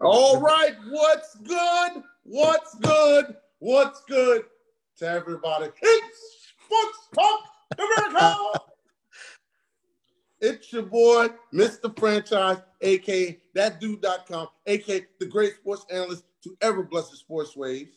All 0.00 0.40
right, 0.40 0.74
what's 0.90 1.36
good? 1.36 2.02
What's 2.24 2.74
good? 2.76 3.36
What's 3.60 4.02
good 4.04 4.42
to 4.98 5.08
everybody? 5.08 5.70
It's 5.80 6.48
Sports 6.64 7.08
Talk 7.14 7.40
America. 7.78 8.60
it's 10.40 10.72
your 10.72 10.82
boy, 10.82 11.28
Mr. 11.54 11.96
Franchise, 11.96 12.58
aka 12.80 13.38
that 13.54 13.78
dude.com, 13.78 14.48
aka 14.66 15.06
the 15.20 15.26
great 15.26 15.54
sports 15.54 15.86
analyst 15.88 16.24
to 16.42 16.56
ever 16.62 16.82
bless 16.82 17.10
the 17.10 17.16
sports 17.16 17.54
waves. 17.54 17.92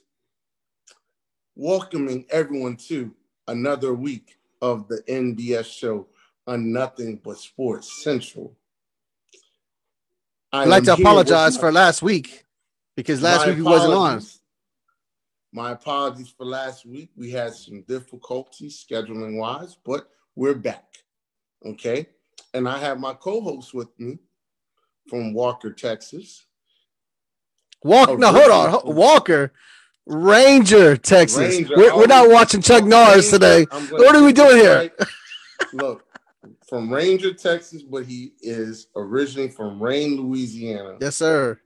Welcoming 1.56 2.28
everyone 2.30 2.78
to 2.88 3.12
another 3.48 3.96
week 3.96 4.38
of 4.62 4.88
the 4.90 5.02
NBS 5.10 5.66
show 5.66 6.06
on 6.46 6.72
Nothing 6.72 7.20
But 7.24 7.40
Sports 7.40 8.04
Central. 8.04 8.56
I 10.52 10.64
I'd 10.64 10.68
like 10.68 10.84
to 10.86 10.94
apologize 10.94 11.58
for 11.58 11.72
last 11.72 12.02
week 12.02 12.46
because 12.96 13.22
last 13.22 13.42
My 13.42 13.48
week 13.48 13.58
he 13.58 13.62
wasn't 13.62 13.94
on. 13.94 14.22
My 15.52 15.72
apologies 15.72 16.34
for 16.36 16.46
last 16.46 16.86
week. 16.86 17.10
We 17.16 17.32
had 17.32 17.54
some 17.54 17.82
difficulties 17.88 18.86
scheduling 18.88 19.38
wise, 19.38 19.78
but 19.86 20.10
we're 20.36 20.56
back. 20.56 20.86
Okay. 21.66 22.08
And 22.54 22.68
I 22.68 22.78
have 22.80 23.00
my 23.00 23.14
co 23.14 23.42
host 23.42 23.74
with 23.74 23.90
me 24.00 24.18
from 25.08 25.34
Walker, 25.34 25.72
Texas. 25.72 26.46
Walker, 27.84 28.14
Oh, 28.14 28.16
no, 28.16 28.32
hold 28.32 28.52
on, 28.52 28.70
Ho- 28.72 28.92
Walker, 28.92 29.54
Ranger, 30.06 30.98
Texas. 30.98 31.56
Ranger, 31.56 31.76
we're, 31.78 31.96
we're 31.96 32.04
oh, 32.04 32.08
not 32.08 32.26
oh, 32.28 32.30
watching 32.30 32.62
Chuck 32.62 32.84
Norris 32.84 33.32
Ranger- 33.32 33.66
today. 33.66 33.88
What 33.92 34.16
are 34.16 34.24
we 34.24 34.34
doing 34.34 34.58
here? 34.58 34.76
right. 34.76 34.92
Look, 35.74 36.06
from 36.70 36.94
Ranger, 36.94 37.34
Texas, 37.34 37.82
but 37.82 38.06
he 38.06 38.34
is 38.42 38.88
originally 38.96 39.50
from 39.50 39.82
Rayne, 39.82 40.22
Louisiana. 40.22 40.98
Yes, 41.02 41.16
sir. 41.16 41.60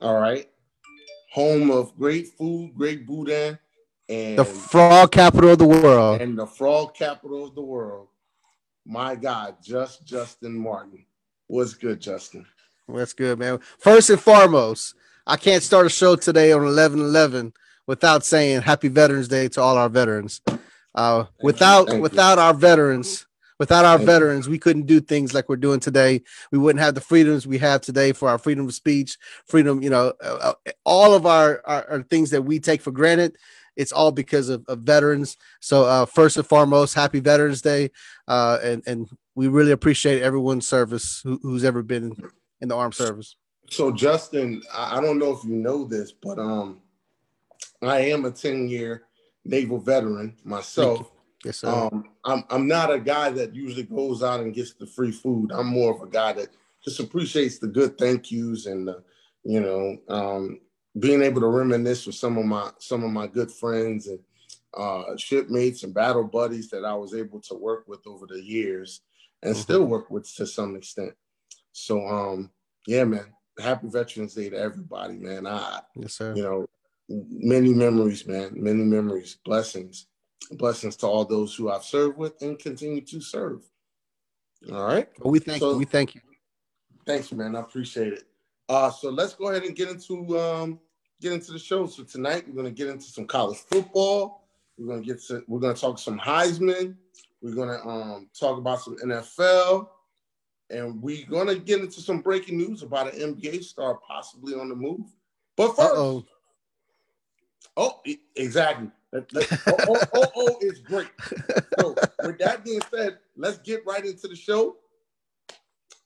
All 0.00 0.20
right. 0.20 0.48
Home 1.32 1.70
of 1.70 1.96
great 1.96 2.28
food, 2.28 2.72
great 2.76 3.06
boudin, 3.06 3.58
and 4.08 4.38
The 4.38 4.44
frog 4.44 5.12
capital 5.12 5.50
of 5.50 5.58
the 5.58 5.66
world. 5.66 6.20
and 6.20 6.38
the 6.38 6.46
frog 6.46 6.94
capital 6.94 7.46
of 7.46 7.54
the 7.54 7.62
world. 7.62 8.08
My 8.84 9.14
God, 9.14 9.56
just 9.62 10.06
Justin 10.06 10.54
Martin. 10.56 11.04
What's 11.46 11.74
good, 11.74 12.00
Justin? 12.00 12.46
That's 12.88 13.12
good, 13.12 13.38
man. 13.38 13.60
First 13.78 14.08
and 14.10 14.20
foremost, 14.20 14.94
I 15.26 15.36
can't 15.36 15.62
start 15.62 15.84
a 15.86 15.90
show 15.90 16.16
today 16.16 16.52
on 16.52 16.62
11 16.64 17.00
11 17.00 17.52
without 17.86 18.24
saying 18.24 18.62
Happy 18.62 18.88
Veterans 18.88 19.28
Day 19.28 19.48
to 19.48 19.60
all 19.60 19.76
our 19.76 19.90
veterans. 19.90 20.40
Uh, 20.94 21.24
you, 21.26 21.44
without 21.44 21.92
you. 21.92 22.00
without 22.00 22.38
our 22.38 22.54
veterans, 22.54 23.26
without 23.58 23.84
our 23.84 23.98
veterans, 23.98 24.48
we 24.48 24.58
couldn't 24.58 24.86
do 24.86 25.00
things 25.00 25.34
like 25.34 25.48
we're 25.48 25.56
doing 25.56 25.80
today. 25.80 26.22
We 26.52 26.58
wouldn't 26.58 26.82
have 26.82 26.94
the 26.94 27.00
freedoms 27.00 27.46
we 27.46 27.58
have 27.58 27.80
today 27.80 28.12
for 28.12 28.28
our 28.28 28.38
freedom 28.38 28.66
of 28.66 28.74
speech, 28.74 29.18
freedom. 29.46 29.82
You 29.82 29.90
know, 29.90 30.12
uh, 30.22 30.54
uh, 30.66 30.70
all 30.84 31.14
of 31.14 31.26
our, 31.26 31.62
our, 31.64 31.90
our 31.90 32.02
things 32.02 32.30
that 32.30 32.42
we 32.42 32.60
take 32.60 32.80
for 32.80 32.92
granted. 32.92 33.36
It's 33.76 33.92
all 33.92 34.10
because 34.10 34.48
of, 34.48 34.64
of 34.66 34.80
veterans. 34.80 35.36
So 35.60 35.84
uh, 35.84 36.06
first 36.06 36.36
and 36.36 36.46
foremost, 36.46 36.94
Happy 36.94 37.20
Veterans 37.20 37.62
Day, 37.62 37.90
uh, 38.26 38.58
and 38.62 38.82
and 38.86 39.08
we 39.36 39.46
really 39.46 39.70
appreciate 39.70 40.20
everyone's 40.20 40.66
service 40.66 41.20
who, 41.22 41.38
who's 41.42 41.64
ever 41.64 41.82
been 41.84 42.16
in 42.60 42.68
the 42.68 42.74
armed 42.74 42.94
service. 42.94 43.36
So, 43.70 43.92
Justin, 43.92 44.62
I 44.74 44.98
I 44.98 45.00
don't 45.00 45.18
know 45.18 45.32
if 45.32 45.44
you 45.44 45.54
know 45.54 45.84
this, 45.84 46.10
but 46.10 46.40
um, 46.40 46.80
I 47.82 48.00
am 48.00 48.24
a 48.24 48.30
10 48.30 48.68
year 48.68 49.04
naval 49.44 49.78
veteran 49.78 50.36
myself. 50.44 51.12
Yes, 51.44 51.58
sir. 51.58 51.68
Um, 51.68 52.04
I'm 52.24 52.44
I'm 52.50 52.66
not 52.68 52.92
a 52.92 52.98
guy 52.98 53.30
that 53.30 53.54
usually 53.54 53.84
goes 53.84 54.22
out 54.22 54.40
and 54.40 54.54
gets 54.54 54.74
the 54.74 54.86
free 54.86 55.12
food. 55.12 55.52
I'm 55.52 55.66
more 55.68 55.94
of 55.94 56.02
a 56.02 56.10
guy 56.10 56.32
that 56.34 56.48
just 56.84 57.00
appreciates 57.00 57.58
the 57.58 57.68
good 57.68 57.98
thank 57.98 58.30
yous 58.30 58.66
and 58.66 58.86
the, 58.88 59.02
you 59.44 59.60
know, 59.60 59.98
um, 60.08 60.60
being 60.98 61.22
able 61.22 61.40
to 61.40 61.46
reminisce 61.48 62.06
with 62.06 62.16
some 62.16 62.38
of 62.38 62.44
my 62.44 62.70
some 62.78 63.04
of 63.04 63.10
my 63.10 63.26
good 63.26 63.50
friends 63.50 64.08
and 64.08 64.18
uh, 64.74 65.16
shipmates 65.16 65.82
and 65.84 65.94
battle 65.94 66.24
buddies 66.24 66.68
that 66.70 66.84
I 66.84 66.94
was 66.94 67.14
able 67.14 67.40
to 67.42 67.54
work 67.54 67.84
with 67.86 68.06
over 68.06 68.26
the 68.26 68.42
years 68.42 69.00
and 69.42 69.54
Mhm. 69.54 69.58
still 69.58 69.84
work 69.84 70.10
with 70.10 70.32
to 70.36 70.46
some 70.46 70.76
extent. 70.76 71.14
So 71.72 72.06
um, 72.06 72.50
yeah, 72.86 73.04
man. 73.04 73.32
Happy 73.60 73.88
Veterans 73.88 74.34
Day 74.34 74.50
to 74.50 74.56
everybody, 74.56 75.14
man. 75.14 75.44
I 75.46 75.80
yes, 75.96 76.14
sir. 76.14 76.32
you 76.36 76.42
know, 76.44 76.68
many 77.08 77.72
memories, 77.74 78.24
man, 78.24 78.52
many 78.54 78.84
memories, 78.84 79.38
blessings, 79.44 80.06
blessings 80.52 80.96
to 80.96 81.06
all 81.06 81.24
those 81.24 81.54
who 81.54 81.70
I've 81.70 81.84
served 81.84 82.16
with 82.18 82.40
and 82.42 82.58
continue 82.58 83.00
to 83.02 83.20
serve. 83.20 83.62
All 84.72 84.84
right. 84.84 85.08
But 85.18 85.28
we 85.28 85.38
thank 85.38 85.60
So- 85.60 85.72
you. 85.72 85.78
We 85.78 85.84
thank 85.84 86.14
you. 86.14 86.20
Thanks, 87.06 87.32
man. 87.32 87.56
I 87.56 87.60
appreciate 87.60 88.12
it. 88.12 88.24
Uh, 88.68 88.90
so 88.90 89.08
let's 89.08 89.34
go 89.34 89.48
ahead 89.48 89.62
and 89.62 89.74
get 89.74 89.88
into 89.88 90.38
um, 90.38 90.78
get 91.22 91.32
into 91.32 91.52
the 91.52 91.58
show. 91.58 91.86
So 91.86 92.02
tonight 92.04 92.46
we're 92.46 92.54
gonna 92.54 92.70
get 92.70 92.88
into 92.88 93.06
some 93.06 93.26
college 93.26 93.58
football. 93.58 94.46
We're 94.76 94.88
gonna 94.88 95.06
get 95.06 95.22
to 95.28 95.42
we're 95.48 95.60
gonna 95.60 95.74
talk 95.74 95.98
some 95.98 96.18
Heisman. 96.18 96.96
We're 97.40 97.54
gonna 97.54 97.78
um, 97.88 98.28
talk 98.38 98.58
about 98.58 98.82
some 98.82 98.96
NFL, 98.98 99.88
and 100.68 101.00
we're 101.00 101.24
gonna 101.26 101.54
get 101.54 101.80
into 101.80 102.02
some 102.02 102.20
breaking 102.20 102.58
news 102.58 102.82
about 102.82 103.14
an 103.14 103.36
NBA 103.36 103.64
star 103.64 103.98
possibly 104.06 104.54
on 104.54 104.68
the 104.68 104.74
move. 104.76 105.06
But 105.56 105.76
1st 105.76 105.78
Uh-oh. 105.78 106.26
Oh, 107.76 108.02
exactly. 108.36 108.90
Oh, 109.14 109.24
oh, 109.66 110.00
oh, 110.14 110.26
oh, 110.36 110.56
is 110.60 110.80
great. 110.80 111.08
So, 111.78 111.94
with 112.24 112.38
that 112.38 112.64
being 112.64 112.80
said, 112.94 113.18
let's 113.36 113.58
get 113.58 113.86
right 113.86 114.04
into 114.04 114.28
the 114.28 114.36
show. 114.36 114.76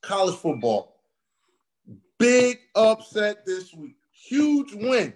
College 0.03 0.37
football. 0.37 1.01
Big 2.19 2.59
upset 2.77 3.45
this 3.45 3.75
week. 3.75 3.97
Huge 4.13 4.73
win. 4.75 5.13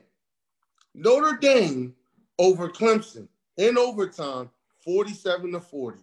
Notre 0.95 1.37
Dame 1.37 1.95
over 2.39 2.69
Clemson 2.69 3.29
in 3.57 3.79
overtime, 3.79 4.51
47 4.81 5.53
to 5.53 5.61
40. 5.61 6.01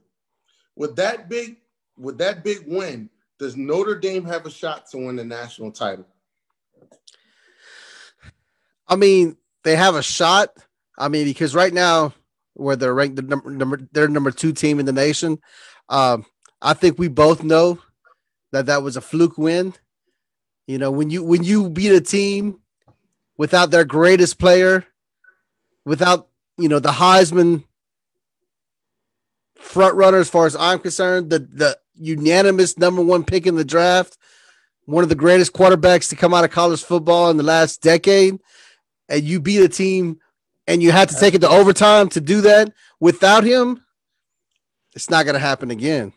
With 0.75 0.95
that 0.95 1.29
big, 1.29 1.57
with 1.97 2.17
that 2.19 2.43
big 2.43 2.63
win, 2.67 3.09
does 3.39 3.57
Notre 3.57 3.99
Dame 3.99 4.23
have 4.25 4.45
a 4.45 4.51
shot 4.51 4.89
to 4.91 4.97
win 4.97 5.15
the 5.15 5.23
national 5.23 5.71
title? 5.71 6.07
I 8.87 8.95
mean, 8.95 9.37
they 9.63 9.75
have 9.75 9.95
a 9.95 10.03
shot. 10.03 10.55
I 10.97 11.07
mean, 11.07 11.25
because 11.25 11.55
right 11.55 11.73
now, 11.73 12.13
where 12.53 12.75
they're 12.75 12.93
ranked, 12.93 13.15
the 13.15 13.23
number, 13.23 13.49
number 13.49 13.79
they're 13.91 14.07
number 14.07 14.31
two 14.31 14.53
team 14.53 14.79
in 14.79 14.85
the 14.85 14.93
nation. 14.93 15.39
Um, 15.89 16.25
I 16.61 16.73
think 16.73 16.97
we 16.97 17.07
both 17.07 17.43
know 17.43 17.79
that 18.51 18.67
that 18.67 18.83
was 18.83 18.95
a 18.95 19.01
fluke 19.01 19.37
win. 19.37 19.73
You 20.67 20.77
know, 20.77 20.91
when 20.91 21.09
you 21.09 21.23
when 21.23 21.43
you 21.43 21.69
beat 21.69 21.91
a 21.91 22.01
team 22.01 22.59
without 23.37 23.71
their 23.71 23.85
greatest 23.85 24.39
player, 24.39 24.85
without 25.85 26.27
you 26.57 26.69
know 26.69 26.79
the 26.79 26.89
Heisman 26.89 27.63
front 29.55 29.95
runner, 29.95 30.19
as 30.19 30.29
far 30.29 30.45
as 30.45 30.55
I'm 30.55 30.79
concerned, 30.79 31.29
the 31.29 31.39
the 31.39 31.77
unanimous 31.95 32.77
number 32.77 33.01
one 33.01 33.23
pick 33.23 33.47
in 33.47 33.55
the 33.55 33.65
draft, 33.65 34.17
one 34.85 35.03
of 35.03 35.09
the 35.09 35.15
greatest 35.15 35.53
quarterbacks 35.53 36.09
to 36.09 36.15
come 36.15 36.33
out 36.33 36.43
of 36.43 36.51
college 36.51 36.83
football 36.83 37.29
in 37.29 37.37
the 37.37 37.43
last 37.43 37.81
decade 37.81 38.39
and 39.09 39.23
you 39.23 39.39
beat 39.39 39.63
a 39.63 39.69
team 39.69 40.19
and 40.67 40.81
you 40.81 40.91
had 40.91 41.09
to 41.09 41.19
take 41.19 41.33
it 41.33 41.41
to 41.41 41.49
overtime 41.49 42.09
to 42.09 42.21
do 42.21 42.41
that 42.41 42.73
without 42.99 43.43
him, 43.43 43.83
it's 44.95 45.09
not 45.09 45.25
going 45.25 45.33
to 45.33 45.39
happen 45.39 45.71
again. 45.71 46.13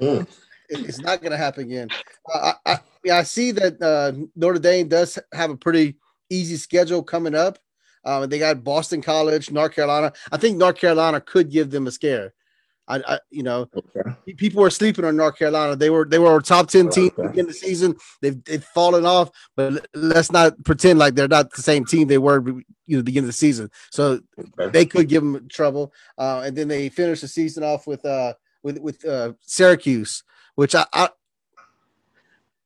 Mm. 0.00 0.26
It's 0.68 1.00
not 1.00 1.22
going 1.22 1.32
to 1.32 1.38
happen 1.38 1.64
again. 1.64 1.88
I, 2.32 2.52
I, 2.66 2.78
I 3.10 3.22
see 3.22 3.52
that 3.52 3.80
uh, 3.80 4.12
Notre 4.36 4.58
Dame 4.58 4.88
does 4.88 5.18
have 5.32 5.50
a 5.50 5.56
pretty 5.56 5.96
easy 6.28 6.56
schedule 6.56 7.02
coming 7.02 7.34
up. 7.34 7.58
Uh, 8.04 8.26
they 8.26 8.38
got 8.38 8.64
Boston 8.64 9.02
College, 9.02 9.50
North 9.50 9.74
Carolina. 9.74 10.12
I 10.30 10.36
think 10.36 10.56
North 10.56 10.76
Carolina 10.76 11.20
could 11.20 11.50
give 11.50 11.70
them 11.70 11.86
a 11.86 11.90
scare. 11.90 12.34
I, 12.88 12.96
I 13.06 13.20
you 13.30 13.42
know, 13.42 13.68
Okay. 13.76 14.10
people 14.36 14.62
were 14.62 14.70
sleeping 14.70 15.04
on 15.04 15.16
North 15.16 15.36
Carolina. 15.38 15.76
They 15.76 15.90
were 15.90 16.04
they 16.04 16.18
were 16.18 16.36
a 16.36 16.42
top 16.42 16.68
ten 16.68 16.88
team 16.88 17.10
Okay. 17.18 17.38
in 17.38 17.46
the 17.46 17.52
season. 17.52 17.96
They've 18.20 18.42
they've 18.44 18.64
fallen 18.64 19.06
off, 19.06 19.30
but 19.56 19.86
let's 19.94 20.32
not 20.32 20.62
pretend 20.64 20.98
like 20.98 21.14
they're 21.14 21.28
not 21.28 21.52
the 21.54 21.62
same 21.62 21.84
team 21.84 22.08
they 22.08 22.18
were 22.18 22.42
you 22.86 22.96
know 22.96 23.02
beginning 23.02 23.26
of 23.26 23.28
the 23.28 23.32
season. 23.32 23.70
So 23.90 24.20
Okay. 24.38 24.70
they 24.72 24.86
could 24.86 25.08
give 25.08 25.22
them 25.22 25.48
trouble. 25.48 25.92
Uh, 26.16 26.42
and 26.44 26.56
then 26.56 26.68
they 26.68 26.88
finished 26.88 27.22
the 27.22 27.28
season 27.28 27.62
off 27.62 27.86
with 27.86 28.04
uh 28.04 28.34
with 28.62 28.78
with 28.78 29.04
uh, 29.04 29.32
Syracuse, 29.42 30.24
which 30.54 30.74
I, 30.74 30.86
I 30.92 31.10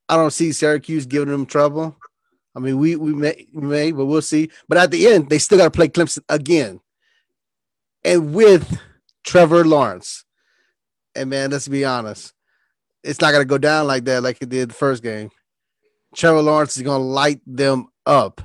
I 0.08 0.16
don't 0.16 0.32
see 0.32 0.52
Syracuse 0.52 1.06
giving 1.06 1.28
them 1.28 1.46
trouble. 1.46 1.96
I 2.54 2.60
mean, 2.60 2.78
we 2.78 2.96
we 2.96 3.14
may 3.14 3.46
we 3.52 3.66
may, 3.66 3.92
but 3.92 4.06
we'll 4.06 4.22
see. 4.22 4.50
But 4.68 4.78
at 4.78 4.90
the 4.90 5.06
end, 5.06 5.30
they 5.30 5.38
still 5.38 5.58
got 5.58 5.64
to 5.64 5.70
play 5.70 5.88
Clemson 5.88 6.22
again, 6.28 6.80
and 8.04 8.34
with 8.34 8.78
Trevor 9.24 9.64
Lawrence. 9.64 10.24
And 11.14 11.30
man, 11.30 11.50
let's 11.50 11.68
be 11.68 11.84
honest, 11.84 12.32
it's 13.02 13.20
not 13.20 13.32
gonna 13.32 13.44
go 13.44 13.58
down 13.58 13.86
like 13.86 14.04
that, 14.06 14.22
like 14.22 14.38
it 14.40 14.48
did 14.48 14.70
the 14.70 14.74
first 14.74 15.02
game. 15.02 15.30
Trevor 16.16 16.42
Lawrence 16.42 16.76
is 16.76 16.82
gonna 16.82 17.04
light 17.04 17.40
them 17.46 17.86
up. 18.06 18.40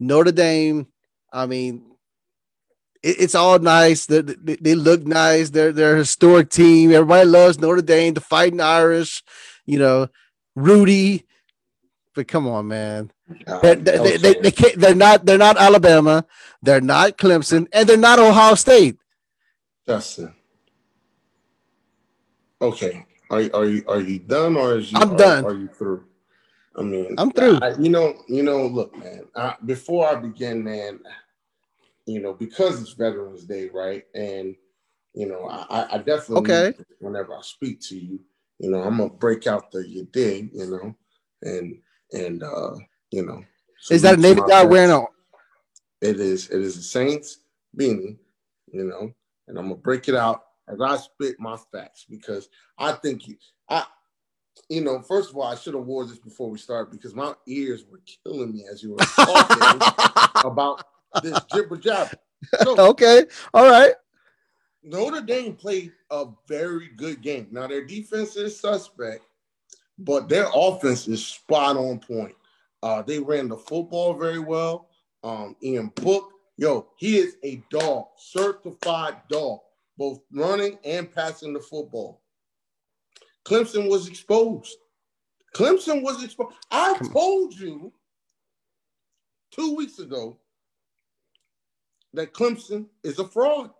Notre 0.00 0.32
Dame, 0.32 0.86
I 1.32 1.46
mean, 1.46 1.84
it- 3.02 3.16
it's 3.20 3.34
all 3.34 3.58
nice. 3.58 4.06
They, 4.06 4.22
they, 4.22 4.56
they 4.56 4.74
look 4.74 5.06
nice. 5.06 5.50
They're 5.50 5.72
they're 5.72 5.94
a 5.96 5.98
historic 5.98 6.48
team. 6.50 6.92
Everybody 6.92 7.28
loves 7.28 7.58
Notre 7.58 7.82
Dame, 7.82 8.14
the 8.14 8.20
Fighting 8.20 8.60
Irish, 8.60 9.22
you 9.66 9.78
know, 9.78 10.08
Rudy. 10.56 11.26
But 12.14 12.28
come 12.28 12.46
on, 12.46 12.68
man. 12.68 13.10
They're, 13.62 13.74
they, 13.76 14.16
they, 14.18 14.34
they 14.40 14.50
can't, 14.50 14.78
they're 14.78 14.94
not 14.94 15.26
they're 15.26 15.36
not 15.38 15.58
Alabama, 15.58 16.24
they're 16.62 16.80
not 16.80 17.18
Clemson, 17.18 17.66
and 17.72 17.88
they're 17.88 17.96
not 17.96 18.18
Ohio 18.18 18.54
State. 18.54 18.96
Justin. 19.86 20.34
Okay. 22.60 23.04
Are 23.30 23.40
you 23.40 23.50
are 23.52 23.64
you 23.66 23.84
are 23.88 24.00
you 24.00 24.18
done 24.18 24.56
or 24.56 24.76
is 24.78 24.92
you 24.92 24.98
I'm 24.98 25.12
are, 25.12 25.16
done. 25.16 25.44
Are 25.44 25.54
you 25.54 25.68
through? 25.68 26.04
I 26.76 26.82
mean, 26.82 27.14
I'm 27.18 27.30
through. 27.30 27.58
I, 27.62 27.74
you 27.78 27.88
know, 27.88 28.14
you 28.28 28.42
know. 28.42 28.66
Look, 28.66 28.96
man. 28.96 29.26
I, 29.36 29.54
before 29.64 30.08
I 30.08 30.16
begin, 30.16 30.64
man, 30.64 31.00
you 32.06 32.20
know, 32.20 32.34
because 32.34 32.80
it's 32.82 32.92
Veterans 32.92 33.44
Day, 33.44 33.70
right? 33.72 34.04
And 34.14 34.56
you 35.14 35.26
know, 35.26 35.48
I, 35.48 35.94
I 35.94 35.98
definitely 35.98 36.50
Okay. 36.50 36.74
whenever 36.98 37.34
I 37.34 37.40
speak 37.42 37.80
to 37.82 37.96
you, 37.98 38.20
you 38.58 38.70
know, 38.70 38.82
I'm 38.82 38.98
gonna 38.98 39.10
break 39.10 39.46
out 39.46 39.70
the 39.70 39.88
you 39.88 40.08
dig, 40.12 40.50
you 40.52 40.66
know, 40.66 40.94
and 41.42 41.78
and 42.12 42.42
uh, 42.42 42.74
you 43.10 43.24
know, 43.24 43.42
Is 43.90 44.02
that 44.02 44.18
a 44.18 44.20
Navy 44.20 44.40
guy 44.46 44.64
wearing 44.64 44.90
a 44.90 45.02
It 46.00 46.20
is. 46.20 46.50
It 46.50 46.60
is 46.60 46.76
a 46.76 46.82
Saints 46.82 47.38
beanie, 47.78 48.18
you 48.72 48.84
know, 48.84 49.12
and 49.48 49.58
I'm 49.58 49.64
gonna 49.68 49.76
break 49.76 50.08
it 50.08 50.14
out 50.14 50.44
as 50.68 50.80
I 50.80 50.96
spit 50.96 51.36
my 51.38 51.56
facts 51.72 52.06
because 52.08 52.48
I 52.78 52.92
think 52.92 53.28
you, 53.28 53.36
I, 53.68 53.84
you 54.68 54.82
know, 54.82 55.00
first 55.02 55.30
of 55.30 55.36
all, 55.36 55.44
I 55.44 55.54
should 55.54 55.74
have 55.74 55.84
wore 55.84 56.06
this 56.06 56.18
before 56.18 56.50
we 56.50 56.58
started 56.58 56.90
because 56.90 57.14
my 57.14 57.34
ears 57.46 57.84
were 57.90 58.00
killing 58.24 58.52
me 58.52 58.64
as 58.70 58.82
you 58.82 58.92
were 58.92 58.98
talking 58.98 60.44
about 60.50 60.84
this 61.22 61.38
jibber 61.52 61.76
jabber. 61.76 62.16
So 62.62 62.78
okay, 62.90 63.24
all 63.52 63.68
right. 63.68 63.94
Notre 64.82 65.22
Dame 65.22 65.54
played 65.54 65.92
a 66.10 66.26
very 66.46 66.88
good 66.96 67.22
game. 67.22 67.48
Now 67.50 67.66
their 67.66 67.84
defense 67.84 68.36
is 68.36 68.58
suspect, 68.58 69.24
but 69.98 70.28
their 70.28 70.48
offense 70.54 71.08
is 71.08 71.26
spot 71.26 71.76
on 71.76 71.98
point. 71.98 72.34
Uh, 72.82 73.00
they 73.00 73.18
ran 73.18 73.48
the 73.48 73.56
football 73.56 74.12
very 74.12 74.38
well. 74.38 74.90
Um, 75.22 75.56
Ian 75.62 75.90
Book, 75.94 76.33
yo, 76.56 76.88
he 76.96 77.18
is 77.18 77.36
a 77.42 77.62
dog, 77.70 78.06
certified 78.16 79.16
dog, 79.28 79.60
both 79.96 80.20
running 80.32 80.78
and 80.84 81.12
passing 81.12 81.52
the 81.52 81.60
football. 81.60 82.22
Clemson 83.44 83.88
was 83.88 84.08
exposed. 84.08 84.76
Clemson 85.54 86.02
was 86.02 86.22
exposed. 86.22 86.56
I 86.70 86.98
told 87.12 87.54
you 87.54 87.92
two 89.50 89.76
weeks 89.76 89.98
ago 89.98 90.38
that 92.12 92.32
Clemson 92.32 92.86
is 93.02 93.18
a 93.18 93.28
fraud. 93.28 93.70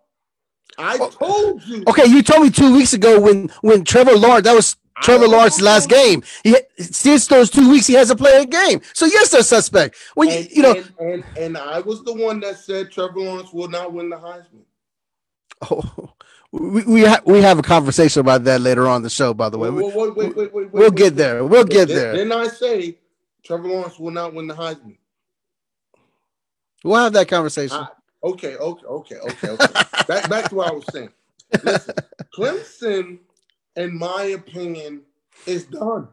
I 0.78 0.98
told 0.98 1.64
you. 1.64 1.84
Okay, 1.88 2.06
you 2.06 2.22
told 2.22 2.42
me 2.42 2.50
two 2.50 2.74
weeks 2.74 2.92
ago 2.92 3.20
when 3.20 3.48
when 3.60 3.84
Trevor 3.84 4.16
Lawrence 4.16 4.44
that 4.44 4.54
was 4.54 4.76
Trevor 5.02 5.24
I 5.24 5.28
Lawrence's 5.28 5.62
last 5.62 5.88
game. 5.88 6.22
He 6.44 6.56
since 6.78 7.26
those 7.26 7.50
two 7.50 7.68
weeks 7.70 7.86
he 7.86 7.94
hasn't 7.94 8.20
played 8.20 8.42
a 8.42 8.46
game. 8.46 8.80
So 8.94 9.06
yes, 9.06 9.30
they're 9.30 9.42
suspect. 9.42 9.96
When 10.14 10.30
you, 10.30 10.36
And, 10.36 10.50
you 10.50 10.62
know, 10.62 10.72
and, 10.74 10.92
and 11.00 11.24
and 11.36 11.58
I 11.58 11.80
was 11.80 12.04
the 12.04 12.14
one 12.14 12.40
that 12.40 12.58
said 12.58 12.90
Trevor 12.92 13.20
Lawrence 13.20 13.52
will 13.52 13.68
not 13.68 13.92
win 13.92 14.10
the 14.10 14.16
Heisman. 14.16 14.64
oh, 15.70 16.12
we 16.52 16.84
we, 16.84 17.04
ha- 17.04 17.22
we 17.26 17.42
have 17.42 17.58
a 17.58 17.62
conversation 17.62 18.20
about 18.20 18.44
that 18.44 18.60
later 18.60 18.86
on 18.88 19.02
the 19.02 19.10
show. 19.10 19.34
By 19.34 19.48
the 19.48 19.58
way, 19.58 19.70
Wait, 19.70 19.84
wait, 19.94 20.16
wait, 20.16 20.16
wait, 20.16 20.36
wait, 20.36 20.54
wait, 20.54 20.72
we'll 20.72 20.90
wait, 20.90 20.94
get 20.96 21.04
wait. 21.12 21.16
there. 21.16 21.44
We'll 21.44 21.64
get 21.64 21.88
Did- 21.88 21.96
there. 21.96 22.12
Didn't 22.14 22.32
I 22.32 22.46
say 22.48 22.98
Trevor 23.44 23.68
Lawrence 23.68 23.98
will 23.98 24.12
not 24.12 24.34
win 24.34 24.46
the 24.46 24.54
Heisman? 24.54 24.96
We'll 26.84 27.02
have 27.02 27.12
that 27.14 27.28
conversation. 27.28 27.76
I- 27.76 27.88
Okay, 28.26 28.56
okay, 28.56 28.86
okay, 28.86 29.16
okay, 29.16 29.48
okay. 29.50 29.66
back 30.08 30.30
back 30.30 30.48
to 30.48 30.54
what 30.54 30.68
I 30.68 30.72
was 30.72 30.86
saying. 30.90 31.10
Listen, 31.62 31.94
Clemson, 32.34 33.18
in 33.76 33.98
my 33.98 34.24
opinion, 34.24 35.02
is 35.46 35.64
done. 35.66 36.08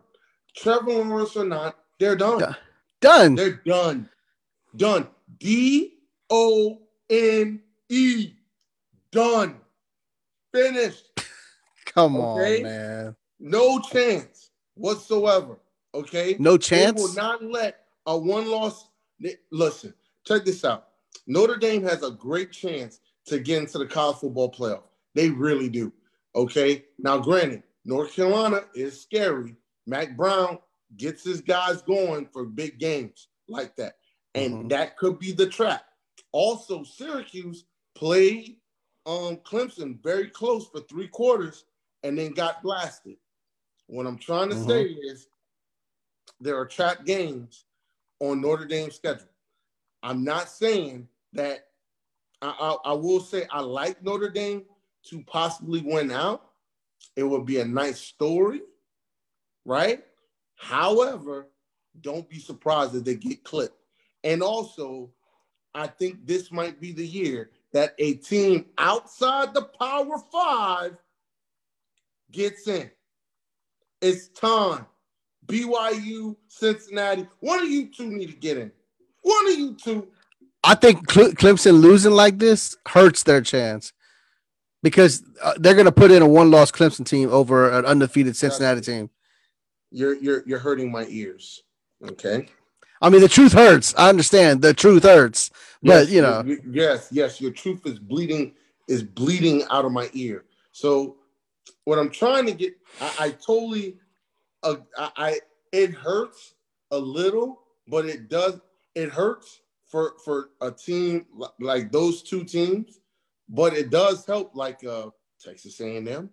Trevor 0.56 0.92
Lawrence 0.92 1.36
or 1.36 1.46
not, 1.46 1.78
they're 2.00 2.16
done. 2.16 2.40
Done. 2.40 2.56
Done. 3.02 3.36
They're 3.36 3.62
done. 3.66 4.10
Done. 4.76 5.08
D 5.40 6.00
O 6.30 6.82
N 7.10 7.62
E. 7.90 8.34
Done. 9.12 9.56
Finished. 10.54 11.06
Come 11.86 12.18
Okay. 12.18 12.58
on, 12.58 12.64
man. 12.64 13.16
No 13.40 13.80
chance 13.80 14.52
whatsoever. 14.76 15.60
Okay. 15.94 16.36
No 16.40 16.54
They 16.54 16.60
chance. 16.60 17.02
will 17.02 17.14
not 17.14 17.44
let 17.44 17.86
a 18.06 18.18
one 18.18 18.50
loss. 18.50 18.88
Listen, 19.52 19.94
check 20.26 20.46
this 20.46 20.64
out. 20.66 20.88
Notre 21.28 21.58
Dame 21.58 21.84
has 21.84 22.04
a 22.04 22.12
great 22.12 22.52
chance 22.52 23.00
to 23.26 23.40
get 23.40 23.60
into 23.60 23.78
the 23.78 23.86
college 23.86 24.18
football 24.18 24.52
playoff. 24.52 24.84
They 25.16 25.30
really 25.30 25.70
do. 25.70 25.92
Okay. 26.36 26.86
Now, 26.98 27.18
granted, 27.18 27.64
North 27.86 28.14
Carolina 28.16 28.62
is 28.76 29.02
scary. 29.02 29.56
Mack 29.88 30.16
Brown 30.16 30.60
gets 30.98 31.24
his 31.24 31.42
guys 31.42 31.82
going 31.82 32.28
for 32.28 32.46
big 32.46 32.80
games 32.80 33.30
like 33.48 33.76
that. 33.78 33.98
And 34.36 34.66
Mhm. 34.66 34.70
that 34.70 34.98
could 34.98 35.20
be 35.20 35.32
the 35.32 35.48
trap. 35.48 35.86
Also, 36.32 36.84
Syracuse 36.84 37.66
played 37.96 38.58
um, 39.08 39.38
Clemson 39.38 40.00
very 40.04 40.30
close 40.30 40.68
for 40.68 40.82
three 40.82 41.08
quarters 41.08 41.66
and 42.04 42.16
then 42.16 42.34
got 42.34 42.62
blasted. 42.62 43.18
What 43.88 44.06
I'm 44.06 44.20
trying 44.20 44.50
to 44.50 44.56
Mhm. 44.56 44.68
say 44.68 44.84
is 44.84 45.28
there 46.40 46.56
are 46.56 46.68
trap 46.68 47.04
games 47.04 47.66
on 48.20 48.42
Notre 48.42 48.66
Dame's 48.66 48.96
schedule. 48.96 49.28
I'm 50.04 50.24
not 50.24 50.50
saying 50.50 51.10
that 51.34 51.72
I, 52.44 52.50
I, 52.50 52.92
I 52.92 52.94
will 52.94 53.22
say 53.22 53.48
I 53.50 53.62
like 53.62 54.04
Notre 54.04 54.30
Dame 54.30 54.66
to 55.10 55.22
possibly 55.24 55.82
win 55.82 56.12
out. 56.12 56.44
It 57.16 57.24
would 57.24 57.46
be 57.46 57.60
a 57.60 57.66
nice 57.66 58.00
story, 58.00 58.62
right? 59.66 60.04
However, 60.56 61.48
don't 62.00 62.30
be 62.30 62.40
surprised 62.40 62.96
if 62.96 63.04
they 63.04 63.16
get 63.16 63.44
clipped. 63.44 63.78
And 64.24 64.42
also, 64.42 65.10
I 65.74 65.88
think 65.88 66.26
this 66.26 66.52
might 66.52 66.80
be 66.80 66.92
the 66.92 67.06
year 67.06 67.52
that 67.74 67.96
a 67.98 68.14
team 68.16 68.66
outside 68.78 69.54
the 69.54 69.64
Power 69.64 70.18
Five 70.32 70.98
gets 72.32 72.68
in. 72.68 72.92
It's 74.02 74.28
time. 74.30 74.86
BYU, 75.48 76.36
Cincinnati, 76.48 77.28
one 77.40 77.64
of 77.64 77.70
you 77.70 77.88
two 77.88 78.08
need 78.08 78.28
to 78.28 78.38
get 78.38 78.58
in. 78.58 78.72
One 79.22 79.52
of 79.52 79.58
you 79.58 79.74
two. 79.74 80.08
I 80.64 80.76
think 80.76 81.08
Clemson 81.08 81.82
losing 81.82 82.12
like 82.12 82.38
this 82.38 82.78
hurts 82.88 83.24
their 83.24 83.42
chance 83.42 83.94
because 84.84 85.24
uh, 85.42 85.54
they're 85.58 85.74
going 85.74 85.86
to 85.86 85.92
put 85.92 86.12
in 86.12 86.22
a 86.22 86.28
one-loss 86.28 86.72
Clemson 86.72 87.06
team 87.06 87.30
over 87.30 87.70
an 87.70 87.86
undefeated 87.86 88.36
Cincinnati 88.36 88.82
team. 88.82 89.10
You're 89.92 90.16
you're 90.16 90.44
you're 90.46 90.60
hurting 90.60 90.92
my 90.92 91.06
ears. 91.10 91.64
Okay. 92.04 92.48
I 93.02 93.10
mean, 93.10 93.22
the 93.22 93.28
truth 93.28 93.54
hurts. 93.54 93.96
I 93.98 94.10
understand 94.10 94.62
the 94.62 94.74
truth 94.74 95.04
hurts, 95.04 95.50
but 95.82 96.08
you 96.10 96.22
know, 96.22 96.44
yes, 96.70 97.10
yes, 97.12 97.42
your 97.42 97.52
truth 97.52 97.86
is 97.86 98.00
bleeding 98.00 98.54
is 98.88 99.04
bleeding 99.04 99.64
out 99.72 99.86
of 99.86 99.92
my 99.92 100.10
ear. 100.14 100.46
So, 100.72 101.18
what 101.84 101.98
I'm 102.00 102.12
trying 102.12 102.46
to 102.46 102.54
get, 102.54 102.76
I, 103.02 103.14
I 103.20 103.30
totally, 103.32 103.98
uh, 104.64 104.76
I, 104.98 105.12
I 105.18 105.40
it 105.72 105.94
hurts 105.94 106.54
a 106.92 106.98
little, 106.98 107.62
but 107.88 108.06
it 108.06 108.30
does 108.30 108.62
it 108.96 109.10
hurts 109.10 109.62
for 109.88 110.14
for 110.24 110.50
a 110.62 110.72
team 110.72 111.26
like 111.60 111.92
those 111.92 112.22
two 112.22 112.44
teams, 112.44 113.01
but 113.52 113.74
it 113.74 113.92
does 113.92 114.26
help 114.26 114.56
like 114.56 114.84
uh 114.84 115.10
Texas 115.44 115.80
A&M, 115.80 116.30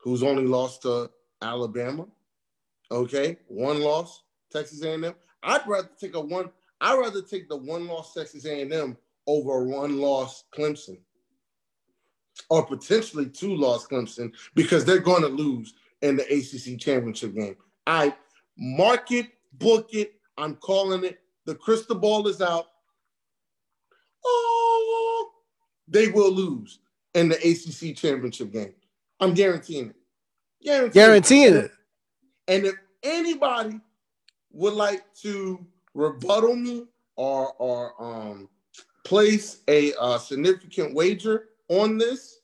who's 0.00 0.22
only 0.22 0.44
lost 0.44 0.82
to 0.82 1.10
Alabama. 1.40 2.06
Okay, 2.90 3.38
one 3.48 3.80
loss, 3.80 4.22
Texas 4.52 4.82
A&M. 4.82 5.14
I'd 5.42 5.66
rather 5.66 5.90
take 5.98 6.14
a 6.14 6.20
one. 6.20 6.50
I'd 6.80 6.98
rather 6.98 7.22
take 7.22 7.48
the 7.48 7.56
one 7.56 7.86
loss 7.86 8.12
Texas 8.14 8.44
A&M 8.44 8.96
over 9.26 9.64
one 9.64 9.98
loss 9.98 10.44
Clemson, 10.54 10.98
or 12.50 12.66
potentially 12.66 13.26
two 13.26 13.56
loss 13.56 13.86
Clemson 13.86 14.32
because 14.54 14.84
they're 14.84 14.98
going 14.98 15.22
to 15.22 15.28
lose 15.28 15.74
in 16.02 16.16
the 16.16 16.24
ACC 16.24 16.78
championship 16.78 17.34
game. 17.34 17.56
I 17.86 18.14
mark 18.58 19.10
it, 19.12 19.28
book 19.54 19.88
it. 19.92 20.14
I'm 20.36 20.56
calling 20.56 21.04
it. 21.04 21.20
The 21.46 21.54
crystal 21.54 21.96
ball 21.96 22.26
is 22.28 22.42
out. 22.42 22.66
Oh, 24.24 24.63
they 25.88 26.08
will 26.08 26.30
lose 26.30 26.78
in 27.14 27.28
the 27.28 27.36
ACC 27.36 27.96
championship 27.96 28.52
game. 28.52 28.74
I'm 29.20 29.34
guaranteeing 29.34 29.90
it. 29.90 29.96
Guaranteeing, 30.62 30.92
guaranteeing 30.92 31.54
it. 31.54 31.70
and 32.48 32.64
if 32.66 32.74
anybody 33.02 33.80
would 34.50 34.74
like 34.74 35.02
to 35.22 35.64
rebuttal 35.94 36.56
me 36.56 36.86
or 37.16 37.52
or 37.58 37.92
um, 38.02 38.48
place 39.04 39.60
a 39.68 39.92
uh, 40.00 40.18
significant 40.18 40.94
wager 40.94 41.48
on 41.68 41.98
this, 41.98 42.40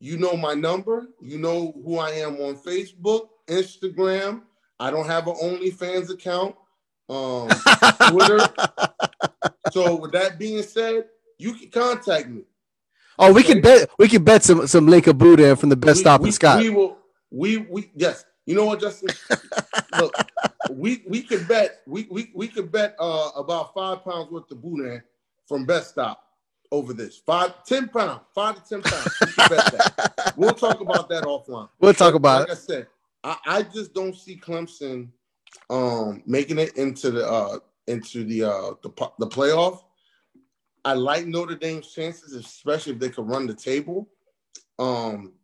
you 0.00 0.16
know 0.16 0.36
my 0.36 0.54
number. 0.54 1.08
You 1.20 1.38
know 1.38 1.72
who 1.84 1.98
I 1.98 2.10
am 2.10 2.36
on 2.36 2.56
Facebook, 2.56 3.28
Instagram. 3.48 4.42
I 4.78 4.90
don't 4.90 5.06
have 5.06 5.26
an 5.28 5.34
OnlyFans 5.34 6.10
account. 6.10 6.54
Um, 7.08 7.48
Twitter. 8.10 8.40
so 9.72 9.96
with 9.96 10.12
that 10.12 10.38
being 10.38 10.62
said, 10.62 11.06
you 11.38 11.54
can 11.54 11.70
contact 11.70 12.28
me. 12.28 12.42
Oh, 13.18 13.32
we 13.32 13.42
can 13.42 13.60
bet. 13.60 13.90
We 13.98 14.08
can 14.08 14.24
bet 14.24 14.42
some 14.42 14.66
some 14.66 14.86
Link 14.86 15.06
of 15.06 15.18
Buddha 15.18 15.56
from 15.56 15.68
the 15.68 15.76
best 15.76 15.98
we, 15.98 16.00
stop 16.00 16.20
we, 16.20 16.28
in 16.28 16.32
Scott. 16.32 16.60
We 16.60 16.70
will. 16.70 16.98
We 17.30 17.58
we 17.58 17.90
yes. 17.94 18.24
You 18.46 18.54
know 18.54 18.66
what, 18.66 18.80
Justin? 18.80 19.08
Look, 19.98 20.14
we 20.70 21.02
we 21.08 21.22
could 21.22 21.48
bet 21.48 21.80
we 21.86 22.06
we 22.10 22.30
we 22.34 22.48
could 22.48 22.70
bet 22.70 22.94
uh 22.98 23.30
about 23.36 23.72
five 23.72 24.04
pounds 24.04 24.30
worth 24.30 24.50
of 24.50 24.60
boudin 24.60 25.02
from 25.46 25.64
Best 25.64 25.90
Stop 25.90 26.24
over 26.70 26.92
this. 26.92 27.16
Five, 27.16 27.64
ten 27.64 27.88
pounds, 27.88 28.22
five 28.34 28.56
to 28.56 28.68
ten 28.68 28.82
pounds. 28.82 29.16
We 29.20 29.32
can 29.32 29.48
bet 29.48 29.72
that. 29.72 30.34
We'll 30.36 30.52
talk 30.52 30.80
about 30.80 31.08
that 31.10 31.22
offline. 31.24 31.68
We'll 31.78 31.94
talk 31.94 32.14
about 32.14 32.40
like 32.40 32.48
it. 32.48 32.50
Like 32.50 32.58
I 32.58 32.60
said, 32.60 32.86
I, 33.22 33.36
I 33.46 33.62
just 33.62 33.94
don't 33.94 34.16
see 34.16 34.36
Clemson 34.36 35.08
um 35.70 36.22
making 36.26 36.58
it 36.58 36.76
into 36.76 37.12
the 37.12 37.26
uh 37.26 37.58
into 37.86 38.24
the 38.24 38.42
uh 38.44 38.70
the 38.82 38.90
the 39.18 39.26
playoff. 39.26 39.82
I 40.84 40.92
like 40.94 41.26
Notre 41.26 41.54
Dame's 41.56 41.92
chances, 41.92 42.34
especially 42.34 42.92
if 42.92 42.98
they 42.98 43.10
could 43.10 43.28
run 43.28 43.46
the 43.46 43.54
table. 43.54 44.08
Um 44.78 45.34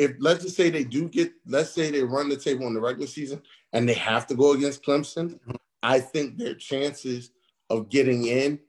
if 0.00 0.12
let's 0.18 0.44
just 0.44 0.56
say 0.56 0.70
they 0.70 0.82
do 0.84 1.10
get, 1.10 1.30
let's 1.46 1.72
say 1.72 1.90
they 1.90 2.02
run 2.02 2.30
the 2.30 2.36
table 2.36 2.66
in 2.66 2.72
the 2.72 2.80
regular 2.80 3.06
season 3.06 3.42
and 3.74 3.86
they 3.86 3.92
have 3.92 4.26
to 4.28 4.34
go 4.34 4.52
against 4.52 4.82
Clemson, 4.82 5.38
I 5.82 6.00
think 6.00 6.38
their 6.38 6.54
chances 6.54 7.32
of 7.68 7.90
getting 7.90 8.24
in, 8.26 8.60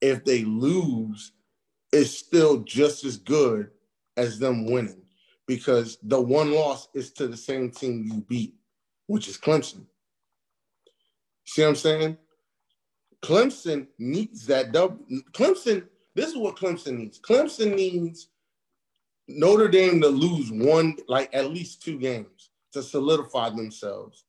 if 0.00 0.24
they 0.24 0.42
lose, 0.42 1.30
is 1.92 2.18
still 2.18 2.58
just 2.64 3.04
as 3.04 3.16
good 3.18 3.70
as 4.16 4.40
them 4.40 4.66
winning 4.66 5.02
because 5.46 5.96
the 6.02 6.20
one 6.20 6.52
loss 6.52 6.88
is 6.92 7.12
to 7.12 7.28
the 7.28 7.36
same 7.36 7.70
team 7.70 8.08
you 8.10 8.20
beat, 8.22 8.54
which 9.06 9.28
is 9.28 9.38
Clemson. 9.38 9.86
See 11.44 11.62
what 11.62 11.68
I'm 11.68 11.76
saying? 11.76 12.16
Clemson 13.24 13.86
needs 13.98 14.46
that 14.46 14.72
double. 14.72 14.98
Clemson, 15.32 15.86
this 16.14 16.28
is 16.30 16.36
what 16.36 16.56
Clemson 16.56 16.98
needs. 16.98 17.18
Clemson 17.18 17.74
needs 17.74 18.28
Notre 19.28 19.68
Dame 19.68 20.00
to 20.02 20.08
lose 20.08 20.50
one, 20.52 20.96
like 21.08 21.34
at 21.34 21.50
least 21.50 21.82
two 21.82 21.98
games 21.98 22.50
to 22.72 22.82
solidify 22.82 23.50
themselves. 23.50 24.24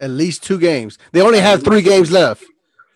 At 0.00 0.10
least 0.10 0.42
two 0.42 0.58
games. 0.58 0.96
They 1.12 1.20
only 1.20 1.40
have 1.40 1.62
three 1.62 1.82
games 1.82 2.10
left. 2.10 2.44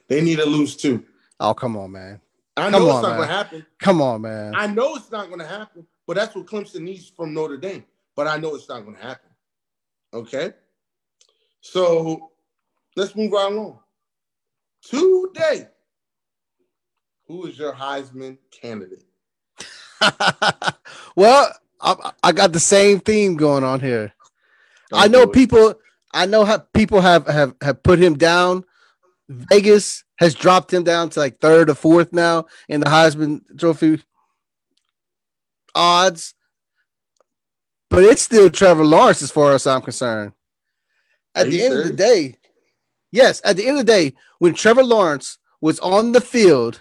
They 0.08 0.20
need 0.20 0.36
to 0.36 0.46
lose 0.46 0.76
two. 0.76 1.04
Oh, 1.40 1.52
come 1.52 1.76
on, 1.76 1.92
man. 1.92 2.20
I 2.56 2.70
Come 2.70 2.72
know 2.72 2.90
on, 2.90 2.96
it's 2.96 3.02
not 3.02 3.08
man. 3.08 3.16
going 3.16 3.28
to 3.28 3.34
happen. 3.34 3.66
Come 3.80 4.00
on, 4.00 4.20
man. 4.22 4.54
I 4.54 4.66
know 4.68 4.94
it's 4.94 5.10
not 5.10 5.26
going 5.26 5.40
to 5.40 5.46
happen, 5.46 5.86
but 6.06 6.14
that's 6.14 6.34
what 6.36 6.46
Clemson 6.46 6.82
needs 6.82 7.08
from 7.08 7.34
Notre 7.34 7.56
Dame. 7.56 7.84
But 8.14 8.28
I 8.28 8.36
know 8.36 8.54
it's 8.54 8.68
not 8.68 8.84
going 8.84 8.96
to 8.96 9.02
happen. 9.02 9.30
Okay? 10.12 10.52
So 11.60 12.30
let's 12.96 13.16
move 13.16 13.32
right 13.32 13.50
along. 13.50 13.80
Today, 14.88 15.68
who 17.26 17.46
is 17.46 17.58
your 17.58 17.72
Heisman 17.72 18.38
candidate? 18.50 19.04
well, 21.16 21.52
I, 21.80 22.12
I 22.22 22.32
got 22.32 22.52
the 22.52 22.60
same 22.60 23.00
theme 23.00 23.36
going 23.36 23.64
on 23.64 23.80
here. 23.80 24.12
I 24.92 25.08
Don't 25.08 25.12
know 25.12 25.26
people. 25.26 25.74
I 26.12 26.26
know 26.26 26.44
how 26.44 26.58
people 26.58 27.00
have 27.00 27.26
have 27.26 27.54
have 27.62 27.82
put 27.82 27.98
him 27.98 28.16
down. 28.16 28.64
Vegas 29.28 30.04
has 30.18 30.34
dropped 30.34 30.72
him 30.72 30.84
down 30.84 31.08
to 31.10 31.20
like 31.20 31.40
third 31.40 31.70
or 31.70 31.74
fourth 31.74 32.12
now 32.12 32.44
in 32.68 32.80
the 32.80 32.86
Heisman 32.86 33.40
Trophy 33.58 34.02
odds, 35.74 36.34
but 37.90 38.04
it's 38.04 38.22
still 38.22 38.50
Trevor 38.50 38.84
Lawrence 38.84 39.22
as 39.22 39.30
far 39.30 39.54
as 39.54 39.66
I'm 39.66 39.82
concerned. 39.82 40.32
At 41.34 41.46
the 41.46 41.56
you 41.56 41.64
end 41.64 41.74
of 41.74 41.84
the 41.84 41.92
day, 41.92 42.36
yes. 43.14 43.40
At 43.44 43.56
the 43.56 43.66
end 43.66 43.78
of 43.78 43.86
the 43.86 43.92
day, 43.92 44.14
when 44.38 44.54
Trevor 44.54 44.84
Lawrence 44.84 45.38
was 45.60 45.78
on 45.80 46.12
the 46.12 46.20
field, 46.20 46.80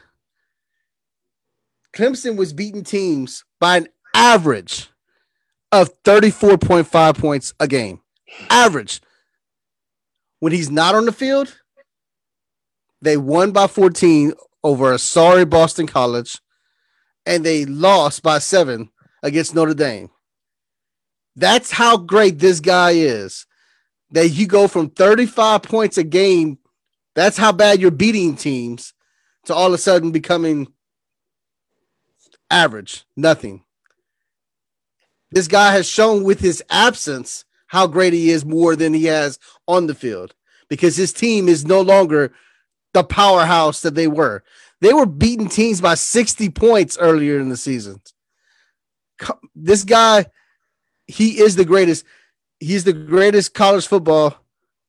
Clemson 1.96 2.36
was 2.36 2.54
beating 2.54 2.84
teams 2.84 3.46
by 3.60 3.78
an 3.78 3.88
average 4.16 4.90
of 5.72 6.02
34.5 6.04 7.18
points 7.18 7.54
a 7.60 7.68
game. 7.68 8.02
Average. 8.50 9.02
When 10.40 10.52
he's 10.52 10.70
not 10.70 10.96
on 10.96 11.06
the 11.06 11.12
field, 11.12 11.56
they 13.02 13.18
won 13.18 13.52
by 13.52 13.68
14 13.68 14.34
over 14.64 14.92
a 14.92 15.00
sorry 15.00 15.46
Boston 15.46 15.88
College, 15.88 16.40
and 17.26 17.46
they 17.46 17.66
lost 17.66 18.24
by 18.24 18.40
seven 18.40 18.90
against 19.22 19.56
Notre 19.56 19.74
Dame. 19.74 20.10
That's 21.36 21.72
how 21.72 21.98
great 21.98 22.40
this 22.40 22.60
guy 22.60 22.92
is. 22.92 23.46
That 24.14 24.30
you 24.30 24.48
go 24.48 24.68
from 24.68 24.90
35 24.90 25.64
points 25.64 25.98
a 25.98 26.04
game, 26.04 26.58
that's 27.16 27.38
how 27.38 27.52
bad 27.52 27.82
you're 27.82 27.92
beating 27.92 28.36
teams, 28.36 28.94
to 29.46 29.54
all 29.54 29.68
of 29.68 29.74
a 29.74 29.78
sudden 29.78 30.12
becoming 30.12 30.68
average, 32.50 33.06
nothing. 33.18 33.64
This 35.32 35.48
guy 35.48 35.72
has 35.74 35.88
shown 35.90 36.24
with 36.24 36.40
his 36.40 36.64
absence 36.70 37.44
how 37.68 37.88
great 37.88 38.14
he 38.14 38.30
is 38.30 38.46
more 38.46 38.76
than 38.76 38.94
he 38.94 39.06
has 39.06 39.40
on 39.68 39.88
the 39.88 39.96
field 39.96 40.36
because 40.70 40.96
his 40.96 41.12
team 41.12 41.50
is 41.50 41.66
no 41.66 41.82
longer 41.82 42.32
the 42.94 43.04
powerhouse 43.04 43.82
that 43.82 43.96
they 43.96 44.08
were. 44.08 44.44
They 44.80 44.94
were 44.94 45.08
beating 45.08 45.50
teams 45.50 45.82
by 45.82 45.96
60 45.96 46.50
points 46.50 46.98
earlier 47.00 47.40
in 47.40 47.50
the 47.50 47.58
season. 47.58 48.02
This 49.56 49.84
guy, 49.84 50.28
he 51.08 51.40
is 51.40 51.56
the 51.56 51.66
greatest. 51.66 52.06
He's 52.64 52.86
the 52.86 52.94
greatest 52.94 53.54
college 53.54 53.88
football 53.88 54.38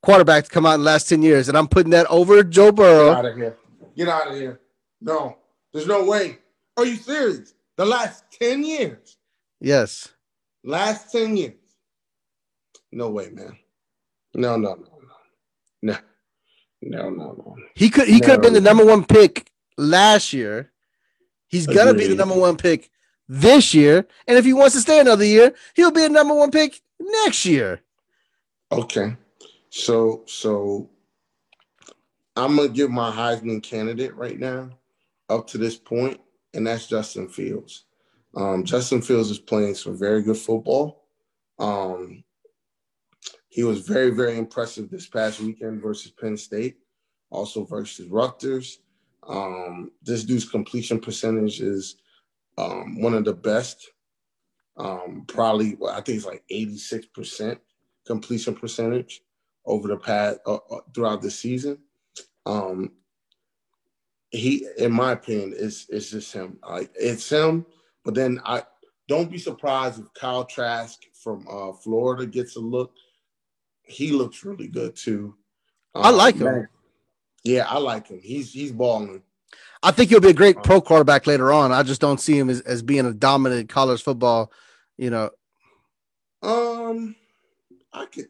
quarterback 0.00 0.45
to 0.45 0.50
come 0.50 0.64
out 0.64 0.75
in 0.75 0.81
the 0.81 0.87
last 0.87 1.09
10 1.09 1.23
years. 1.23 1.49
And 1.49 1.59
I'm 1.59 1.66
putting 1.66 1.90
that 1.90 2.07
over 2.07 2.45
Joe 2.45 2.71
Burrow. 2.71 3.09
Get 3.09 3.19
out 3.19 3.25
of 3.25 3.37
here. 3.37 3.57
Get 3.97 4.09
out 4.09 4.28
of 4.28 4.35
here. 4.37 4.61
No, 5.00 5.37
there's 5.73 5.87
no 5.87 6.04
way. 6.04 6.38
Are 6.76 6.87
you 6.87 6.97
serious? 6.97 7.52
The 7.76 7.85
last 7.85 8.25
10 8.38 8.62
years. 8.62 9.16
Yes. 9.61 10.09
Last 10.62 11.11
10 11.11 11.37
years. 11.37 11.54
No 12.93 13.11
way, 13.11 13.31
man. 13.31 13.59
No, 14.35 14.57
no, 14.57 14.75
no, 14.75 14.99
no. 15.02 15.14
No, 15.83 15.97
no, 16.81 17.11
no, 17.11 17.33
no. 17.33 17.57
He 17.75 17.90
could 17.90 18.07
he 18.07 18.21
could 18.21 18.31
have 18.31 18.43
been 18.43 18.52
the 18.52 18.61
number 18.61 18.85
one 18.85 19.04
pick 19.04 19.50
last 19.76 20.33
year. 20.33 20.71
He's 21.49 21.66
gonna 21.66 21.95
be 21.95 22.07
the 22.07 22.14
number 22.14 22.38
one 22.38 22.57
pick 22.57 22.90
this 23.28 23.75
year. 23.75 24.07
And 24.28 24.38
if 24.38 24.45
he 24.45 24.52
wants 24.52 24.75
to 24.75 24.81
stay 24.81 25.00
another 25.00 25.25
year, 25.25 25.54
he'll 25.75 25.90
be 25.90 26.04
a 26.04 26.09
number 26.09 26.35
one 26.35 26.50
pick 26.50 26.81
next 26.99 27.45
year. 27.45 27.81
Okay. 28.73 29.17
So, 29.71 30.23
so 30.27 30.91
I'm 32.37 32.57
to 32.57 32.69
give 32.69 32.91
my 32.91 33.11
Heisman 33.11 33.63
candidate 33.63 34.15
right 34.15 34.39
now 34.39 34.71
up 35.29 35.47
to 35.49 35.59
this 35.59 35.77
point, 35.77 36.21
and 36.53 36.67
that's 36.67 36.87
Justin 36.87 37.29
Fields. 37.29 37.85
Um, 38.37 38.65
Justin 38.65 39.01
Fields 39.03 39.31
is 39.31 39.39
playing 39.39 39.75
some 39.75 39.99
very 39.99 40.23
good 40.23 40.37
football. 40.37 41.05
Um, 41.59 42.25
he 43.49 43.63
was 43.63 43.81
very, 43.87 44.11
very 44.11 44.37
impressive 44.37 44.91
this 44.91 45.07
past 45.07 45.41
weekend 45.41 45.81
versus 45.81 46.11
Penn 46.11 46.37
State, 46.37 46.77
also 47.31 47.65
versus 47.65 48.09
Rutgers. 48.09 48.81
Um, 49.29 49.93
this 50.03 50.25
dude's 50.25 50.49
completion 50.49 51.01
percentage 51.01 51.61
is 51.61 51.97
um, 52.59 53.01
one 53.01 53.15
of 53.15 53.25
the 53.25 53.33
best. 53.33 53.93
Um, 54.76 55.25
probably, 55.26 55.76
well, 55.76 55.93
I 55.93 56.00
think 56.00 56.16
it's 56.16 56.26
like 56.26 56.45
86% 56.50 57.59
completion 58.07 58.54
percentage 58.54 59.23
over 59.66 59.88
the 59.88 59.97
past 59.97 60.38
uh, 60.47 60.59
uh, 60.71 60.81
throughout 60.95 61.23
the 61.23 61.31
season. 61.31 61.78
Um, 62.47 62.93
he, 64.31 64.66
in 64.78 64.93
my 64.93 65.12
opinion, 65.12 65.54
is 65.57 65.87
it's 65.88 66.11
just 66.11 66.33
him. 66.33 66.59
Like 66.69 66.90
it's 66.97 67.28
him. 67.31 67.64
But 68.04 68.14
then 68.14 68.40
I 68.45 68.64
don't 69.09 69.31
be 69.31 69.38
surprised 69.38 70.00
if 70.00 70.12
Kyle 70.14 70.45
Trask 70.45 71.00
from 71.23 71.47
uh, 71.50 71.73
Florida 71.73 72.26
gets 72.26 72.57
a 72.57 72.61
look. 72.61 72.93
He 73.83 74.11
looks 74.11 74.45
really 74.45 74.66
good 74.69 74.97
too. 74.97 75.37
I 75.95 76.09
Um, 76.09 76.16
like 76.16 76.37
him. 76.37 76.69
Yeah, 77.45 77.66
I 77.69 77.78
like 77.78 78.09
him. 78.09 78.21
He's 78.23 78.52
he's 78.52 78.73
balling. 78.73 79.23
I 79.85 79.91
think 79.91 80.09
he'll 80.11 80.21
be 80.21 80.31
a 80.31 80.35
great 80.35 80.62
pro 80.62 80.81
quarterback 80.81 81.26
later 81.26 81.53
on. 81.53 81.71
I 81.71 81.83
just 81.83 82.00
don't 82.00 82.19
see 82.21 82.38
him 82.38 82.49
as, 82.49 82.61
as 82.62 82.83
being 82.83 83.05
a 83.07 83.12
dominant 83.12 83.69
college 83.69 84.03
football, 84.03 84.50
you 84.97 85.11
know. 85.11 85.31
Um, 86.43 87.14
I 87.93 88.07
could. 88.07 88.29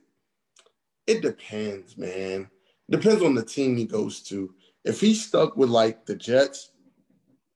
It 1.06 1.22
depends, 1.22 1.96
man. 1.96 2.48
Depends 2.90 3.22
on 3.22 3.34
the 3.34 3.44
team 3.44 3.76
he 3.76 3.84
goes 3.84 4.20
to. 4.24 4.52
If 4.84 5.00
he's 5.00 5.24
stuck 5.24 5.56
with 5.56 5.70
like 5.70 6.04
the 6.06 6.16
Jets, 6.16 6.70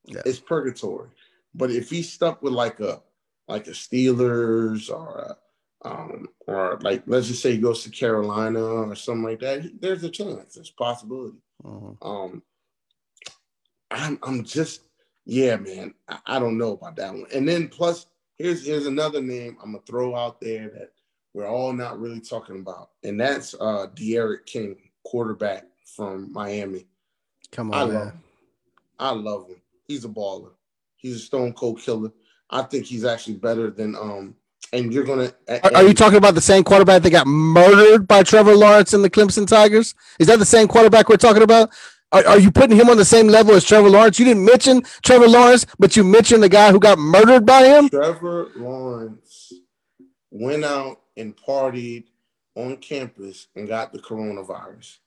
Yeah. 0.06 0.22
it's 0.24 0.38
purgatory. 0.40 1.10
But 1.54 1.70
if 1.70 1.90
he's 1.90 2.12
stuck 2.12 2.42
with 2.42 2.52
like 2.52 2.80
a 2.80 3.02
like 3.48 3.66
a 3.66 3.70
Steelers 3.72 4.90
or 4.90 5.18
a, 5.84 5.88
um 5.88 6.28
or 6.46 6.78
like 6.82 7.02
let's 7.06 7.28
just 7.28 7.42
say 7.42 7.52
he 7.52 7.58
goes 7.58 7.82
to 7.84 7.90
Carolina 7.90 8.62
or 8.62 8.94
something 8.94 9.24
like 9.24 9.40
that, 9.40 9.80
there's 9.80 10.04
a 10.04 10.10
chance. 10.10 10.54
There's 10.54 10.70
a 10.70 10.74
possibility. 10.82 11.38
Mhm. 11.64 11.96
Um, 12.02 12.42
I'm 13.90 14.18
I'm 14.22 14.44
just 14.44 14.82
yeah, 15.24 15.56
man. 15.56 15.94
I, 16.08 16.18
I 16.26 16.38
don't 16.38 16.58
know 16.58 16.72
about 16.72 16.96
that 16.96 17.12
one. 17.12 17.26
And 17.34 17.48
then 17.48 17.68
plus, 17.68 18.06
here's 18.38 18.66
here's 18.66 18.86
another 18.86 19.20
name 19.20 19.56
I'm 19.62 19.72
gonna 19.72 19.84
throw 19.86 20.16
out 20.16 20.40
there 20.40 20.70
that 20.70 20.92
we're 21.34 21.46
all 21.46 21.72
not 21.72 22.00
really 22.00 22.20
talking 22.20 22.60
about, 22.60 22.90
and 23.04 23.20
that's 23.20 23.54
uh 23.60 23.86
D'Eriq 23.94 24.46
King, 24.46 24.76
quarterback 25.04 25.64
from 25.96 26.32
Miami. 26.32 26.86
Come 27.52 27.72
I 27.72 27.82
on, 27.82 27.94
love 27.94 28.06
him. 28.06 28.22
I 28.98 29.10
love 29.10 29.48
him. 29.48 29.62
He's 29.86 30.04
a 30.04 30.08
baller. 30.08 30.52
He's 30.96 31.16
a 31.16 31.20
stone 31.20 31.52
cold 31.52 31.80
killer. 31.80 32.12
I 32.50 32.62
think 32.62 32.86
he's 32.86 33.04
actually 33.04 33.36
better 33.36 33.70
than 33.70 33.94
um 33.94 34.34
and 34.72 34.92
you're 34.92 35.04
gonna. 35.04 35.32
Are, 35.48 35.76
are, 35.76 35.82
you 35.84 35.94
talking 35.94 36.18
about 36.18 36.34
the 36.34 36.40
same 36.40 36.64
quarterback 36.64 37.02
that 37.02 37.10
got 37.10 37.26
murdered 37.26 38.06
by 38.06 38.22
Trevor 38.22 38.54
Lawrence 38.54 38.92
and 38.92 39.02
the 39.02 39.10
Clemson 39.10 39.46
Tigers? 39.46 39.94
Is 40.18 40.26
that 40.26 40.38
the 40.38 40.44
same 40.44 40.68
quarterback 40.68 41.08
we're 41.08 41.16
talking 41.16 41.42
about? 41.42 41.70
Are, 42.10 42.26
are 42.26 42.38
you 42.38 42.50
putting 42.50 42.76
him 42.76 42.88
on 42.88 42.96
the 42.96 43.04
same 43.04 43.28
level 43.28 43.54
as 43.54 43.64
Trevor 43.64 43.90
Lawrence? 43.90 44.18
You 44.18 44.24
didn't 44.24 44.44
mention 44.44 44.82
Trevor 45.02 45.28
Lawrence, 45.28 45.66
but 45.78 45.94
you 45.96 46.04
mentioned 46.04 46.42
the 46.42 46.48
guy 46.48 46.72
who 46.72 46.80
got 46.80 46.98
murdered 46.98 47.44
by 47.44 47.64
him. 47.64 47.88
Trevor 47.90 48.48
Lawrence 48.56 49.52
went 50.30 50.64
out 50.64 51.00
and 51.16 51.36
partied 51.36 52.04
on 52.54 52.76
campus 52.78 53.48
and 53.54 53.68
got 53.68 53.92
the 53.92 53.98
coronavirus. 53.98 54.98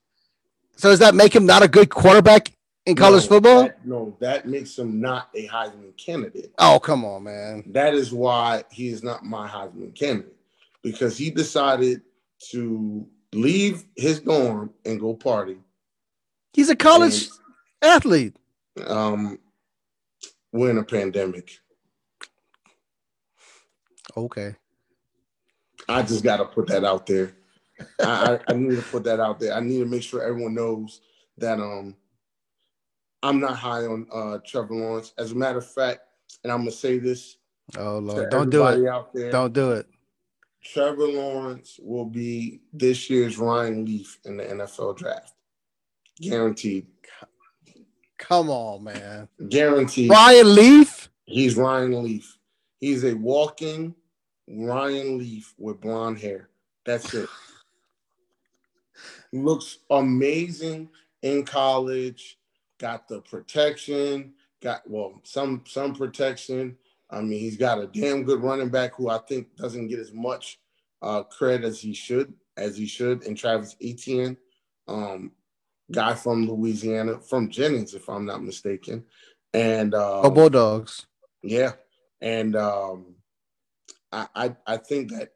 So 0.75 0.89
does 0.89 0.99
that 0.99 1.15
make 1.15 1.35
him 1.35 1.45
not 1.45 1.63
a 1.63 1.67
good 1.67 1.89
quarterback 1.89 2.51
in 2.85 2.95
college 2.95 3.23
no, 3.23 3.29
football? 3.29 3.63
That, 3.63 3.85
no, 3.85 4.15
that 4.19 4.47
makes 4.47 4.77
him 4.77 5.01
not 5.01 5.29
a 5.35 5.47
Heisman 5.47 5.97
candidate. 5.97 6.53
Oh, 6.59 6.79
come 6.79 7.03
on, 7.03 7.23
man. 7.23 7.63
That 7.67 7.95
is 7.95 8.13
why 8.13 8.63
he 8.71 8.89
is 8.89 9.03
not 9.03 9.23
my 9.23 9.47
Heisman 9.47 9.95
candidate 9.95 10.35
because 10.83 11.17
he 11.17 11.29
decided 11.31 12.01
to 12.51 13.07
leave 13.33 13.85
his 13.95 14.19
dorm 14.19 14.71
and 14.85 14.99
go 14.99 15.13
party. 15.13 15.57
He's 16.53 16.69
a 16.69 16.75
college 16.75 17.29
and, 17.81 17.91
athlete. 17.91 18.35
Um, 18.85 19.39
we're 20.51 20.71
in 20.71 20.77
a 20.77 20.83
pandemic. 20.83 21.51
Okay. 24.15 24.55
I 25.87 26.01
just 26.03 26.23
got 26.23 26.37
to 26.37 26.45
put 26.45 26.67
that 26.67 26.83
out 26.83 27.05
there. 27.05 27.33
I, 27.99 28.39
I, 28.47 28.53
need 28.53 28.75
to 28.75 28.81
put 28.83 29.03
that 29.05 29.19
out 29.19 29.39
there. 29.39 29.53
I 29.53 29.59
need 29.59 29.79
to 29.79 29.85
make 29.85 30.03
sure 30.03 30.21
everyone 30.21 30.53
knows 30.53 31.01
that 31.37 31.59
um 31.59 31.95
I'm 33.23 33.39
not 33.39 33.55
high 33.55 33.85
on 33.85 34.07
uh 34.13 34.37
Trevor 34.45 34.75
Lawrence. 34.75 35.13
As 35.17 35.31
a 35.31 35.35
matter 35.35 35.57
of 35.57 35.67
fact, 35.67 36.01
and 36.43 36.51
I'm 36.51 36.59
gonna 36.59 36.71
say 36.71 36.99
this. 36.99 37.37
Oh 37.77 37.99
Lord, 37.99 38.29
don't 38.29 38.49
do 38.49 38.67
it. 38.67 38.87
Out 38.87 39.13
there, 39.13 39.31
don't 39.31 39.53
do 39.53 39.71
it. 39.71 39.87
Trevor 40.63 41.07
Lawrence 41.07 41.79
will 41.81 42.05
be 42.05 42.61
this 42.71 43.09
year's 43.09 43.37
Ryan 43.37 43.85
Leaf 43.85 44.19
in 44.25 44.37
the 44.37 44.43
NFL 44.43 44.97
draft. 44.97 45.33
Guaranteed. 46.21 46.87
Come 48.17 48.49
on, 48.49 48.83
man. 48.83 49.27
Guaranteed. 49.49 50.09
Ryan 50.09 50.55
Leaf? 50.55 51.09
He's 51.25 51.55
Ryan 51.55 52.03
Leaf. 52.03 52.37
He's 52.79 53.03
a 53.03 53.13
walking 53.15 53.95
Ryan 54.47 55.17
Leaf 55.17 55.53
with 55.57 55.81
blonde 55.81 56.19
hair. 56.19 56.49
That's 56.85 57.13
it. 57.13 57.29
Looks 59.33 59.79
amazing 59.89 60.89
in 61.21 61.43
college. 61.43 62.37
Got 62.79 63.07
the 63.07 63.21
protection. 63.21 64.33
Got 64.61 64.87
well 64.89 65.19
some 65.23 65.63
some 65.67 65.95
protection. 65.95 66.77
I 67.09 67.21
mean, 67.21 67.39
he's 67.39 67.57
got 67.57 67.79
a 67.79 67.87
damn 67.87 68.23
good 68.23 68.41
running 68.41 68.69
back 68.69 68.95
who 68.95 69.09
I 69.09 69.17
think 69.19 69.55
doesn't 69.55 69.87
get 69.87 69.99
as 69.99 70.13
much 70.13 70.59
uh, 71.01 71.23
credit 71.23 71.65
as 71.65 71.79
he 71.79 71.93
should 71.93 72.33
as 72.57 72.77
he 72.77 72.85
should. 72.85 73.25
And 73.25 73.37
Travis 73.37 73.75
Etienne, 73.81 74.37
um, 74.87 75.31
guy 75.91 76.13
from 76.15 76.47
Louisiana, 76.47 77.19
from 77.19 77.49
Jennings, 77.49 77.93
if 77.93 78.09
I'm 78.09 78.25
not 78.25 78.43
mistaken. 78.43 79.03
And 79.53 79.93
um, 79.93 80.25
oh, 80.25 80.29
Bulldogs. 80.29 81.05
Yeah, 81.43 81.73
and 82.21 82.55
um, 82.55 83.15
I, 84.11 84.27
I 84.35 84.55
I 84.65 84.77
think 84.77 85.11
that 85.11 85.33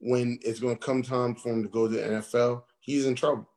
when 0.00 0.38
it's 0.42 0.60
going 0.60 0.76
to 0.76 0.84
come 0.84 1.02
time 1.02 1.34
for 1.34 1.50
him 1.50 1.62
to 1.62 1.68
go 1.68 1.88
to 1.88 1.94
the 1.94 2.02
NFL, 2.02 2.62
he's 2.80 3.06
in 3.06 3.14
trouble. 3.14 3.48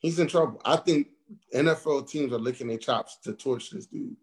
He's 0.00 0.18
in 0.18 0.26
trouble. 0.26 0.60
I 0.64 0.76
think 0.76 1.08
NFL 1.54 2.08
teams 2.08 2.32
are 2.32 2.38
licking 2.38 2.68
their 2.68 2.78
chops 2.78 3.18
to 3.24 3.32
torch 3.32 3.70
this 3.70 3.86
dude. 3.86 4.16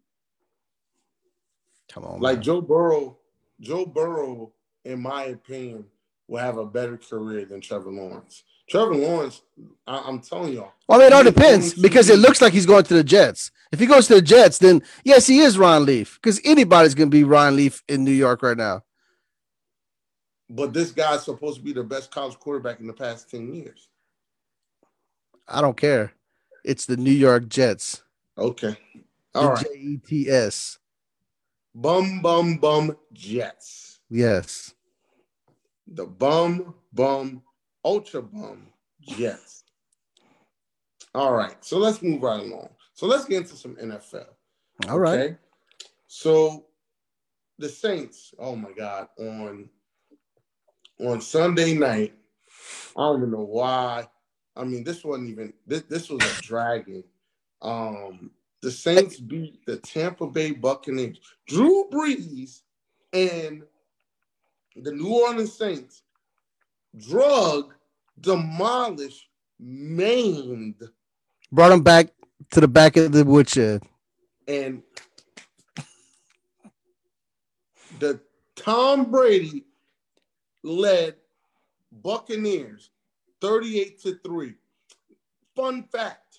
Come 1.91 2.05
on, 2.05 2.19
like 2.19 2.37
man. 2.37 2.43
Joe 2.43 2.61
Burrow. 2.61 3.17
Joe 3.61 3.85
Burrow, 3.85 4.53
in 4.85 5.01
my 5.01 5.25
opinion, 5.25 5.85
will 6.27 6.39
have 6.39 6.57
a 6.57 6.65
better 6.65 6.97
career 6.97 7.45
than 7.45 7.61
Trevor 7.61 7.91
Lawrence. 7.91 8.43
Trevor 8.69 8.95
Lawrence, 8.95 9.41
I, 9.87 10.07
am 10.07 10.19
telling 10.19 10.53
y'all. 10.53 10.73
Well, 10.87 10.99
I 10.99 11.03
mean, 11.03 11.07
it 11.11 11.13
all 11.13 11.23
depends 11.23 11.73
because 11.73 12.09
it 12.09 12.19
looks 12.19 12.41
like 12.41 12.53
he's 12.53 12.67
going 12.67 12.83
to 12.83 12.93
the 12.93 13.03
Jets. 13.03 13.51
If 13.71 13.79
he 13.79 13.85
goes 13.85 14.07
to 14.07 14.15
the 14.15 14.21
Jets, 14.21 14.59
then 14.59 14.83
yes, 15.03 15.27
he 15.27 15.39
is 15.39 15.57
Ron 15.57 15.85
Leaf 15.85 16.19
because 16.21 16.39
anybody's 16.45 16.95
going 16.95 17.09
to 17.09 17.15
be 17.15 17.23
Ron 17.23 17.55
Leaf 17.55 17.83
in 17.87 18.03
New 18.03 18.11
York 18.11 18.43
right 18.43 18.57
now. 18.57 18.83
But 20.49 20.73
this 20.73 20.91
guy's 20.91 21.23
supposed 21.23 21.57
to 21.57 21.63
be 21.63 21.73
the 21.73 21.83
best 21.83 22.11
college 22.11 22.37
quarterback 22.39 22.79
in 22.79 22.87
the 22.87 22.93
past 22.93 23.29
10 23.29 23.53
years. 23.53 23.87
I 25.47 25.61
don't 25.61 25.77
care. 25.77 26.13
It's 26.63 26.85
the 26.85 26.97
New 26.97 27.11
York 27.11 27.47
Jets. 27.49 28.03
Okay. 28.37 28.75
All 29.33 29.53
right. 29.53 29.65
J 29.65 29.79
E 29.79 29.97
T 29.97 30.29
S. 30.29 30.79
Bum, 31.73 32.21
bum, 32.21 32.57
bum 32.57 32.95
Jets. 33.13 33.99
Yes. 34.09 34.73
The 35.87 36.05
bum, 36.05 36.75
bum 36.93 37.43
Ultra 37.83 38.21
Bum 38.21 38.67
Jets. 39.01 39.63
All 41.15 41.33
right, 41.33 41.55
so 41.63 41.77
let's 41.77 42.01
move 42.01 42.21
right 42.21 42.39
along. 42.39 42.69
So 42.93 43.07
let's 43.07 43.25
get 43.25 43.43
into 43.43 43.55
some 43.55 43.75
NFL. 43.77 44.27
All 44.87 44.99
right. 44.99 45.19
Okay? 45.19 45.37
So 46.07 46.65
the 47.57 47.69
Saints, 47.69 48.33
oh 48.39 48.55
my 48.55 48.71
God, 48.71 49.07
on 49.17 49.69
on 50.99 51.21
Sunday 51.21 51.73
night, 51.73 52.13
I 52.97 53.01
don't 53.01 53.19
even 53.19 53.31
know 53.31 53.45
why. 53.45 54.07
I 54.55 54.63
mean, 54.65 54.83
this 54.83 55.03
wasn't 55.03 55.29
even 55.29 55.53
this, 55.65 55.83
this 55.83 56.09
was 56.09 56.21
a 56.21 56.41
dragon. 56.41 57.03
Um, 57.61 58.31
the 58.61 58.71
Saints 58.71 59.19
beat 59.19 59.65
the 59.65 59.77
Tampa 59.77 60.27
Bay 60.27 60.51
Buccaneers. 60.51 61.19
Drew 61.47 61.89
Brees 61.91 62.61
and 63.13 63.63
the 64.75 64.91
New 64.91 65.13
Orleans 65.13 65.53
Saints 65.53 66.03
drug, 67.07 67.73
demolished, 68.19 69.27
maimed. 69.59 70.81
Brought 71.51 71.71
him 71.71 71.81
back 71.81 72.07
to 72.51 72.61
the 72.61 72.67
back 72.67 72.97
of 72.97 73.11
the 73.11 73.25
woodshed. 73.25 73.83
And 74.47 74.83
the 77.99 78.19
Tom 78.55 79.11
Brady 79.11 79.65
led 80.63 81.15
Buccaneers 81.91 82.91
38 83.41 84.01
to 84.01 84.19
3. 84.23 84.53
Fun 85.55 85.83
fact 85.83 86.29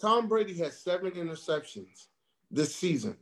Tom 0.00 0.28
Brady 0.28 0.54
has 0.58 0.78
seven 0.78 1.12
interceptions 1.12 2.06
this 2.50 2.74
season, 2.74 3.16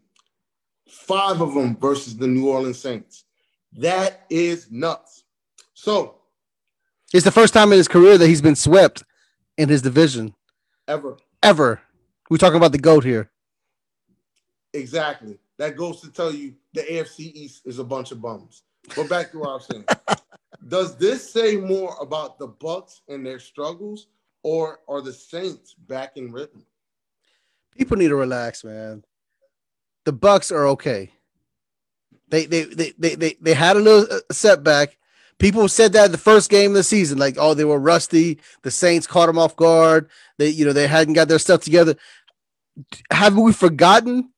five 0.89 1.41
of 1.41 1.55
them 1.55 1.77
versus 1.77 2.17
the 2.17 2.27
New 2.27 2.49
Orleans 2.49 2.79
Saints. 2.79 3.25
That 3.73 4.27
is 4.29 4.71
nuts. 4.71 5.25
So 5.75 6.19
it's 7.15 7.25
the 7.25 7.31
first 7.31 7.55
time 7.55 7.71
in 7.71 7.79
his 7.79 7.87
career 7.87 8.19
that 8.19 8.27
he's 8.27 8.43
been 8.43 8.57
swept 8.57 9.05
in 9.57 9.69
his 9.69 9.81
division. 9.81 10.35
Ever. 10.89 11.17
Ever. 11.43 11.81
We're 12.29 12.39
talking 12.39 12.57
about 12.57 12.73
the 12.73 12.79
GOAT 12.79 13.05
here. 13.05 13.31
Exactly. 14.73 15.39
That 15.59 15.77
goes 15.77 16.01
to 16.01 16.11
tell 16.11 16.35
you 16.35 16.55
the 16.73 16.83
AFC 16.83 17.33
East 17.33 17.63
is 17.65 17.79
a 17.79 17.85
bunch 17.85 18.11
of 18.11 18.21
bums. 18.21 18.65
But 18.97 19.09
back 19.09 19.31
to 19.31 19.39
what 19.39 19.49
I 19.49 19.55
was 19.55 19.67
saying. 19.71 19.85
Does 20.69 20.97
this 20.97 21.31
say 21.31 21.57
more 21.57 21.97
about 22.01 22.39
the 22.39 22.49
Bucks 22.49 23.03
and 23.09 23.25
their 23.25 23.39
struggles, 23.39 24.09
or 24.43 24.81
are 24.89 25.01
the 25.01 25.13
Saints 25.13 25.75
back 25.75 26.17
in 26.17 26.33
rhythm? 26.33 26.65
People 27.77 27.97
need 27.97 28.09
to 28.09 28.17
relax, 28.17 28.65
man. 28.65 29.05
The 30.05 30.13
Bucks 30.13 30.51
are 30.51 30.67
okay. 30.69 31.13
They 32.29 32.47
they 32.47 32.65
they 32.65 32.93
they 32.99 33.15
they, 33.15 33.37
they 33.41 33.55
had 33.55 33.77
a 33.77 33.81
little 33.81 34.21
setback. 34.33 34.97
People 35.39 35.69
said 35.69 35.93
that 35.93 36.13
the 36.13 36.19
first 36.19 36.51
game 36.51 36.71
of 36.71 36.77
the 36.77 36.83
season, 36.85 37.19
like, 37.19 37.37
oh, 37.39 37.55
they 37.55 37.65
were 37.65 37.79
rusty. 37.79 38.39
The 38.63 38.71
Saints 38.71 39.07
caught 39.07 39.27
them 39.27 39.39
off 39.39 39.57
guard. 39.57 40.09
They, 40.39 40.49
you 40.49 40.65
know, 40.65 40.73
they 40.73 40.87
hadn't 40.87 41.15
got 41.15 41.29
their 41.29 41.39
stuff 41.39 41.61
together. 41.63 41.97
Have 43.11 43.37
we 43.37 43.53
forgotten 43.53 44.31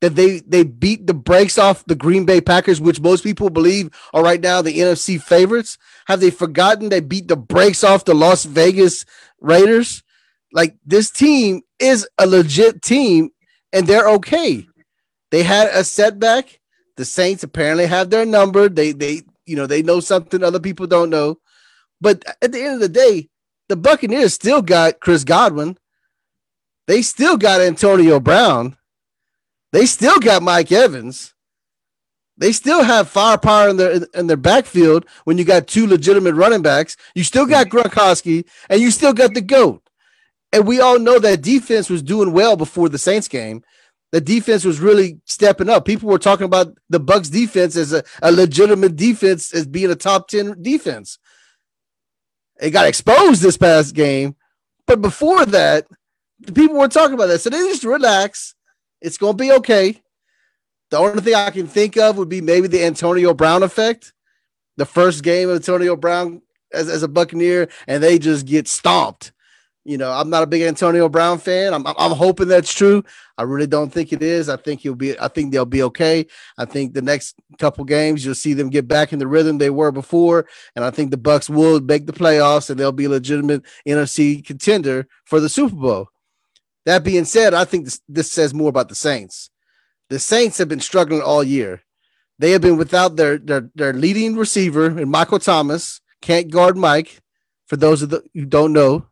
that 0.00 0.16
they 0.16 0.40
they 0.40 0.64
beat 0.64 1.06
the 1.06 1.14
brakes 1.14 1.56
off 1.56 1.86
the 1.86 1.94
Green 1.94 2.26
Bay 2.26 2.40
Packers, 2.40 2.80
which 2.80 3.00
most 3.00 3.24
people 3.24 3.48
believe 3.48 3.88
are 4.12 4.22
right 4.22 4.40
now 4.40 4.60
the 4.60 4.78
NFC 4.78 5.20
favorites? 5.20 5.78
Have 6.06 6.20
they 6.20 6.30
forgotten 6.30 6.88
they 6.90 7.00
beat 7.00 7.28
the 7.28 7.36
brakes 7.36 7.82
off 7.82 8.04
the 8.04 8.14
Las 8.14 8.44
Vegas 8.44 9.06
Raiders? 9.40 10.02
Like 10.52 10.76
this 10.84 11.10
team 11.10 11.62
is 11.78 12.06
a 12.18 12.26
legit 12.26 12.82
team, 12.82 13.30
and 13.72 13.86
they're 13.86 14.08
okay. 14.10 14.66
They 15.30 15.42
had 15.42 15.68
a 15.68 15.82
setback. 15.84 16.60
The 16.96 17.04
Saints 17.04 17.42
apparently 17.42 17.86
have 17.86 18.10
their 18.10 18.26
number. 18.26 18.68
They 18.68 18.92
they 18.92 19.22
you 19.46 19.56
know, 19.56 19.66
they 19.66 19.82
know 19.82 20.00
something 20.00 20.42
other 20.42 20.60
people 20.60 20.86
don't 20.86 21.10
know. 21.10 21.38
But 22.00 22.24
at 22.42 22.52
the 22.52 22.60
end 22.60 22.74
of 22.74 22.80
the 22.80 22.88
day, 22.88 23.28
the 23.68 23.76
Buccaneers 23.76 24.34
still 24.34 24.62
got 24.62 25.00
Chris 25.00 25.24
Godwin. 25.24 25.78
They 26.86 27.02
still 27.02 27.36
got 27.36 27.60
Antonio 27.60 28.20
Brown. 28.20 28.76
They 29.72 29.86
still 29.86 30.18
got 30.18 30.42
Mike 30.42 30.70
Evans. 30.70 31.34
They 32.36 32.52
still 32.52 32.82
have 32.82 33.08
firepower 33.08 33.68
in 33.68 33.76
their 33.76 34.00
in 34.14 34.26
their 34.26 34.36
backfield 34.36 35.06
when 35.24 35.38
you 35.38 35.44
got 35.44 35.68
two 35.68 35.86
legitimate 35.86 36.34
running 36.34 36.62
backs. 36.62 36.96
You 37.14 37.22
still 37.22 37.46
got 37.46 37.68
Gronkowski, 37.68 38.44
and 38.68 38.80
you 38.80 38.90
still 38.90 39.12
got 39.12 39.34
the 39.34 39.40
goat. 39.40 39.82
And 40.52 40.66
we 40.66 40.80
all 40.80 40.98
know 40.98 41.18
that 41.18 41.42
defense 41.42 41.88
was 41.88 42.02
doing 42.02 42.32
well 42.32 42.56
before 42.56 42.88
the 42.88 42.98
Saints 42.98 43.28
game. 43.28 43.62
The 44.14 44.20
defense 44.20 44.64
was 44.64 44.78
really 44.78 45.18
stepping 45.24 45.68
up. 45.68 45.84
People 45.84 46.08
were 46.08 46.20
talking 46.20 46.44
about 46.44 46.78
the 46.88 47.00
Bucks 47.00 47.28
defense 47.28 47.74
as 47.74 47.92
a, 47.92 48.04
a 48.22 48.30
legitimate 48.30 48.94
defense 48.94 49.52
as 49.52 49.66
being 49.66 49.90
a 49.90 49.96
top 49.96 50.28
10 50.28 50.62
defense. 50.62 51.18
It 52.60 52.70
got 52.70 52.86
exposed 52.86 53.42
this 53.42 53.56
past 53.56 53.92
game, 53.92 54.36
but 54.86 55.02
before 55.02 55.44
that, 55.46 55.88
the 56.38 56.52
people 56.52 56.76
were 56.76 56.86
talking 56.86 57.14
about 57.14 57.26
that. 57.26 57.40
So 57.40 57.50
they 57.50 57.58
just 57.58 57.82
relax. 57.82 58.54
It's 59.00 59.18
gonna 59.18 59.34
be 59.34 59.50
okay. 59.50 60.00
The 60.90 60.98
only 60.98 61.20
thing 61.20 61.34
I 61.34 61.50
can 61.50 61.66
think 61.66 61.96
of 61.96 62.16
would 62.16 62.28
be 62.28 62.40
maybe 62.40 62.68
the 62.68 62.84
Antonio 62.84 63.34
Brown 63.34 63.64
effect. 63.64 64.12
The 64.76 64.86
first 64.86 65.24
game 65.24 65.48
of 65.48 65.56
Antonio 65.56 65.96
Brown 65.96 66.40
as, 66.72 66.88
as 66.88 67.02
a 67.02 67.08
Buccaneer, 67.08 67.68
and 67.88 68.00
they 68.00 68.20
just 68.20 68.46
get 68.46 68.68
stomped. 68.68 69.32
You 69.84 69.98
know, 69.98 70.10
I'm 70.10 70.30
not 70.30 70.42
a 70.42 70.46
big 70.46 70.62
Antonio 70.62 71.10
Brown 71.10 71.38
fan. 71.38 71.74
I'm, 71.74 71.86
I'm 71.86 72.12
hoping 72.12 72.48
that's 72.48 72.72
true. 72.72 73.04
I 73.36 73.42
really 73.42 73.66
don't 73.66 73.92
think 73.92 74.14
it 74.14 74.22
is. 74.22 74.48
I 74.48 74.56
think 74.56 74.80
he'll 74.80 74.94
be. 74.94 75.18
I 75.18 75.28
think 75.28 75.52
they'll 75.52 75.66
be 75.66 75.82
okay. 75.82 76.26
I 76.56 76.64
think 76.64 76.94
the 76.94 77.02
next 77.02 77.36
couple 77.58 77.84
games 77.84 78.24
you'll 78.24 78.34
see 78.34 78.54
them 78.54 78.70
get 78.70 78.88
back 78.88 79.12
in 79.12 79.18
the 79.18 79.26
rhythm 79.26 79.58
they 79.58 79.70
were 79.70 79.92
before, 79.92 80.46
and 80.74 80.84
I 80.84 80.90
think 80.90 81.10
the 81.10 81.18
Bucks 81.18 81.50
will 81.50 81.80
make 81.80 82.06
the 82.06 82.12
playoffs 82.12 82.70
and 82.70 82.80
they'll 82.80 82.92
be 82.92 83.04
a 83.04 83.10
legitimate 83.10 83.62
NFC 83.86 84.44
contender 84.44 85.06
for 85.24 85.38
the 85.38 85.48
Super 85.50 85.76
Bowl. 85.76 86.08
That 86.86 87.04
being 87.04 87.24
said, 87.24 87.54
I 87.54 87.64
think 87.64 87.84
this, 87.84 88.00
this 88.08 88.30
says 88.32 88.54
more 88.54 88.68
about 88.68 88.88
the 88.88 88.94
Saints. 88.94 89.50
The 90.08 90.18
Saints 90.18 90.58
have 90.58 90.68
been 90.68 90.80
struggling 90.80 91.22
all 91.22 91.42
year. 91.42 91.82
They 92.38 92.52
have 92.52 92.60
been 92.60 92.76
without 92.76 93.16
their 93.16 93.38
their, 93.38 93.70
their 93.74 93.92
leading 93.92 94.36
receiver 94.36 94.86
and 94.86 95.10
Michael 95.10 95.38
Thomas 95.38 96.00
can't 96.20 96.50
guard 96.50 96.76
Mike. 96.76 97.20
For 97.66 97.76
those 97.76 98.02
of 98.02 98.10
the 98.10 98.22
who 98.34 98.44
don't 98.44 98.74
know, 98.74 99.06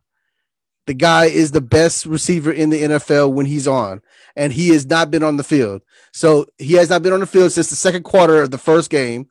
the 0.85 0.93
guy 0.93 1.25
is 1.25 1.51
the 1.51 1.61
best 1.61 2.05
receiver 2.05 2.51
in 2.51 2.69
the 2.69 2.83
NFL 2.83 3.33
when 3.33 3.45
he's 3.45 3.67
on, 3.67 4.01
and 4.35 4.51
he 4.51 4.69
has 4.69 4.85
not 4.85 5.11
been 5.11 5.23
on 5.23 5.37
the 5.37 5.43
field. 5.43 5.81
So 6.11 6.45
he 6.57 6.73
has 6.73 6.89
not 6.89 7.03
been 7.03 7.13
on 7.13 7.21
the 7.21 7.25
field 7.25 7.51
since 7.51 7.69
the 7.69 7.75
second 7.75 8.03
quarter 8.03 8.41
of 8.41 8.51
the 8.51 8.57
first 8.57 8.89
game, 8.89 9.29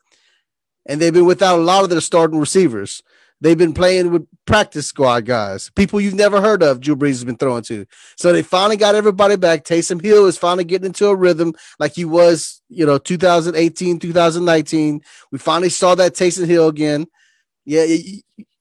and 0.86 1.00
they've 1.00 1.12
been 1.12 1.26
without 1.26 1.58
a 1.58 1.62
lot 1.62 1.84
of 1.84 1.90
their 1.90 2.00
starting 2.00 2.40
receivers. 2.40 3.02
They've 3.42 3.58
been 3.58 3.74
playing 3.74 4.12
with 4.12 4.26
practice 4.46 4.86
squad 4.86 5.24
guys, 5.24 5.68
people 5.70 6.00
you've 6.00 6.14
never 6.14 6.40
heard 6.40 6.62
of. 6.62 6.80
Drew 6.80 6.94
Brees 6.94 7.08
has 7.08 7.24
been 7.24 7.36
throwing 7.36 7.64
to. 7.64 7.86
So 8.16 8.32
they 8.32 8.42
finally 8.42 8.76
got 8.76 8.94
everybody 8.94 9.34
back. 9.34 9.64
Taysom 9.64 10.00
Hill 10.00 10.26
is 10.26 10.38
finally 10.38 10.62
getting 10.62 10.86
into 10.86 11.08
a 11.08 11.16
rhythm 11.16 11.52
like 11.80 11.94
he 11.94 12.04
was, 12.04 12.62
you 12.68 12.86
know, 12.86 12.98
2018, 12.98 13.98
2019. 13.98 15.00
We 15.32 15.38
finally 15.38 15.70
saw 15.70 15.96
that 15.96 16.14
Taysom 16.14 16.46
Hill 16.46 16.68
again. 16.68 17.08
Yeah, 17.64 17.84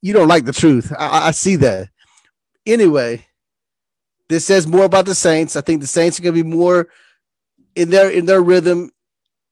you, 0.00 0.12
don't 0.12 0.28
like 0.28 0.46
the 0.46 0.52
truth. 0.52 0.92
I, 0.98 1.28
I 1.28 1.30
see 1.30 1.54
that 1.56 1.88
anyway, 2.66 3.26
this 4.28 4.44
says 4.44 4.66
more 4.66 4.84
about 4.84 5.06
the 5.06 5.14
Saints. 5.14 5.56
I 5.56 5.60
think 5.60 5.80
the 5.80 5.86
Saints 5.86 6.18
are 6.18 6.22
going 6.22 6.34
to 6.34 6.42
be 6.42 6.48
more 6.48 6.88
in 7.74 7.90
their 7.90 8.10
in 8.10 8.26
their 8.26 8.40
rhythm, 8.40 8.90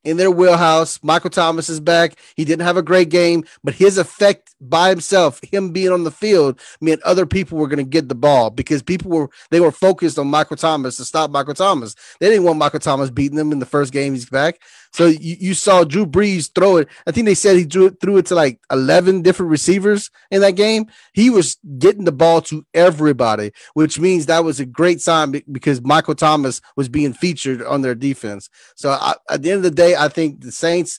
in 0.04 0.16
their 0.16 0.30
wheelhouse. 0.30 0.98
Michael 1.02 1.30
Thomas 1.30 1.68
is 1.68 1.80
back. 1.80 2.14
He 2.36 2.44
didn't 2.44 2.64
have 2.64 2.76
a 2.76 2.82
great 2.82 3.10
game, 3.10 3.44
but 3.62 3.74
his 3.74 3.98
effect 3.98 4.54
by 4.60 4.90
himself, 4.90 5.40
him 5.42 5.70
being 5.72 5.90
on 5.92 6.04
the 6.04 6.10
field, 6.10 6.60
meant 6.80 7.02
other 7.02 7.26
people 7.26 7.58
were 7.58 7.68
going 7.68 7.84
to 7.84 7.90
get 7.90 8.08
the 8.08 8.14
ball 8.14 8.50
because 8.50 8.82
people 8.82 9.10
were 9.10 9.30
they 9.50 9.60
were 9.60 9.72
focused 9.72 10.18
on 10.18 10.28
Michael 10.28 10.56
Thomas 10.56 10.96
to 10.96 11.04
stop 11.04 11.30
Michael 11.30 11.54
Thomas. 11.54 11.94
They 12.20 12.28
didn't 12.28 12.44
want 12.44 12.58
Michael 12.58 12.80
Thomas 12.80 13.10
beating 13.10 13.36
them 13.36 13.52
in 13.52 13.58
the 13.58 13.66
first 13.66 13.92
game 13.92 14.14
he's 14.14 14.28
back. 14.28 14.60
So 14.92 15.06
you, 15.06 15.36
you 15.38 15.54
saw 15.54 15.84
Drew 15.84 16.04
Brees 16.04 16.50
throw 16.54 16.78
it. 16.78 16.88
I 17.06 17.12
think 17.12 17.26
they 17.26 17.34
said 17.34 17.56
he 17.56 17.64
drew 17.64 17.86
it 17.86 18.00
threw 18.00 18.16
it 18.16 18.26
to 18.26 18.34
like 18.34 18.60
11 18.70 19.22
different 19.22 19.50
receivers 19.50 20.10
in 20.30 20.40
that 20.40 20.52
game. 20.56 20.86
He 21.12 21.30
was 21.30 21.58
getting 21.78 22.04
the 22.04 22.12
ball 22.12 22.40
to 22.42 22.66
everybody, 22.74 23.52
which 23.74 23.98
means 24.00 24.26
that 24.26 24.44
was 24.44 24.58
a 24.58 24.66
great 24.66 25.00
sign 25.00 25.42
because 25.50 25.80
Michael 25.82 26.14
Thomas 26.14 26.60
was 26.76 26.88
being 26.88 27.12
featured 27.12 27.62
on 27.62 27.82
their 27.82 27.94
defense. 27.94 28.50
So 28.74 28.90
I, 28.90 29.14
at 29.30 29.42
the 29.42 29.50
end 29.50 29.58
of 29.58 29.64
the 29.64 29.70
day, 29.70 29.94
I 29.96 30.08
think 30.08 30.40
the 30.40 30.52
Saints 30.52 30.98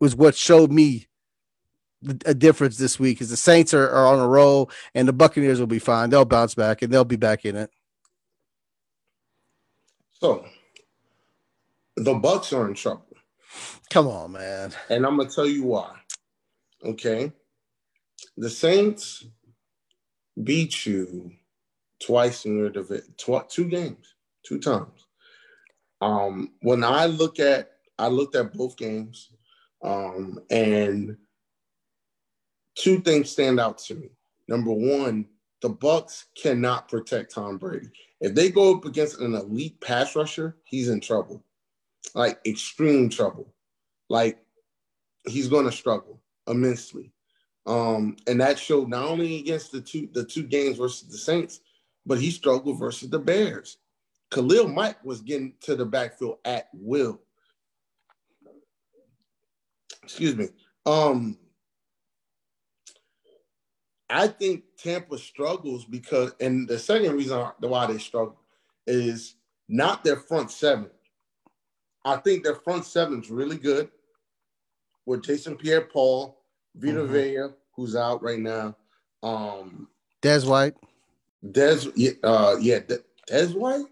was 0.00 0.16
what 0.16 0.34
showed 0.34 0.72
me 0.72 1.06
a 2.24 2.34
difference 2.34 2.78
this 2.78 2.98
week 2.98 3.18
because 3.18 3.30
the 3.30 3.36
Saints 3.36 3.74
are, 3.74 3.88
are 3.88 4.06
on 4.06 4.18
a 4.18 4.26
roll 4.26 4.70
and 4.94 5.06
the 5.06 5.12
Buccaneers 5.12 5.60
will 5.60 5.66
be 5.66 5.78
fine. 5.78 6.10
They'll 6.10 6.24
bounce 6.24 6.54
back 6.54 6.82
and 6.82 6.92
they'll 6.92 7.04
be 7.04 7.16
back 7.16 7.44
in 7.44 7.56
it. 7.56 7.70
So 10.12 10.44
the 12.04 12.14
Bucks 12.14 12.52
are 12.54 12.66
in 12.66 12.74
trouble. 12.74 13.06
Come 13.90 14.06
on, 14.06 14.32
man. 14.32 14.72
And 14.88 15.04
I'm 15.04 15.18
gonna 15.18 15.28
tell 15.28 15.46
you 15.46 15.64
why. 15.64 15.96
Okay. 16.84 17.30
The 18.38 18.48
Saints 18.48 19.26
beat 20.42 20.86
you 20.86 21.30
twice 22.02 22.46
in 22.46 22.56
your 22.56 22.70
division, 22.70 23.14
tw- 23.18 23.48
two 23.48 23.68
games, 23.68 24.14
two 24.46 24.58
times. 24.58 25.06
Um, 26.00 26.52
when 26.62 26.84
I 26.84 27.04
look 27.04 27.38
at, 27.38 27.72
I 27.98 28.08
looked 28.08 28.34
at 28.34 28.54
both 28.54 28.78
games, 28.78 29.32
um, 29.82 30.38
and 30.48 31.18
two 32.76 33.00
things 33.00 33.30
stand 33.30 33.60
out 33.60 33.76
to 33.78 33.94
me. 33.94 34.08
Number 34.48 34.72
one, 34.72 35.26
the 35.60 35.68
Bucks 35.68 36.26
cannot 36.34 36.88
protect 36.88 37.34
Tom 37.34 37.58
Brady. 37.58 37.90
If 38.22 38.34
they 38.34 38.50
go 38.50 38.76
up 38.76 38.86
against 38.86 39.20
an 39.20 39.34
elite 39.34 39.78
pass 39.82 40.16
rusher, 40.16 40.56
he's 40.64 40.88
in 40.88 41.00
trouble 41.00 41.44
like 42.14 42.40
extreme 42.46 43.08
trouble. 43.08 43.52
Like 44.08 44.38
he's 45.26 45.48
going 45.48 45.66
to 45.66 45.72
struggle 45.72 46.20
immensely. 46.46 47.12
Um, 47.66 48.16
and 48.26 48.40
that 48.40 48.58
showed 48.58 48.88
not 48.88 49.04
only 49.04 49.38
against 49.38 49.72
the 49.72 49.80
two 49.80 50.08
the 50.12 50.24
two 50.24 50.44
games 50.44 50.78
versus 50.78 51.08
the 51.08 51.18
Saints, 51.18 51.60
but 52.06 52.18
he 52.18 52.30
struggled 52.30 52.78
versus 52.78 53.10
the 53.10 53.18
Bears. 53.18 53.78
Khalil 54.30 54.68
Mack 54.68 55.04
was 55.04 55.20
getting 55.20 55.54
to 55.62 55.76
the 55.76 55.84
backfield 55.84 56.38
at 56.44 56.68
will. 56.72 57.20
Excuse 60.02 60.36
me. 60.36 60.48
Um, 60.86 61.36
I 64.08 64.28
think 64.28 64.64
Tampa 64.76 65.18
struggles 65.18 65.84
because, 65.84 66.32
and 66.40 66.66
the 66.66 66.78
second 66.78 67.14
reason 67.16 67.46
why 67.60 67.86
they 67.86 67.98
struggle 67.98 68.40
is 68.86 69.36
not 69.68 70.02
their 70.02 70.16
front 70.16 70.50
seven. 70.50 70.90
I 72.04 72.16
think 72.16 72.44
their 72.44 72.54
front 72.54 72.84
seven's 72.84 73.30
really 73.30 73.58
good 73.58 73.90
with 75.06 75.22
Jason 75.22 75.56
Pierre 75.56 75.82
Paul, 75.82 76.40
Vita 76.74 77.00
mm-hmm. 77.00 77.12
Vea, 77.12 77.54
who's 77.74 77.96
out 77.96 78.22
right 78.22 78.38
now. 78.38 78.76
Um 79.22 79.88
Des 80.22 80.40
White. 80.40 80.76
Des 81.52 81.78
uh 82.22 82.56
yeah, 82.60 82.80
Des 83.26 83.48
White? 83.48 83.86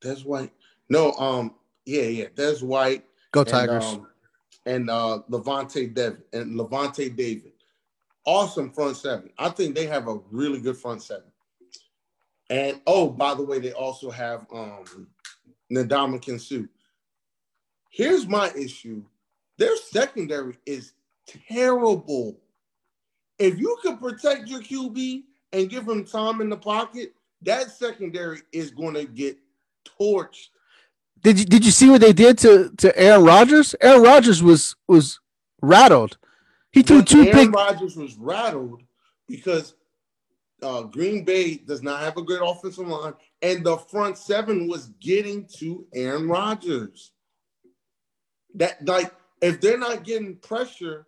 Des 0.00 0.20
White. 0.20 0.52
No, 0.88 1.12
um, 1.12 1.54
yeah, 1.86 2.02
yeah, 2.02 2.26
Des 2.34 2.58
White. 2.60 3.04
Go 3.32 3.42
Tigers. 3.44 3.84
And, 3.84 4.00
um, 4.00 4.06
and 4.66 4.90
uh 4.90 5.18
Lavonte 5.30 5.92
David 5.94 6.22
and 6.32 6.58
Lavonte 6.58 7.14
David. 7.14 7.52
Awesome 8.26 8.70
front 8.70 8.96
seven. 8.96 9.30
I 9.38 9.50
think 9.50 9.74
they 9.74 9.86
have 9.86 10.08
a 10.08 10.18
really 10.30 10.60
good 10.60 10.78
front 10.78 11.02
seven. 11.02 11.30
And 12.50 12.80
oh, 12.86 13.08
by 13.08 13.34
the 13.34 13.42
way, 13.42 13.58
they 13.58 13.72
also 13.72 14.10
have 14.10 14.46
um 14.52 15.08
Ndamukong 15.72 16.40
Suh. 16.40 16.66
Here's 17.90 18.26
my 18.26 18.50
issue. 18.56 19.04
Their 19.58 19.76
secondary 19.76 20.56
is 20.66 20.92
terrible. 21.48 22.36
If 23.38 23.58
you 23.58 23.76
can 23.82 23.98
protect 23.98 24.48
your 24.48 24.60
QB 24.60 25.22
and 25.52 25.70
give 25.70 25.88
him 25.88 26.04
time 26.04 26.40
in 26.40 26.48
the 26.48 26.56
pocket, 26.56 27.14
that 27.42 27.70
secondary 27.70 28.40
is 28.52 28.70
going 28.70 28.94
to 28.94 29.04
get 29.04 29.38
torched. 30.00 30.48
Did 31.22 31.38
you 31.38 31.44
did 31.46 31.64
you 31.64 31.70
see 31.70 31.88
what 31.88 32.00
they 32.00 32.12
did 32.12 32.36
to 32.38 32.70
to 32.78 32.98
Aaron 32.98 33.24
Rodgers? 33.24 33.74
Aaron 33.80 34.02
Rodgers 34.02 34.42
was 34.42 34.76
was 34.88 35.20
rattled. 35.62 36.18
He 36.72 36.82
threw 36.82 37.02
two 37.02 37.22
Aaron 37.22 37.32
big. 37.32 37.54
Rodgers 37.54 37.96
was 37.96 38.16
rattled 38.16 38.82
because 39.26 39.74
uh, 40.64 40.82
Green 40.82 41.24
Bay 41.24 41.56
does 41.56 41.82
not 41.82 42.00
have 42.00 42.16
a 42.16 42.22
good 42.22 42.42
offensive 42.42 42.88
line, 42.88 43.12
and 43.42 43.64
the 43.64 43.76
front 43.76 44.16
seven 44.16 44.66
was 44.66 44.88
getting 45.00 45.46
to 45.58 45.86
Aaron 45.94 46.28
Rodgers. 46.28 47.12
That 48.54 48.84
like 48.86 49.12
if 49.42 49.60
they're 49.60 49.78
not 49.78 50.04
getting 50.04 50.36
pressure, 50.36 51.06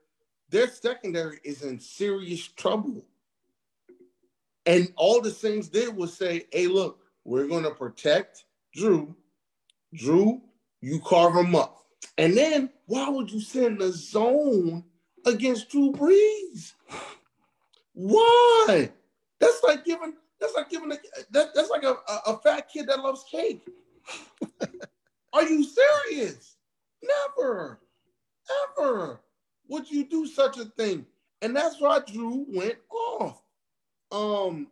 their 0.50 0.68
secondary 0.68 1.38
is 1.42 1.62
in 1.62 1.80
serious 1.80 2.46
trouble. 2.46 3.04
And 4.66 4.92
all 4.96 5.20
the 5.20 5.30
Saints 5.30 5.68
did 5.68 5.96
was 5.96 6.14
say, 6.14 6.46
"Hey, 6.52 6.66
look, 6.66 7.00
we're 7.24 7.48
going 7.48 7.64
to 7.64 7.70
protect 7.70 8.44
Drew. 8.74 9.16
Drew, 9.94 10.42
you 10.82 11.00
carve 11.00 11.34
him 11.34 11.54
up." 11.54 11.86
And 12.18 12.36
then 12.36 12.70
why 12.86 13.08
would 13.08 13.30
you 13.30 13.40
send 13.40 13.80
the 13.80 13.90
zone 13.90 14.84
against 15.24 15.70
Drew 15.70 15.92
Brees? 15.92 16.72
Why? 17.94 18.90
That's 19.40 19.62
like 19.62 19.84
giving. 19.84 20.14
That's 20.40 20.54
like 20.54 20.70
giving. 20.70 20.92
A, 20.92 20.96
that, 21.30 21.48
that's 21.54 21.70
like 21.70 21.82
a, 21.82 21.96
a, 22.08 22.20
a 22.26 22.38
fat 22.38 22.68
kid 22.72 22.88
that 22.88 23.00
loves 23.00 23.24
cake. 23.30 23.62
Are 25.32 25.42
you 25.42 25.64
serious? 25.64 26.56
Never, 27.02 27.80
ever 28.78 29.20
would 29.68 29.90
you 29.90 30.04
do 30.08 30.26
such 30.26 30.58
a 30.58 30.64
thing. 30.64 31.06
And 31.42 31.54
that's 31.54 31.80
why 31.80 32.00
Drew 32.00 32.46
went 32.48 32.78
off. 32.90 33.42
Um, 34.10 34.68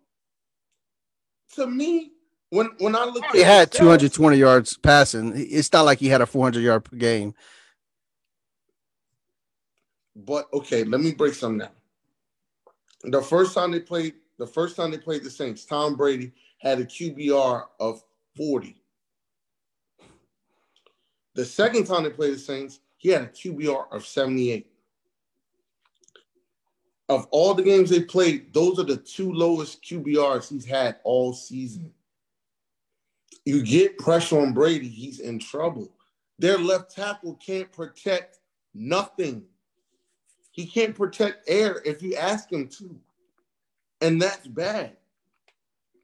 to 1.55 1.67
me, 1.67 2.13
when 2.51 2.71
when 2.79 2.97
I 2.97 3.05
look, 3.05 3.25
he 3.33 3.41
had 3.41 3.71
220 3.73 4.37
yards 4.37 4.77
passing. 4.77 5.33
It's 5.37 5.73
not 5.73 5.85
like 5.85 5.99
he 5.99 6.09
had 6.09 6.21
a 6.21 6.27
400 6.27 6.61
yard 6.61 6.85
per 6.85 6.97
game. 6.97 7.35
But 10.17 10.47
okay, 10.53 10.85
let 10.85 11.01
me 11.01 11.13
break 11.13 11.35
some 11.35 11.59
down. 11.59 11.71
The 13.03 13.21
first 13.21 13.55
time 13.55 13.73
they 13.73 13.81
played, 13.81 14.15
the 14.39 14.47
first 14.47 14.77
time 14.77 14.91
they 14.91 14.99
played 14.99 15.25
the 15.25 15.31
Saints, 15.31 15.65
Tom 15.65 15.97
Brady 15.97 16.33
had 16.59 16.81
a 16.81 16.85
QBR 16.85 17.65
of 17.81 18.03
40. 18.37 18.77
The 21.35 21.45
second 21.45 21.85
time 21.85 22.05
they 22.05 22.11
played 22.11 22.35
the 22.35 22.39
Saints, 22.39 22.81
he 22.97 23.11
had 23.11 23.23
a 23.23 23.29
QBR 23.29 23.87
of 23.93 24.07
78. 24.07 24.67
Of 27.09 27.27
all 27.31 27.55
the 27.55 27.63
games 27.63 27.91
they 27.91 28.03
played, 28.03 28.55
those 28.55 28.79
are 28.79 28.85
the 28.85 28.97
two 28.97 29.33
lowest 29.33 29.83
QBRs 29.85 30.49
he's 30.49 30.65
had 30.65 30.97
all 31.05 31.35
season. 31.35 31.93
You 33.45 33.63
get 33.63 33.99
pressure 33.99 34.41
on 34.41 34.55
Brady, 34.55 34.89
he's 34.89 35.21
in 35.21 35.39
trouble. 35.39 35.93
Their 36.39 36.57
left 36.57 36.95
tackle 36.95 37.35
can't 37.35 37.71
protect 37.71 38.39
nothing. 38.73 39.45
He 40.51 40.67
can't 40.67 40.95
protect 40.95 41.49
air 41.49 41.83
if 41.85 42.03
you 42.03 42.17
ask 42.17 42.51
him 42.51 42.69
to. 42.69 42.99
And 44.05 44.21
that's 44.21 44.47
bad. 44.47 44.99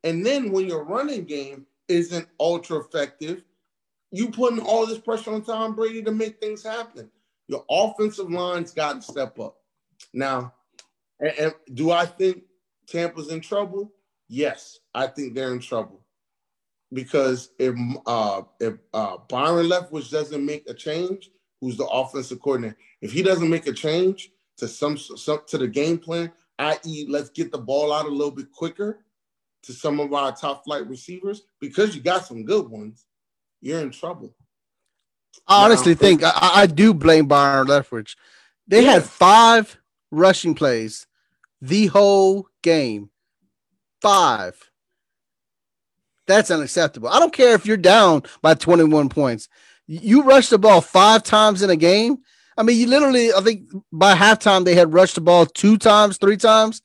And 0.04 0.24
then 0.24 0.50
when 0.50 0.66
your 0.66 0.84
running 0.84 1.24
game 1.24 1.66
isn't 1.86 2.26
ultra 2.40 2.78
effective, 2.78 3.44
you 4.10 4.30
putting 4.30 4.60
all 4.60 4.86
this 4.86 4.98
pressure 4.98 5.34
on 5.34 5.42
Tom 5.42 5.74
Brady 5.74 6.02
to 6.04 6.10
make 6.10 6.40
things 6.40 6.62
happen. 6.62 7.10
Your 7.46 7.62
offensive 7.68 8.30
line's 8.30 8.72
got 8.72 8.94
to 8.94 9.02
step 9.02 9.38
up. 9.38 9.56
Now, 10.14 10.54
and, 11.20 11.32
and 11.38 11.54
do 11.74 11.90
I 11.90 12.06
think 12.06 12.44
Tampa's 12.86 13.28
in 13.28 13.42
trouble? 13.42 13.92
Yes, 14.28 14.78
I 14.94 15.06
think 15.06 15.34
they're 15.34 15.52
in 15.52 15.60
trouble 15.60 16.00
because 16.90 17.50
if 17.58 17.74
uh, 18.06 18.42
if 18.60 18.74
uh, 18.94 19.18
Byron 19.28 19.66
Leftwich 19.66 20.10
doesn't 20.10 20.44
make 20.44 20.70
a 20.70 20.74
change, 20.74 21.30
who's 21.60 21.76
the 21.76 21.86
offensive 21.86 22.40
coordinator, 22.40 22.78
if 23.02 23.12
he 23.12 23.22
doesn't 23.22 23.50
make 23.50 23.66
a 23.66 23.72
change, 23.74 24.30
to 24.60 24.68
some, 24.68 24.96
some 24.96 25.40
to 25.48 25.58
the 25.58 25.66
game 25.66 25.98
plan, 25.98 26.30
i.e., 26.60 27.06
let's 27.08 27.30
get 27.30 27.50
the 27.50 27.58
ball 27.58 27.92
out 27.92 28.06
a 28.06 28.10
little 28.10 28.30
bit 28.30 28.52
quicker 28.52 29.04
to 29.62 29.72
some 29.72 30.00
of 30.00 30.12
our 30.12 30.34
top 30.34 30.64
flight 30.64 30.86
receivers 30.86 31.42
because 31.60 31.94
you 31.94 32.02
got 32.02 32.24
some 32.24 32.44
good 32.44 32.68
ones, 32.68 33.06
you're 33.60 33.80
in 33.80 33.90
trouble. 33.90 34.34
I 35.46 35.64
honestly 35.64 35.92
now, 35.92 35.98
think 35.98 36.22
I, 36.22 36.32
I, 36.34 36.66
do 36.66 36.92
blame 36.94 37.26
Byron 37.26 37.68
Leftwich. 37.68 38.16
They 38.66 38.84
yeah. 38.84 38.94
had 38.94 39.04
five 39.04 39.78
rushing 40.10 40.54
plays 40.54 41.06
the 41.60 41.86
whole 41.86 42.48
game. 42.62 43.10
Five. 44.00 44.70
That's 46.26 46.50
unacceptable. 46.50 47.08
I 47.08 47.18
don't 47.18 47.32
care 47.32 47.54
if 47.54 47.66
you're 47.66 47.76
down 47.76 48.22
by 48.40 48.54
21 48.54 49.08
points. 49.08 49.48
You 49.86 50.22
rush 50.22 50.48
the 50.48 50.58
ball 50.58 50.80
five 50.80 51.22
times 51.22 51.62
in 51.62 51.70
a 51.70 51.76
game. 51.76 52.18
I 52.56 52.62
mean, 52.62 52.78
you 52.78 52.86
literally, 52.86 53.32
I 53.32 53.40
think 53.40 53.68
by 53.92 54.14
halftime 54.14 54.64
they 54.64 54.74
had 54.74 54.92
rushed 54.92 55.14
the 55.14 55.20
ball 55.20 55.46
two 55.46 55.78
times, 55.78 56.18
three 56.18 56.36
times. 56.36 56.82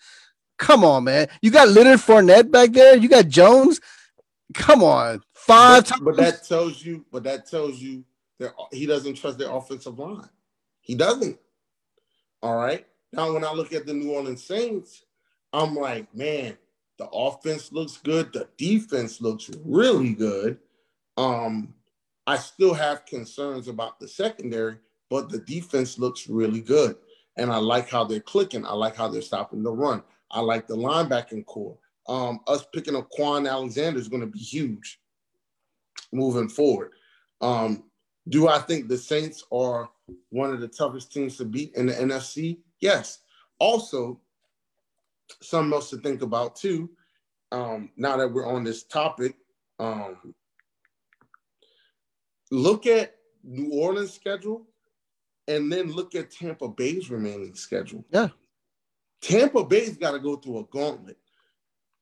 Come 0.57 0.83
on, 0.85 1.03
man. 1.03 1.27
You 1.41 1.51
got 1.51 1.69
Leonard 1.69 1.99
Fournette 1.99 2.51
back 2.51 2.71
there. 2.71 2.95
You 2.95 3.09
got 3.09 3.27
Jones. 3.27 3.81
Come 4.53 4.83
on, 4.83 5.21
five 5.33 5.83
but, 5.83 5.89
times. 5.89 6.01
But 6.05 6.17
that 6.17 6.45
tells 6.45 6.83
you. 6.83 7.05
But 7.11 7.23
that 7.23 7.49
tells 7.49 7.79
you 7.79 8.05
that 8.39 8.51
he 8.71 8.85
doesn't 8.85 9.15
trust 9.15 9.37
their 9.37 9.51
offensive 9.51 9.99
line. 9.99 10.29
He 10.81 10.95
doesn't. 10.95 11.37
All 12.41 12.55
right. 12.55 12.85
Now, 13.11 13.33
when 13.33 13.43
I 13.43 13.51
look 13.51 13.73
at 13.73 13.85
the 13.85 13.93
New 13.93 14.11
Orleans 14.11 14.43
Saints, 14.43 15.03
I'm 15.51 15.75
like, 15.75 16.13
man, 16.13 16.57
the 16.97 17.07
offense 17.07 17.71
looks 17.71 17.97
good. 17.97 18.31
The 18.33 18.47
defense 18.57 19.19
looks 19.19 19.49
really 19.63 20.13
good. 20.13 20.59
Um, 21.17 21.73
I 22.27 22.37
still 22.37 22.73
have 22.73 23.05
concerns 23.05 23.67
about 23.67 23.99
the 23.99 24.07
secondary 24.07 24.77
but 25.15 25.29
the 25.29 25.37
defense 25.37 25.97
looks 25.97 26.27
really 26.27 26.59
good. 26.59 26.97
And 27.37 27.49
I 27.49 27.55
like 27.55 27.89
how 27.89 28.03
they're 28.03 28.19
clicking. 28.19 28.65
I 28.65 28.73
like 28.73 28.97
how 28.97 29.07
they're 29.07 29.21
stopping 29.21 29.63
the 29.63 29.71
run. 29.71 30.03
I 30.29 30.41
like 30.41 30.67
the 30.67 30.75
linebacking 30.75 31.45
core. 31.45 31.77
Um, 32.09 32.41
us 32.47 32.65
picking 32.73 32.97
up 32.97 33.07
Kwon 33.17 33.49
Alexander 33.49 33.97
is 33.97 34.09
going 34.09 34.19
to 34.19 34.27
be 34.27 34.39
huge 34.39 34.99
moving 36.11 36.49
forward. 36.49 36.91
Um, 37.39 37.85
do 38.27 38.49
I 38.49 38.59
think 38.59 38.89
the 38.89 38.97
Saints 38.97 39.45
are 39.53 39.89
one 40.31 40.51
of 40.51 40.59
the 40.59 40.67
toughest 40.67 41.13
teams 41.13 41.37
to 41.37 41.45
beat 41.45 41.73
in 41.75 41.85
the 41.85 41.93
NFC? 41.93 42.57
Yes. 42.81 43.19
Also, 43.57 44.19
something 45.41 45.71
else 45.71 45.91
to 45.91 45.97
think 45.97 46.23
about 46.23 46.57
too. 46.57 46.89
Um, 47.53 47.89
now 47.95 48.17
that 48.17 48.33
we're 48.33 48.45
on 48.45 48.65
this 48.65 48.83
topic, 48.83 49.37
um, 49.79 50.35
look 52.51 52.85
at 52.85 53.15
New 53.45 53.71
Orleans' 53.71 54.11
schedule 54.11 54.67
and 55.47 55.71
then 55.71 55.91
look 55.91 56.15
at 56.15 56.31
Tampa 56.31 56.67
Bay's 56.67 57.09
remaining 57.09 57.55
schedule. 57.55 58.03
Yeah. 58.11 58.29
Tampa 59.21 59.63
Bay's 59.63 59.97
got 59.97 60.11
to 60.11 60.19
go 60.19 60.35
through 60.35 60.59
a 60.59 60.63
gauntlet. 60.65 61.17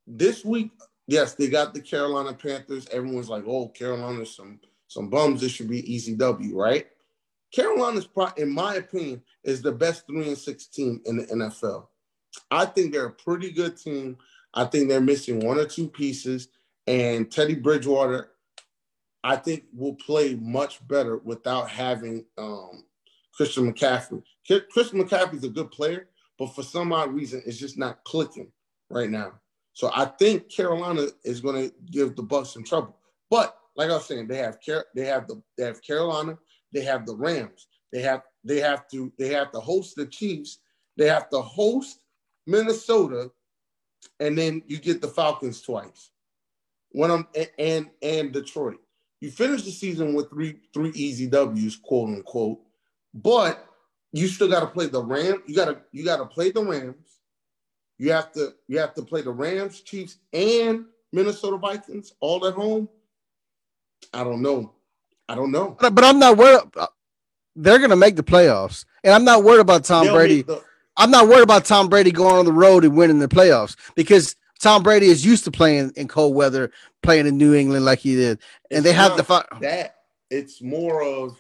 This 0.06 0.44
week, 0.44 0.72
yes, 1.08 1.36
they 1.36 1.48
got 1.48 1.74
the 1.74 1.82
Carolina 1.82 2.34
Panthers. 2.34 2.88
Everyone's 2.92 3.30
like, 3.30 3.44
oh, 3.48 3.70
Carolina's 3.70 4.36
some 4.36 4.60
some 4.88 5.10
bums. 5.10 5.42
This 5.42 5.52
should 5.52 5.70
be 5.70 5.92
easy 5.92 6.16
W, 6.16 6.60
right? 6.60 6.88
Carolina's, 7.54 8.08
probably, 8.08 8.44
in 8.44 8.50
my 8.50 8.76
opinion, 8.76 9.22
is 9.44 9.62
the 9.62 9.72
best 9.72 10.08
three 10.08 10.28
and 10.28 10.38
six 10.38 10.66
team 10.66 11.02
in 11.06 11.18
the 11.18 11.26
NFL. 11.26 11.88
I 12.50 12.66
think 12.66 12.92
they're 12.92 13.06
a 13.06 13.12
pretty 13.12 13.52
good 13.52 13.78
team. 13.78 14.18
I 14.54 14.66
think 14.66 14.90
they're 14.90 15.02
missing 15.02 15.46
one 15.46 15.60
or 15.60 15.66
two 15.66 15.88
pieces, 15.88 16.50
and 16.88 17.32
Teddy 17.32 17.56
Bridgewater, 17.56 18.32
I 19.24 19.36
think, 19.36 19.66
will 19.74 19.96
play 19.96 20.36
much 20.36 20.86
better 20.88 21.18
without 21.18 21.70
having 21.70 22.26
um, 22.38 22.84
Christian 23.36 23.72
McCaffrey. 23.72 24.22
Christian 24.72 25.04
McCaffrey's 25.04 25.44
a 25.44 25.50
good 25.50 25.72
player, 25.72 26.10
but 26.38 26.54
for 26.56 26.64
some 26.64 26.94
odd 26.94 27.14
reason, 27.14 27.42
it's 27.46 27.58
just 27.58 27.78
not 27.78 28.04
clicking 28.04 28.52
right 28.90 29.10
now. 29.10 29.34
So 29.74 29.92
I 29.94 30.06
think 30.06 30.54
Carolina 30.54 31.08
is 31.24 31.42
going 31.42 31.70
to 31.70 31.76
give 31.92 32.16
the 32.16 32.24
Bucks 32.24 32.52
some 32.52 32.64
trouble. 32.64 32.98
But 33.30 33.58
like 33.76 33.90
I 33.90 33.94
was 33.94 34.06
saying, 34.06 34.28
they 34.28 34.38
have 34.38 34.58
Car- 34.64 34.86
they 34.96 35.06
have 35.06 35.28
the 35.28 35.42
they 35.58 35.66
have 35.66 35.82
Carolina, 35.82 36.38
they 36.72 36.82
have 36.82 37.06
the 37.06 37.16
Rams, 37.16 37.68
they 37.92 38.02
have 38.02 38.22
they 38.44 38.60
have 38.60 38.88
to 38.90 39.12
they 39.18 39.30
have 39.30 39.52
to 39.52 39.60
host 39.60 39.96
the 39.96 40.06
Chiefs, 40.06 40.60
they 40.96 41.08
have 41.08 41.30
to 41.32 41.42
host 41.42 42.02
Minnesota, 42.46 43.32
and 44.20 44.38
then 44.38 44.62
you 44.68 44.78
get 44.78 45.02
the 45.02 45.08
Falcons 45.08 45.62
twice. 45.62 46.12
When 46.92 47.10
I'm 47.10 47.28
and 47.58 47.90
and 48.02 48.32
Detroit. 48.32 48.78
You 49.22 49.32
finish 49.32 49.64
the 49.64 49.72
season 49.72 50.14
with 50.14 50.30
three 50.30 50.60
three 50.74 50.92
easy 50.92 51.28
W's, 51.28 51.78
quote 51.78 52.10
unquote. 52.10 52.60
But 53.14 53.66
you 54.12 54.28
still 54.28 54.50
got 54.50 54.62
to 54.62 54.68
play 54.68 54.88
the 54.88 55.04
Ram. 55.04 55.44
You 55.48 55.56
got 55.56 55.66
to 55.66 55.82
you 55.92 56.06
got 56.06 56.18
to 56.18 56.26
play 56.26 56.52
the 56.52 56.64
Rams. 56.64 57.20
You 57.98 58.12
have 58.12 58.32
to 58.34 58.54
you 58.68 58.80
have 58.80 58.94
to 58.96 59.04
play 59.04 59.22
the 59.22 59.32
Rams, 59.32 59.82
Chiefs, 59.82 60.18
and 60.32 60.86
Minnesota 61.12 61.58
Vikings 61.58 62.14
all 62.20 62.46
at 62.48 62.54
home. 62.54 62.90
I 64.14 64.24
don't 64.24 64.42
know. 64.42 64.74
I 65.30 65.36
don't 65.36 65.52
know. 65.52 65.78
But, 65.80 65.96
but 65.96 66.04
I'm 66.04 66.20
not 66.20 66.38
worried. 66.38 66.62
Uh, 66.76 66.88
they're 67.56 67.78
going 67.78 67.92
to 67.92 67.96
make 67.96 68.16
the 68.16 68.24
playoffs, 68.24 68.86
and 69.04 69.14
I'm 69.14 69.24
not 69.24 69.44
worried 69.44 69.62
about 69.62 69.86
Tom 69.86 70.06
They'll 70.06 70.16
Brady. 70.16 70.42
The, 70.42 70.62
I'm 70.98 71.12
not 71.12 71.28
worried 71.28 71.44
about 71.44 71.66
Tom 71.66 71.88
Brady 71.88 72.12
going 72.12 72.36
on 72.36 72.46
the 72.46 72.52
road 72.52 72.84
and 72.84 72.96
winning 72.96 73.20
the 73.20 73.28
playoffs 73.28 73.76
because 73.96 74.36
Tom 74.60 74.84
Brady 74.84 75.08
is 75.08 75.26
used 75.26 75.44
to 75.46 75.52
playing 75.52 75.92
in 75.96 76.08
cold 76.08 76.36
weather, 76.36 76.72
playing 77.02 77.28
in 77.28 77.38
New 77.38 77.54
England 77.54 77.86
like 77.86 78.00
he 78.00 78.16
did, 78.16 78.40
and 78.72 78.84
they 78.84 78.94
have 78.94 79.18
the 79.18 79.24
fi- 79.24 79.46
that. 79.62 79.98
It's 80.30 80.62
more 80.62 81.04
of 81.04 81.40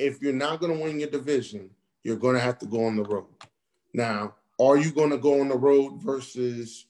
if 0.00 0.22
you're 0.22 0.32
not 0.32 0.60
going 0.60 0.76
to 0.76 0.82
win 0.82 0.98
your 0.98 1.10
division, 1.10 1.70
you're 2.02 2.16
going 2.16 2.34
to 2.34 2.40
have 2.40 2.58
to 2.60 2.66
go 2.66 2.84
on 2.84 2.96
the 2.96 3.04
road. 3.04 3.26
Now, 3.92 4.34
are 4.58 4.78
you 4.78 4.90
going 4.90 5.10
to 5.10 5.18
go 5.18 5.40
on 5.40 5.48
the 5.48 5.56
road 5.56 6.02
versus 6.02 6.86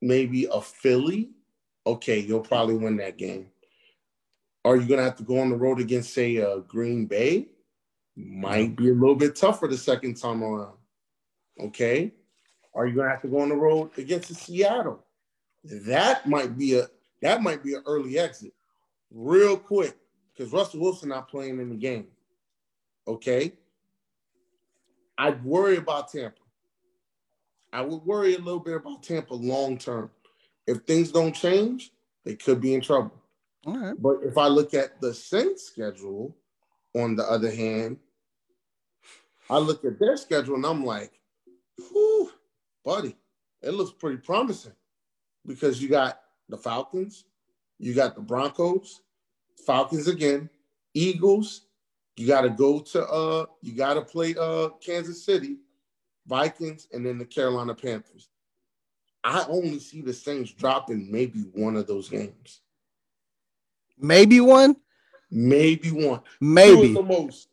maybe 0.00 0.46
a 0.50 0.60
Philly? 0.60 1.30
Okay, 1.86 2.20
you'll 2.20 2.40
probably 2.40 2.76
win 2.76 2.96
that 2.96 3.18
game. 3.18 3.48
Are 4.64 4.76
you 4.76 4.86
going 4.86 4.98
to 4.98 5.04
have 5.04 5.16
to 5.16 5.22
go 5.22 5.40
on 5.40 5.50
the 5.50 5.56
road 5.56 5.80
against, 5.80 6.12
say, 6.12 6.36
a 6.36 6.60
Green 6.60 7.06
Bay? 7.06 7.48
Might 8.16 8.76
be 8.76 8.90
a 8.90 8.94
little 8.94 9.14
bit 9.14 9.36
tougher 9.36 9.66
the 9.66 9.76
second 9.76 10.14
time 10.14 10.42
around. 10.42 10.76
Okay. 11.58 12.12
Are 12.74 12.86
you 12.86 12.94
going 12.94 13.06
to 13.06 13.10
have 13.10 13.22
to 13.22 13.28
go 13.28 13.40
on 13.40 13.48
the 13.48 13.56
road 13.56 13.90
against 13.96 14.34
Seattle? 14.34 15.04
That 15.64 16.26
might 16.26 16.56
be 16.56 16.78
a 16.78 16.86
that 17.20 17.42
might 17.42 17.62
be 17.62 17.74
an 17.74 17.82
early 17.86 18.18
exit. 18.18 18.54
Real 19.10 19.56
quick, 19.56 19.96
because 20.40 20.54
Russell 20.54 20.80
Wilson 20.80 21.10
not 21.10 21.28
playing 21.28 21.60
in 21.60 21.68
the 21.68 21.76
game. 21.76 22.06
Okay. 23.06 23.52
I'd 25.18 25.44
worry 25.44 25.76
about 25.76 26.10
Tampa. 26.10 26.40
I 27.74 27.82
would 27.82 28.02
worry 28.06 28.36
a 28.36 28.38
little 28.38 28.58
bit 28.58 28.76
about 28.76 29.02
Tampa 29.02 29.34
long 29.34 29.76
term. 29.76 30.10
If 30.66 30.78
things 30.86 31.12
don't 31.12 31.34
change, 31.34 31.90
they 32.24 32.36
could 32.36 32.58
be 32.58 32.72
in 32.72 32.80
trouble. 32.80 33.12
All 33.66 33.76
right. 33.76 33.94
But 34.00 34.20
if 34.22 34.38
I 34.38 34.46
look 34.46 34.72
at 34.72 34.98
the 35.02 35.12
Saints 35.12 35.64
schedule, 35.64 36.34
on 36.94 37.16
the 37.16 37.24
other 37.24 37.50
hand, 37.50 37.98
I 39.50 39.58
look 39.58 39.84
at 39.84 39.98
their 39.98 40.16
schedule 40.16 40.54
and 40.54 40.64
I'm 40.64 40.86
like, 40.86 41.20
whew, 41.76 42.30
buddy, 42.82 43.14
it 43.60 43.74
looks 43.74 43.92
pretty 43.92 44.16
promising 44.16 44.72
because 45.46 45.82
you 45.82 45.90
got 45.90 46.18
the 46.48 46.56
Falcons, 46.56 47.26
you 47.78 47.92
got 47.92 48.14
the 48.14 48.22
Broncos, 48.22 49.02
Falcons 49.66 50.08
again, 50.08 50.48
Eagles. 50.94 51.62
You 52.16 52.26
got 52.26 52.42
to 52.42 52.50
go 52.50 52.80
to 52.80 53.06
uh, 53.06 53.46
you 53.62 53.72
got 53.72 53.94
to 53.94 54.02
play 54.02 54.34
uh 54.38 54.70
Kansas 54.84 55.24
City, 55.24 55.56
Vikings, 56.26 56.88
and 56.92 57.04
then 57.04 57.18
the 57.18 57.24
Carolina 57.24 57.74
Panthers. 57.74 58.28
I 59.22 59.44
only 59.48 59.78
see 59.78 60.00
the 60.00 60.12
Saints 60.12 60.52
dropping 60.52 61.10
maybe 61.10 61.40
one 61.52 61.76
of 61.76 61.86
those 61.86 62.08
games. 62.08 62.60
Maybe 63.98 64.40
one. 64.40 64.76
Maybe 65.30 65.90
one. 65.90 66.20
Maybe 66.40 66.88
two 66.88 66.94
the 66.94 67.02
most. 67.02 67.48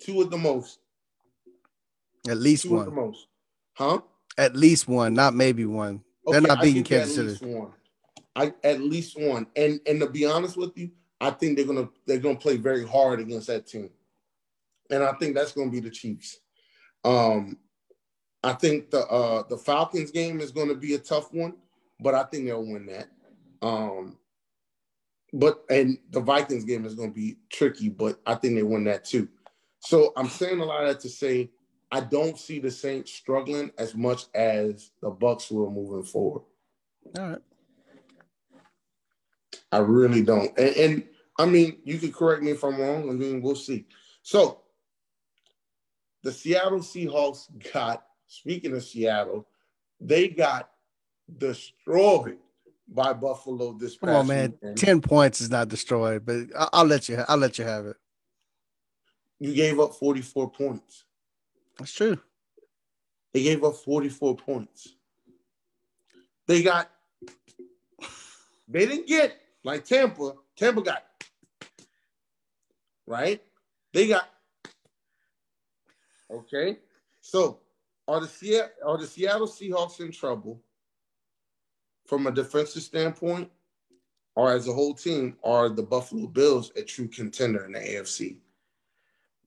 Two 0.00 0.20
of 0.20 0.30
the 0.30 0.38
most. 0.38 0.80
At 2.28 2.36
least 2.36 2.64
two 2.64 2.70
one. 2.70 2.80
Of 2.80 2.86
the 2.86 3.00
most. 3.00 3.26
Huh? 3.74 4.00
At 4.36 4.56
least 4.56 4.88
one, 4.88 5.14
not 5.14 5.34
maybe 5.34 5.64
one. 5.64 6.02
Okay, 6.26 6.38
They're 6.38 6.48
not 6.48 6.62
beating 6.62 6.84
Kansas 6.84 7.38
City. 7.38 7.54
One. 7.54 7.72
I 8.38 8.54
at 8.62 8.80
least 8.80 9.18
one. 9.18 9.48
And 9.56 9.80
and 9.84 9.98
to 10.00 10.08
be 10.08 10.24
honest 10.24 10.56
with 10.56 10.78
you, 10.78 10.92
I 11.20 11.30
think 11.30 11.56
they're 11.56 11.66
gonna 11.66 11.88
they're 12.06 12.18
gonna 12.18 12.38
play 12.38 12.56
very 12.56 12.86
hard 12.86 13.18
against 13.18 13.48
that 13.48 13.66
team. 13.66 13.90
And 14.90 15.02
I 15.02 15.12
think 15.14 15.34
that's 15.34 15.52
gonna 15.52 15.72
be 15.72 15.80
the 15.80 15.90
Chiefs. 15.90 16.38
Um 17.04 17.58
I 18.44 18.52
think 18.52 18.90
the 18.90 19.00
uh 19.08 19.42
the 19.48 19.58
Falcons 19.58 20.12
game 20.12 20.40
is 20.40 20.52
gonna 20.52 20.76
be 20.76 20.94
a 20.94 20.98
tough 20.98 21.34
one, 21.34 21.54
but 21.98 22.14
I 22.14 22.22
think 22.22 22.46
they'll 22.46 22.64
win 22.64 22.86
that. 22.86 23.08
Um 23.60 24.18
but 25.32 25.64
and 25.68 25.98
the 26.10 26.20
Vikings 26.20 26.64
game 26.64 26.84
is 26.84 26.94
to 26.94 27.08
be 27.08 27.38
tricky, 27.50 27.88
but 27.88 28.20
I 28.24 28.36
think 28.36 28.54
they 28.54 28.62
win 28.62 28.84
that 28.84 29.04
too. 29.04 29.28
So 29.80 30.12
I'm 30.16 30.28
saying 30.28 30.60
a 30.60 30.64
lot 30.64 30.84
of 30.84 30.88
that 30.90 31.00
to 31.00 31.08
say 31.08 31.50
I 31.90 32.00
don't 32.00 32.38
see 32.38 32.60
the 32.60 32.70
Saints 32.70 33.12
struggling 33.12 33.72
as 33.78 33.96
much 33.96 34.26
as 34.32 34.92
the 35.02 35.10
Bucs 35.10 35.50
will 35.50 35.72
moving 35.72 36.04
forward. 36.04 36.42
All 37.18 37.30
right. 37.30 37.38
I 39.70 39.78
really 39.78 40.22
don't. 40.22 40.56
And, 40.58 40.76
and 40.76 41.04
I 41.38 41.46
mean, 41.46 41.78
you 41.84 41.98
can 41.98 42.12
correct 42.12 42.42
me 42.42 42.52
if 42.52 42.64
I'm 42.64 42.80
wrong. 42.80 43.08
I 43.08 43.12
mean, 43.12 43.42
we'll 43.42 43.54
see. 43.54 43.86
So 44.22 44.62
the 46.22 46.32
Seattle 46.32 46.80
Seahawks 46.80 47.48
got, 47.72 48.04
speaking 48.26 48.74
of 48.74 48.82
Seattle, 48.82 49.46
they 50.00 50.28
got 50.28 50.70
destroyed 51.36 52.38
by 52.88 53.12
Buffalo 53.12 53.72
this 53.72 53.96
past 53.96 54.08
Come 54.08 54.16
on, 54.16 54.26
man. 54.26 54.50
Weekend. 54.52 54.78
Ten 54.78 55.00
points 55.00 55.40
is 55.40 55.50
not 55.50 55.68
destroyed, 55.68 56.24
but 56.24 56.46
I'll 56.72 56.86
let 56.86 57.08
you. 57.08 57.22
I'll 57.28 57.36
let 57.36 57.58
you 57.58 57.64
have 57.64 57.86
it. 57.86 57.96
You 59.38 59.54
gave 59.54 59.78
up 59.78 59.94
forty-four 59.94 60.50
points. 60.50 61.04
That's 61.78 61.92
true. 61.92 62.18
They 63.32 63.42
gave 63.42 63.62
up 63.62 63.76
forty-four 63.76 64.36
points. 64.36 64.94
They 66.46 66.62
got. 66.62 66.90
They 68.66 68.86
didn't 68.86 69.06
get 69.06 69.38
like 69.64 69.84
Tampa. 69.84 70.32
Tampa 70.56 70.82
got. 70.82 71.04
Right. 73.06 73.42
They 73.92 74.08
got. 74.08 74.28
Okay. 76.30 76.78
So 77.20 77.60
are 78.06 78.20
the 78.20 78.28
Seattle 78.28 78.70
are 78.86 78.98
the 78.98 79.06
Seattle 79.06 79.46
Seahawks 79.46 80.00
in 80.00 80.12
trouble? 80.12 80.62
from 82.08 82.26
a 82.26 82.32
defensive 82.32 82.82
standpoint, 82.82 83.50
or 84.34 84.50
as 84.50 84.66
a 84.66 84.72
whole 84.72 84.94
team, 84.94 85.36
are 85.44 85.68
the 85.68 85.82
Buffalo 85.82 86.26
Bills 86.26 86.72
a 86.74 86.82
true 86.82 87.06
contender 87.06 87.66
in 87.66 87.72
the 87.72 87.80
AFC? 87.80 88.38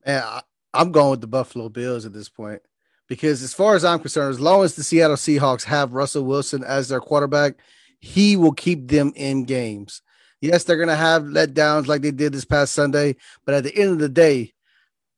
Yeah, 0.05 0.41
I'm 0.73 0.91
going 0.91 1.09
with 1.11 1.21
the 1.21 1.27
Buffalo 1.27 1.69
Bills 1.69 2.05
at 2.05 2.13
this 2.13 2.29
point 2.29 2.61
because, 3.07 3.41
as 3.41 3.53
far 3.53 3.75
as 3.75 3.83
I'm 3.83 3.99
concerned, 3.99 4.29
as 4.29 4.39
long 4.39 4.63
as 4.63 4.75
the 4.75 4.83
Seattle 4.83 5.15
Seahawks 5.15 5.63
have 5.63 5.93
Russell 5.93 6.23
Wilson 6.23 6.63
as 6.63 6.87
their 6.87 6.99
quarterback, 6.99 7.55
he 8.01 8.35
will 8.35 8.51
keep 8.51 8.87
them 8.87 9.13
in 9.15 9.45
games. 9.45 10.01
Yes, 10.41 10.63
they're 10.63 10.75
going 10.75 10.89
to 10.89 10.95
have 10.95 11.23
letdowns 11.23 11.87
like 11.87 12.01
they 12.01 12.11
did 12.11 12.33
this 12.33 12.45
past 12.45 12.73
Sunday, 12.73 13.15
but 13.45 13.53
at 13.53 13.63
the 13.63 13.75
end 13.75 13.91
of 13.91 13.99
the 13.99 14.09
day, 14.09 14.53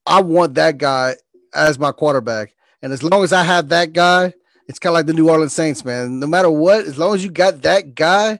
I 0.05 0.21
want 0.21 0.55
that 0.55 0.77
guy 0.77 1.15
as 1.53 1.79
my 1.79 1.93
quarterback. 1.93 2.53
And 2.81 2.91
as 2.91 3.01
long 3.01 3.23
as 3.23 3.31
I 3.31 3.43
have 3.43 3.69
that 3.69 3.93
guy, 3.93 4.33
it's 4.67 4.79
kind 4.79 4.91
of 4.91 4.95
like 4.95 5.05
the 5.05 5.13
New 5.13 5.29
Orleans 5.29 5.53
Saints, 5.53 5.85
man. 5.85 6.19
No 6.19 6.27
matter 6.27 6.51
what, 6.51 6.85
as 6.85 6.97
long 6.97 7.15
as 7.15 7.23
you 7.23 7.31
got 7.31 7.61
that 7.61 7.95
guy, 7.95 8.39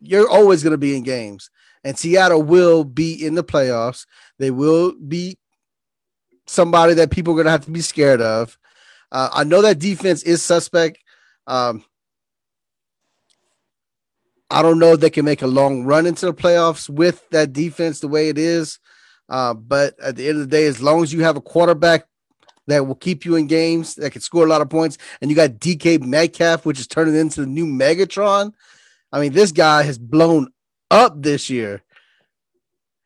you're 0.00 0.28
always 0.28 0.62
going 0.62 0.72
to 0.72 0.78
be 0.78 0.94
in 0.94 1.02
games. 1.02 1.50
And 1.82 1.98
Seattle 1.98 2.42
will 2.42 2.84
be 2.84 3.24
in 3.24 3.34
the 3.34 3.44
playoffs. 3.44 4.06
They 4.38 4.50
will 4.50 4.92
be 4.92 5.38
somebody 6.46 6.94
that 6.94 7.10
people 7.10 7.32
are 7.32 7.36
going 7.36 7.46
to 7.46 7.52
have 7.52 7.64
to 7.64 7.70
be 7.70 7.80
scared 7.80 8.20
of. 8.20 8.58
Uh, 9.10 9.30
I 9.32 9.44
know 9.44 9.62
that 9.62 9.78
defense 9.78 10.22
is 10.24 10.42
suspect. 10.42 10.98
Um, 11.46 11.84
I 14.50 14.62
don't 14.62 14.78
know 14.78 14.92
if 14.92 15.00
they 15.00 15.10
can 15.10 15.24
make 15.24 15.42
a 15.42 15.46
long 15.46 15.84
run 15.84 16.06
into 16.06 16.26
the 16.26 16.34
playoffs 16.34 16.88
with 16.88 17.28
that 17.30 17.52
defense 17.52 18.00
the 18.00 18.08
way 18.08 18.28
it 18.28 18.38
is. 18.38 18.78
Uh, 19.28 19.54
but 19.54 19.98
at 20.00 20.16
the 20.16 20.28
end 20.28 20.40
of 20.40 20.48
the 20.48 20.56
day, 20.56 20.66
as 20.66 20.80
long 20.80 21.02
as 21.02 21.12
you 21.12 21.24
have 21.24 21.36
a 21.36 21.40
quarterback 21.40 22.06
that 22.66 22.86
will 22.86 22.94
keep 22.94 23.24
you 23.24 23.36
in 23.36 23.46
games 23.46 23.94
that 23.94 24.10
can 24.10 24.20
score 24.20 24.44
a 24.44 24.48
lot 24.48 24.60
of 24.60 24.68
points. 24.68 24.98
And 25.20 25.30
you 25.30 25.36
got 25.36 25.50
DK 25.50 26.02
Metcalf, 26.02 26.66
which 26.66 26.80
is 26.80 26.86
turning 26.86 27.16
into 27.16 27.40
the 27.40 27.46
new 27.46 27.66
Megatron. 27.66 28.52
I 29.12 29.20
mean, 29.20 29.32
this 29.32 29.52
guy 29.52 29.82
has 29.82 29.98
blown 29.98 30.48
up 30.90 31.22
this 31.22 31.48
year. 31.48 31.82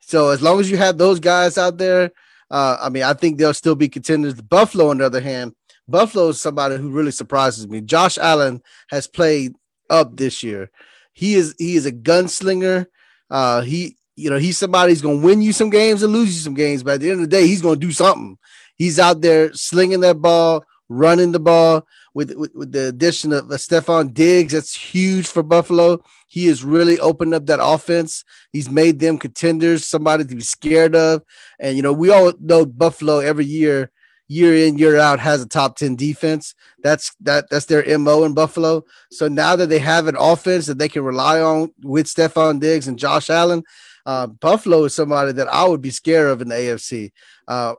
So 0.00 0.30
as 0.30 0.42
long 0.42 0.60
as 0.60 0.70
you 0.70 0.76
have 0.76 0.98
those 0.98 1.20
guys 1.20 1.56
out 1.56 1.78
there, 1.78 2.10
uh, 2.50 2.78
I 2.80 2.88
mean, 2.88 3.04
I 3.04 3.12
think 3.14 3.38
they'll 3.38 3.54
still 3.54 3.76
be 3.76 3.88
contenders. 3.88 4.34
Buffalo, 4.34 4.88
on 4.88 4.98
the 4.98 5.06
other 5.06 5.20
hand, 5.20 5.54
Buffalo 5.86 6.28
is 6.28 6.40
somebody 6.40 6.76
who 6.76 6.90
really 6.90 7.12
surprises 7.12 7.68
me. 7.68 7.80
Josh 7.80 8.18
Allen 8.18 8.62
has 8.88 9.06
played 9.06 9.54
up 9.88 10.16
this 10.16 10.42
year. 10.42 10.70
He 11.12 11.34
is 11.34 11.54
he 11.58 11.76
is 11.76 11.86
a 11.86 11.92
gunslinger. 11.92 12.86
Uh, 13.28 13.62
he 13.62 13.96
you 14.16 14.30
know 14.30 14.38
he's 14.38 14.58
somebody 14.58 14.92
who's 14.92 15.02
gonna 15.02 15.24
win 15.24 15.42
you 15.42 15.52
some 15.52 15.70
games 15.70 16.02
and 16.02 16.12
lose 16.12 16.34
you 16.34 16.40
some 16.40 16.54
games, 16.54 16.82
but 16.82 16.94
at 16.94 17.00
the 17.00 17.10
end 17.10 17.22
of 17.22 17.30
the 17.30 17.36
day, 17.36 17.46
he's 17.46 17.62
gonna 17.62 17.76
do 17.76 17.92
something. 17.92 18.38
He's 18.76 18.98
out 18.98 19.20
there 19.20 19.52
slinging 19.52 20.00
that 20.00 20.20
ball, 20.20 20.64
running 20.88 21.32
the 21.32 21.40
ball. 21.40 21.86
With, 22.12 22.32
with, 22.32 22.52
with 22.56 22.72
the 22.72 22.88
addition 22.88 23.32
of 23.32 23.48
uh, 23.52 23.54
Stefon 23.54 24.12
Diggs, 24.12 24.52
that's 24.52 24.74
huge 24.74 25.28
for 25.28 25.44
Buffalo. 25.44 26.02
He 26.26 26.46
has 26.46 26.64
really 26.64 26.98
opened 26.98 27.34
up 27.34 27.46
that 27.46 27.60
offense. 27.62 28.24
He's 28.52 28.68
made 28.68 28.98
them 28.98 29.16
contenders, 29.16 29.86
somebody 29.86 30.24
to 30.24 30.34
be 30.34 30.42
scared 30.42 30.96
of. 30.96 31.22
And 31.60 31.76
you 31.76 31.82
know, 31.82 31.92
we 31.92 32.10
all 32.10 32.32
know 32.40 32.66
Buffalo 32.66 33.20
every 33.20 33.44
year, 33.44 33.92
year 34.30 34.54
in, 34.54 34.78
year 34.78 34.96
out, 34.96 35.18
has 35.18 35.42
a 35.42 35.48
top 35.48 35.76
10 35.76 35.96
defense. 35.96 36.54
That's 36.84 37.12
that 37.20 37.50
that's 37.50 37.66
their 37.66 37.98
MO 37.98 38.22
in 38.22 38.32
Buffalo. 38.32 38.84
So 39.10 39.26
now 39.26 39.56
that 39.56 39.68
they 39.68 39.80
have 39.80 40.06
an 40.06 40.16
offense 40.16 40.66
that 40.66 40.78
they 40.78 40.88
can 40.88 41.02
rely 41.02 41.40
on 41.40 41.72
with 41.82 42.06
Stefon 42.06 42.60
Diggs 42.60 42.86
and 42.86 42.98
Josh 42.98 43.28
Allen, 43.28 43.64
uh, 44.06 44.28
Buffalo 44.28 44.84
is 44.84 44.94
somebody 44.94 45.32
that 45.32 45.52
I 45.52 45.64
would 45.66 45.82
be 45.82 45.90
scared 45.90 46.30
of 46.30 46.40
in 46.40 46.48
the 46.48 46.54
AFC. 46.54 47.10
Uh, 47.48 47.74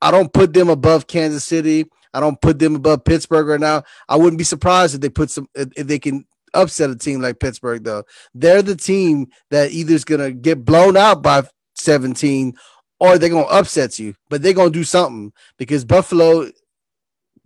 I 0.00 0.12
don't 0.12 0.32
put 0.32 0.52
them 0.52 0.68
above 0.68 1.08
Kansas 1.08 1.44
City. 1.44 1.86
I 2.14 2.20
don't 2.20 2.40
put 2.40 2.60
them 2.60 2.76
above 2.76 3.04
Pittsburgh 3.04 3.48
right 3.48 3.60
now. 3.60 3.82
I 4.08 4.16
wouldn't 4.16 4.38
be 4.38 4.44
surprised 4.44 4.94
if 4.94 5.00
they 5.00 5.10
put 5.10 5.30
some 5.30 5.48
if 5.54 5.88
they 5.88 5.98
can 5.98 6.24
upset 6.54 6.90
a 6.90 6.96
team 6.96 7.20
like 7.20 7.40
Pittsburgh 7.40 7.82
though. 7.82 8.04
They're 8.34 8.62
the 8.62 8.76
team 8.76 9.26
that 9.50 9.72
either 9.72 9.94
is 9.94 10.04
gonna 10.04 10.30
get 10.30 10.64
blown 10.64 10.96
out 10.96 11.22
by 11.22 11.42
17 11.74 12.54
or 13.00 13.18
they're 13.18 13.30
gonna 13.30 13.46
upset 13.46 13.98
you, 13.98 14.14
but 14.28 14.42
they're 14.42 14.52
gonna 14.52 14.70
do 14.70 14.84
something 14.84 15.32
because 15.58 15.84
Buffalo 15.84 16.50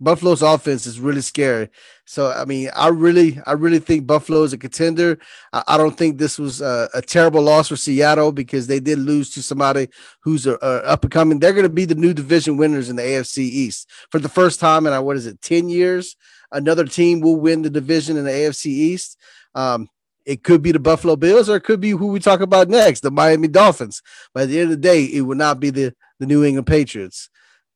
Buffalo's 0.03 0.41
offense 0.41 0.85
is 0.85 0.99
really 0.99 1.21
scary. 1.21 1.69
So 2.05 2.31
I 2.31 2.45
mean, 2.45 2.69
I 2.75 2.89
really, 2.89 3.39
I 3.45 3.53
really 3.53 3.79
think 3.79 4.05
Buffalo 4.05 4.43
is 4.43 4.51
a 4.51 4.57
contender. 4.57 5.17
I, 5.53 5.63
I 5.69 5.77
don't 5.77 5.97
think 5.97 6.17
this 6.17 6.37
was 6.37 6.61
a, 6.61 6.89
a, 6.93 7.01
terrible 7.01 7.41
loss 7.41 7.69
for 7.69 7.77
Seattle 7.77 8.31
because 8.31 8.67
they 8.67 8.81
did 8.81 8.99
lose 8.99 9.29
to 9.31 9.43
somebody 9.43 9.87
who's 10.21 10.45
a, 10.45 10.57
a 10.61 10.83
up 10.83 11.03
and 11.03 11.11
coming. 11.11 11.39
They're 11.39 11.53
going 11.53 11.63
to 11.63 11.69
be 11.69 11.85
the 11.85 11.95
new 11.95 12.13
division 12.13 12.57
winners 12.57 12.89
in 12.89 12.97
the 12.97 13.03
AFC 13.03 13.37
East 13.37 13.89
for 14.11 14.19
the 14.19 14.29
first 14.29 14.59
time 14.59 14.85
in 14.85 14.93
uh, 14.93 15.01
what 15.01 15.15
is 15.15 15.25
it, 15.25 15.41
ten 15.41 15.69
years? 15.69 16.17
Another 16.51 16.85
team 16.85 17.21
will 17.21 17.39
win 17.39 17.61
the 17.61 17.69
division 17.69 18.17
in 18.17 18.25
the 18.25 18.31
AFC 18.31 18.65
East. 18.65 19.17
Um, 19.55 19.87
it 20.25 20.43
could 20.43 20.61
be 20.61 20.71
the 20.71 20.79
Buffalo 20.79 21.15
Bills 21.15 21.49
or 21.49 21.57
it 21.57 21.63
could 21.63 21.79
be 21.79 21.91
who 21.91 22.07
we 22.07 22.19
talk 22.19 22.39
about 22.39 22.69
next, 22.69 23.01
the 23.01 23.11
Miami 23.11 23.47
Dolphins. 23.47 24.01
But 24.33 24.43
at 24.43 24.49
the 24.49 24.59
end 24.59 24.71
of 24.71 24.81
the 24.81 24.87
day, 24.87 25.03
it 25.05 25.21
will 25.21 25.35
not 25.35 25.59
be 25.59 25.69
the 25.69 25.93
the 26.19 26.25
New 26.25 26.43
England 26.43 26.67
Patriots. 26.67 27.29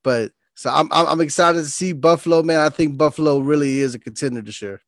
But 0.04 0.32
so 0.56 0.70
I'm 0.70 0.88
I'm 0.92 1.22
excited 1.22 1.60
to 1.60 1.66
see 1.66 1.94
Buffalo, 1.94 2.44
man. 2.44 2.60
I 2.60 2.70
think 2.70 2.98
Buffalo 2.98 3.40
really 3.40 3.80
is 3.80 3.96
a 3.96 4.00
contender 4.00 4.42
this 4.42 4.62
year. 4.62 4.82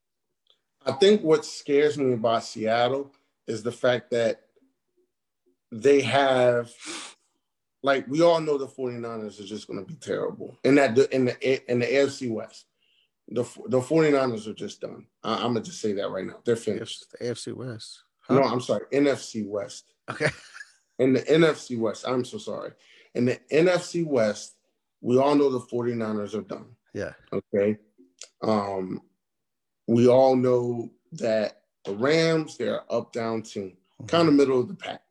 I 0.86 0.93
think 0.93 1.22
what 1.22 1.45
scares 1.45 1.97
me 1.97 2.14
about 2.14 2.43
Seattle 2.43 3.12
is 3.47 3.64
the 3.64 3.72
fact 3.72 4.12
that 4.12 4.41
they 5.72 6.01
have 6.01 6.72
like 7.84 8.07
we 8.07 8.22
all 8.22 8.41
know 8.41 8.57
the 8.57 8.68
49ers 8.68 9.39
are 9.39 9.43
just 9.43 9.68
going 9.68 9.80
to 9.80 9.86
be 9.86 9.95
terrible. 9.95 10.57
In 10.64 10.76
that 10.76 10.97
in 11.12 11.26
the 11.26 11.72
in 11.72 11.80
the 11.80 11.86
AFC 11.86 12.32
West. 12.32 12.66
The 13.32 13.43
the 13.67 13.80
49ers 13.80 14.47
are 14.47 14.53
just 14.53 14.82
done. 14.82 15.05
I, 15.23 15.36
am 15.36 15.53
gonna 15.53 15.61
just 15.61 15.82
say 15.82 15.93
that 15.93 16.09
right 16.09 16.25
now. 16.25 16.39
They're 16.45 16.55
finished. 16.55 17.05
The 17.11 17.25
AFC 17.25 17.53
West. 17.53 18.03
Huh? 18.21 18.36
No, 18.36 18.43
I'm 18.43 18.61
sorry. 18.61 18.86
NFC 18.91 19.47
West. 19.47 19.93
Okay. 20.09 20.30
In 20.99 21.13
the 21.13 21.21
NFC 21.21 21.77
West. 21.77 22.05
I'm 22.07 22.25
so 22.25 22.38
sorry. 22.38 22.71
In 23.15 23.25
the 23.25 23.39
NFC 23.51 24.05
West, 24.05 24.55
we 25.01 25.17
all 25.17 25.36
know 25.36 25.49
the 25.49 25.59
49ers 25.59 26.34
are 26.34 26.41
done. 26.41 26.65
Yeah. 26.93 27.13
Okay. 27.32 27.77
Um, 28.41 29.01
we 29.88 30.07
all 30.07 30.36
know 30.36 30.91
that 31.13 31.61
the 31.86 31.95
Rams, 31.95 32.57
they're 32.57 32.82
up 32.91 33.13
down 33.13 33.41
team, 33.43 33.77
kind 34.07 34.27
of 34.27 34.34
middle 34.34 34.59
of 34.59 34.67
the 34.67 34.75
pack. 34.75 35.01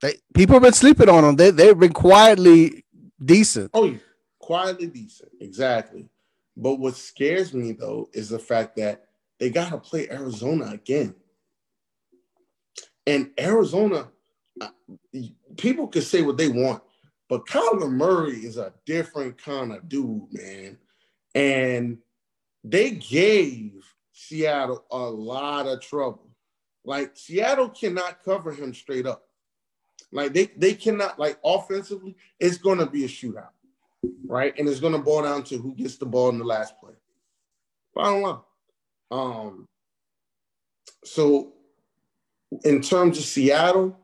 They, 0.00 0.14
people 0.34 0.54
have 0.54 0.62
been 0.62 0.72
sleeping 0.72 1.08
on 1.08 1.22
them. 1.22 1.36
They 1.36 1.50
they've 1.50 1.78
been 1.78 1.92
quietly 1.92 2.84
decent. 3.24 3.70
Oh, 3.74 3.84
yeah. 3.84 3.98
quietly 4.40 4.88
decent, 4.88 5.30
exactly. 5.40 6.08
But 6.56 6.76
what 6.76 6.96
scares 6.96 7.54
me 7.54 7.72
though 7.72 8.08
is 8.12 8.28
the 8.28 8.38
fact 8.38 8.76
that 8.76 9.06
they 9.38 9.50
got 9.50 9.70
to 9.70 9.78
play 9.78 10.08
Arizona 10.08 10.66
again. 10.66 11.14
And 13.06 13.30
Arizona, 13.38 14.08
people 15.56 15.88
can 15.88 16.02
say 16.02 16.22
what 16.22 16.36
they 16.36 16.48
want, 16.48 16.82
but 17.28 17.46
Kyler 17.46 17.90
Murray 17.90 18.36
is 18.36 18.56
a 18.58 18.72
different 18.86 19.42
kind 19.42 19.72
of 19.72 19.88
dude, 19.88 20.32
man. 20.32 20.78
And 21.34 21.98
they 22.62 22.90
gave 22.90 23.72
Seattle 24.12 24.84
a 24.90 24.98
lot 24.98 25.66
of 25.66 25.80
trouble. 25.80 26.30
Like 26.84 27.16
Seattle 27.16 27.70
cannot 27.70 28.22
cover 28.24 28.52
him 28.52 28.74
straight 28.74 29.06
up. 29.06 29.24
Like 30.12 30.34
they 30.34 30.46
they 30.56 30.74
cannot 30.74 31.18
like 31.18 31.38
offensively, 31.44 32.16
it's 32.38 32.58
gonna 32.58 32.86
be 32.86 33.04
a 33.04 33.08
shootout, 33.08 33.50
right? 34.26 34.54
And 34.58 34.68
it's 34.68 34.80
gonna 34.80 34.98
boil 34.98 35.22
down 35.22 35.44
to 35.44 35.58
who 35.58 35.74
gets 35.74 35.96
the 35.96 36.06
ball 36.06 36.30
in 36.30 36.38
the 36.38 36.44
last 36.44 36.78
play. 36.80 36.94
Bottom 37.94 38.22
line. 38.22 38.40
Um 39.10 39.66
so 41.04 41.52
in 42.64 42.82
terms 42.82 43.18
of 43.18 43.24
Seattle, 43.24 43.98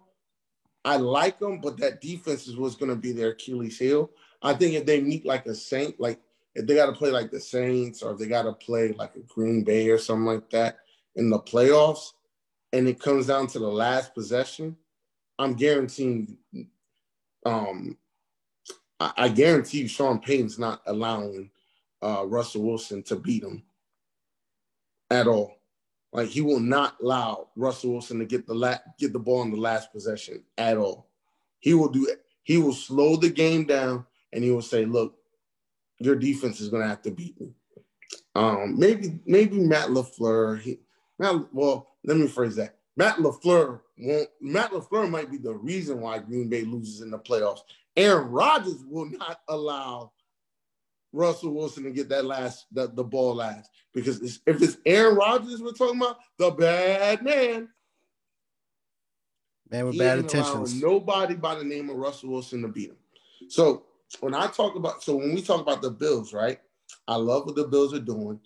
I 0.84 0.96
like 0.96 1.38
them, 1.38 1.60
but 1.60 1.78
that 1.78 2.00
defense 2.00 2.46
is 2.46 2.56
what's 2.56 2.76
gonna 2.76 2.96
be 2.96 3.12
their 3.12 3.30
Achilles 3.30 3.78
heel. 3.78 4.10
I 4.42 4.54
think 4.54 4.74
if 4.74 4.86
they 4.86 5.00
meet 5.00 5.26
like 5.26 5.46
a 5.46 5.54
Saint, 5.54 5.98
like 6.00 6.20
if 6.54 6.66
they 6.66 6.74
got 6.74 6.86
to 6.86 6.92
play 6.92 7.10
like 7.10 7.30
the 7.30 7.40
Saints 7.40 8.02
or 8.02 8.12
if 8.12 8.18
they 8.18 8.26
got 8.26 8.42
to 8.42 8.52
play 8.52 8.92
like 8.92 9.14
a 9.16 9.20
Green 9.20 9.62
Bay 9.62 9.88
or 9.90 9.98
something 9.98 10.26
like 10.26 10.50
that 10.50 10.78
in 11.16 11.30
the 11.30 11.38
playoffs, 11.38 12.12
and 12.72 12.88
it 12.88 13.00
comes 13.00 13.26
down 13.26 13.46
to 13.48 13.58
the 13.58 13.68
last 13.68 14.14
possession, 14.14 14.76
I'm 15.38 15.54
guaranteeing. 15.54 16.36
Um, 17.46 17.96
I, 19.00 19.12
I 19.16 19.28
guarantee 19.28 19.82
you, 19.82 19.88
Sean 19.88 20.20
Payton's 20.20 20.58
not 20.58 20.82
allowing 20.86 21.50
uh, 22.02 22.24
Russell 22.26 22.62
Wilson 22.62 23.02
to 23.04 23.16
beat 23.16 23.42
him 23.42 23.62
at 25.10 25.26
all. 25.26 25.58
Like 26.12 26.28
he 26.28 26.40
will 26.40 26.60
not 26.60 26.96
allow 27.02 27.48
Russell 27.54 27.92
Wilson 27.92 28.18
to 28.18 28.24
get 28.24 28.46
the 28.46 28.54
la- 28.54 28.78
get 28.98 29.12
the 29.12 29.18
ball 29.18 29.42
in 29.42 29.50
the 29.50 29.58
last 29.58 29.92
possession 29.92 30.42
at 30.56 30.76
all. 30.78 31.08
He 31.60 31.74
will 31.74 31.88
do 31.88 32.06
it. 32.06 32.24
He 32.44 32.56
will 32.56 32.72
slow 32.72 33.16
the 33.16 33.28
game 33.28 33.64
down 33.64 34.06
and 34.32 34.42
he 34.42 34.50
will 34.50 34.62
say, 34.62 34.86
"Look, 34.86 35.18
your 35.98 36.16
defense 36.16 36.60
is 36.60 36.70
going 36.70 36.82
to 36.82 36.88
have 36.88 37.02
to 37.02 37.10
beat 37.10 37.38
me." 37.40 37.52
Um, 38.34 38.78
maybe 38.78 39.18
maybe 39.26 39.58
Matt 39.58 39.88
Lafleur. 39.88 40.60
He, 40.60 40.80
Matt, 41.18 41.52
well, 41.52 41.88
let 42.04 42.16
me 42.16 42.26
phrase 42.26 42.56
that. 42.56 42.76
Matt 42.96 43.16
Lafleur 43.16 43.80
won't. 43.98 44.28
Matt 44.40 44.70
Lafleur 44.70 45.10
might 45.10 45.30
be 45.30 45.36
the 45.36 45.54
reason 45.54 46.00
why 46.00 46.18
Green 46.20 46.48
Bay 46.48 46.62
loses 46.62 47.02
in 47.02 47.10
the 47.10 47.18
playoffs. 47.18 47.60
Aaron 47.98 48.28
Rodgers 48.28 48.84
will 48.88 49.06
not 49.10 49.40
allow 49.48 50.12
Russell 51.12 51.52
Wilson 51.52 51.82
to 51.82 51.90
get 51.90 52.08
that 52.10 52.24
last 52.24 52.66
the, 52.70 52.86
the 52.86 53.02
ball 53.02 53.34
last 53.34 53.70
because 53.92 54.20
it's, 54.20 54.40
if 54.46 54.62
it's 54.62 54.76
Aaron 54.86 55.16
Rodgers 55.16 55.60
we're 55.60 55.72
talking 55.72 56.00
about, 56.00 56.18
the 56.38 56.50
bad 56.52 57.22
man. 57.22 57.68
Man 59.70 59.86
with 59.86 59.98
bad 59.98 60.20
intentions. 60.20 60.80
Nobody 60.80 61.34
by 61.34 61.56
the 61.56 61.64
name 61.64 61.90
of 61.90 61.96
Russell 61.96 62.30
Wilson 62.30 62.62
to 62.62 62.68
beat 62.68 62.90
him. 62.90 62.96
So 63.48 63.84
when 64.20 64.32
I 64.32 64.46
talk 64.46 64.76
about, 64.76 65.02
so 65.02 65.16
when 65.16 65.34
we 65.34 65.42
talk 65.42 65.60
about 65.60 65.82
the 65.82 65.90
Bills, 65.90 66.32
right? 66.32 66.60
I 67.08 67.16
love 67.16 67.46
what 67.46 67.56
the 67.56 67.66
Bills 67.66 67.92
are 67.94 67.98
doing. 67.98 68.38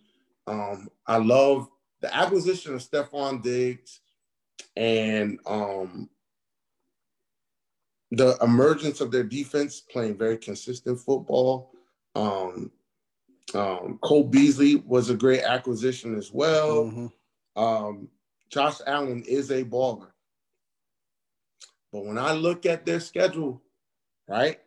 Um, 0.46 0.88
I 1.06 1.18
love 1.18 1.68
the 2.00 2.14
acquisition 2.14 2.74
of 2.74 2.80
Stefon 2.80 3.42
Diggs 3.42 4.00
and 4.76 5.38
um, 5.46 6.08
the 8.12 8.36
emergence 8.42 9.00
of 9.00 9.10
their 9.10 9.24
defense 9.24 9.80
playing 9.80 10.18
very 10.18 10.36
consistent 10.36 11.00
football. 11.00 11.72
Um, 12.14 12.70
um, 13.54 13.98
Cole 14.02 14.24
Beasley 14.24 14.76
was 14.76 15.08
a 15.08 15.16
great 15.16 15.42
acquisition 15.42 16.16
as 16.16 16.30
well. 16.30 16.84
Mm-hmm. 16.84 17.62
Um, 17.62 18.08
Josh 18.50 18.76
Allen 18.86 19.24
is 19.26 19.50
a 19.50 19.64
baller. 19.64 20.08
But 21.90 22.04
when 22.04 22.18
I 22.18 22.32
look 22.32 22.66
at 22.66 22.84
their 22.84 23.00
schedule, 23.00 23.62
right, 24.28 24.60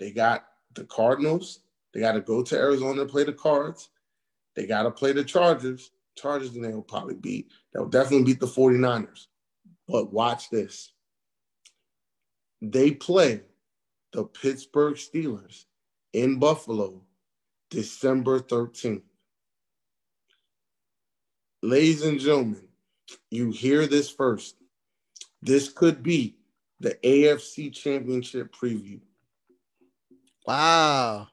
they 0.00 0.10
got 0.10 0.46
the 0.74 0.84
Cardinals. 0.84 1.60
They 1.94 2.00
got 2.00 2.12
to 2.12 2.20
go 2.20 2.42
to 2.42 2.56
Arizona 2.56 3.04
to 3.04 3.10
play 3.10 3.22
the 3.22 3.32
Cards. 3.32 3.90
They 4.56 4.66
got 4.66 4.82
to 4.82 4.90
play 4.90 5.12
the 5.12 5.24
Chargers. 5.24 5.92
Chargers, 6.16 6.56
and 6.56 6.64
they 6.64 6.74
will 6.74 6.82
probably 6.82 7.14
beat. 7.14 7.48
They'll 7.72 7.88
definitely 7.88 8.24
beat 8.24 8.40
the 8.40 8.46
49ers. 8.46 9.26
But 9.86 10.12
watch 10.12 10.50
this. 10.50 10.92
They 12.60 12.90
play 12.90 13.42
the 14.12 14.24
Pittsburgh 14.24 14.94
Steelers 14.94 15.64
in 16.12 16.38
Buffalo 16.38 17.02
December 17.70 18.40
13th. 18.40 19.02
Ladies 21.62 22.02
and 22.02 22.18
gentlemen, 22.18 22.68
you 23.30 23.50
hear 23.50 23.86
this 23.86 24.10
first. 24.10 24.56
This 25.42 25.68
could 25.68 26.02
be 26.02 26.36
the 26.80 26.94
AFC 27.04 27.72
Championship 27.72 28.54
preview. 28.54 29.00
Wow. 30.46 31.28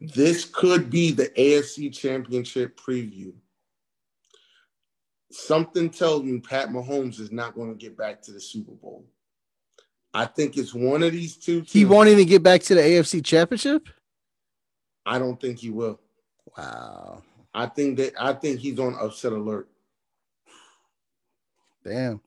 This 0.00 0.44
could 0.44 0.90
be 0.90 1.12
the 1.12 1.28
AFC 1.30 1.92
Championship 1.92 2.78
preview. 2.78 3.32
Something 5.30 5.90
tells 5.90 6.22
me 6.22 6.38
Pat 6.40 6.68
Mahomes 6.68 7.18
is 7.20 7.32
not 7.32 7.54
going 7.54 7.70
to 7.70 7.76
get 7.76 7.96
back 7.96 8.22
to 8.22 8.32
the 8.32 8.40
Super 8.40 8.72
Bowl. 8.72 9.04
I 10.14 10.26
think 10.26 10.56
it's 10.56 10.72
one 10.72 11.02
of 11.02 11.12
these 11.12 11.36
two. 11.36 11.60
Teams. 11.60 11.72
He 11.72 11.84
won't 11.84 12.08
even 12.08 12.26
get 12.26 12.42
back 12.42 12.62
to 12.62 12.74
the 12.76 12.80
AFC 12.80 13.22
Championship. 13.24 13.88
I 15.04 15.18
don't 15.18 15.40
think 15.40 15.58
he 15.58 15.70
will. 15.70 16.00
Wow. 16.56 17.22
I 17.52 17.66
think 17.66 17.98
that 17.98 18.14
I 18.18 18.32
think 18.32 18.60
he's 18.60 18.78
on 18.78 18.94
upset 18.94 19.32
alert. 19.32 19.68
Damn. 21.84 22.20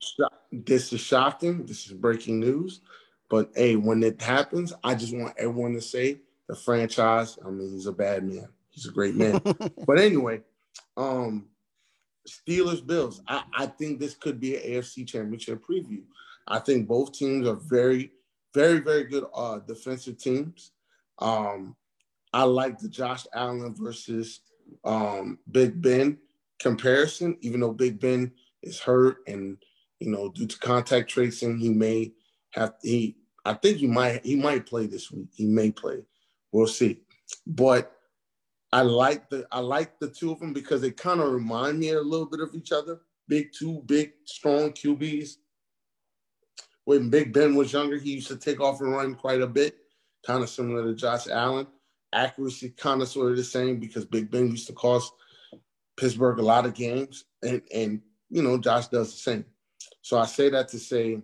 This 0.52 0.92
is 0.92 1.00
shocking. 1.00 1.66
This 1.66 1.86
is 1.86 1.92
breaking 1.92 2.38
news. 2.38 2.82
But 3.28 3.50
hey, 3.56 3.76
when 3.76 4.02
it 4.02 4.20
happens, 4.20 4.72
I 4.84 4.94
just 4.94 5.16
want 5.16 5.34
everyone 5.36 5.72
to 5.74 5.80
say 5.80 6.20
the 6.46 6.54
franchise. 6.54 7.38
I 7.44 7.50
mean, 7.50 7.70
he's 7.72 7.86
a 7.86 7.92
bad 7.92 8.24
man. 8.24 8.48
He's 8.70 8.86
a 8.86 8.92
great 8.92 9.14
man. 9.14 9.40
but 9.86 9.98
anyway, 9.98 10.42
um, 10.96 11.46
Steelers 12.26 12.86
Bills. 12.86 13.22
I, 13.26 13.42
I 13.54 13.66
think 13.66 13.98
this 13.98 14.14
could 14.14 14.38
be 14.38 14.56
an 14.56 14.62
AFC 14.62 15.06
championship 15.06 15.62
preview. 15.68 16.02
I 16.48 16.58
think 16.58 16.88
both 16.88 17.12
teams 17.12 17.46
are 17.46 17.56
very, 17.56 18.10
very, 18.54 18.80
very 18.80 19.04
good 19.04 19.24
uh, 19.34 19.58
defensive 19.60 20.18
teams. 20.18 20.72
Um, 21.18 21.76
I 22.32 22.44
like 22.44 22.78
the 22.78 22.88
Josh 22.88 23.26
Allen 23.34 23.74
versus 23.74 24.40
um, 24.84 25.38
Big 25.50 25.80
Ben 25.80 26.18
comparison, 26.58 27.36
even 27.40 27.60
though 27.60 27.72
Big 27.72 28.00
Ben 28.00 28.32
is 28.62 28.80
hurt 28.80 29.18
and 29.26 29.56
you 30.00 30.10
know 30.10 30.30
due 30.30 30.46
to 30.46 30.58
contact 30.58 31.10
tracing, 31.10 31.58
he 31.58 31.70
may 31.70 32.12
have 32.50 32.74
he. 32.82 33.16
I 33.44 33.54
think 33.54 33.78
he 33.78 33.86
might 33.86 34.24
he 34.24 34.36
might 34.36 34.66
play 34.66 34.86
this 34.86 35.10
week. 35.10 35.28
He 35.34 35.46
may 35.46 35.70
play. 35.70 36.04
We'll 36.52 36.66
see. 36.66 37.00
But 37.46 37.92
I 38.72 38.82
like 38.82 39.28
the 39.30 39.46
I 39.50 39.60
like 39.60 39.98
the 39.98 40.08
two 40.08 40.32
of 40.32 40.40
them 40.40 40.52
because 40.52 40.80
they 40.80 40.90
kind 40.90 41.20
of 41.20 41.32
remind 41.32 41.78
me 41.78 41.90
a 41.90 42.00
little 42.00 42.26
bit 42.26 42.40
of 42.40 42.54
each 42.54 42.72
other. 42.72 43.00
Big 43.26 43.52
two, 43.52 43.82
big 43.86 44.12
strong 44.24 44.72
QBs 44.72 45.36
when 46.88 47.10
Big 47.10 47.34
Ben 47.34 47.54
was 47.54 47.74
younger, 47.74 47.98
he 47.98 48.14
used 48.14 48.28
to 48.28 48.36
take 48.36 48.62
off 48.62 48.80
and 48.80 48.90
run 48.90 49.14
quite 49.14 49.42
a 49.42 49.46
bit, 49.46 49.76
kind 50.26 50.42
of 50.42 50.48
similar 50.48 50.84
to 50.84 50.94
Josh 50.94 51.28
Allen. 51.28 51.66
Accuracy 52.14 52.70
kind 52.70 53.02
of 53.02 53.08
sort 53.08 53.30
of 53.30 53.36
the 53.36 53.44
same 53.44 53.78
because 53.78 54.06
Big 54.06 54.30
Ben 54.30 54.50
used 54.50 54.68
to 54.68 54.72
cost 54.72 55.12
Pittsburgh 55.98 56.38
a 56.38 56.42
lot 56.42 56.64
of 56.64 56.72
games, 56.72 57.26
and 57.42 57.60
and 57.74 58.00
you 58.30 58.42
know 58.42 58.56
Josh 58.56 58.88
does 58.88 59.12
the 59.12 59.18
same. 59.18 59.44
So 60.00 60.18
I 60.18 60.24
say 60.24 60.48
that 60.48 60.68
to 60.68 60.78
say 60.78 61.20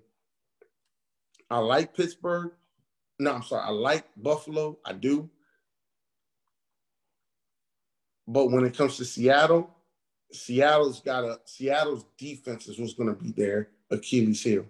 I 1.50 1.60
like 1.60 1.96
Pittsburgh. 1.96 2.52
No, 3.18 3.32
I'm 3.32 3.42
sorry, 3.42 3.64
I 3.64 3.70
like 3.70 4.04
Buffalo. 4.18 4.78
I 4.84 4.92
do. 4.92 5.30
But 8.28 8.50
when 8.50 8.66
it 8.66 8.76
comes 8.76 8.98
to 8.98 9.06
Seattle, 9.06 9.74
Seattle's 10.30 11.00
got 11.00 11.24
a 11.24 11.40
Seattle's 11.46 12.04
defense 12.18 12.68
is 12.68 12.78
what's 12.78 12.92
going 12.92 13.08
to 13.08 13.18
be 13.18 13.32
their 13.32 13.70
Achilles 13.90 14.42
heel 14.42 14.66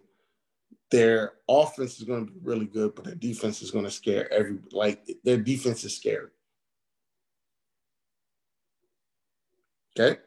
their 0.90 1.32
offense 1.48 1.98
is 1.98 2.04
going 2.04 2.26
to 2.26 2.32
be 2.32 2.38
really 2.42 2.66
good, 2.66 2.94
but 2.94 3.04
their 3.04 3.14
defense 3.14 3.62
is 3.62 3.70
going 3.70 3.84
to 3.84 3.90
scare 3.90 4.32
every 4.32 4.58
like 4.72 5.08
their 5.24 5.38
defense 5.38 5.84
is 5.84 5.96
scary. 5.96 6.28
Okay. 9.98 10.20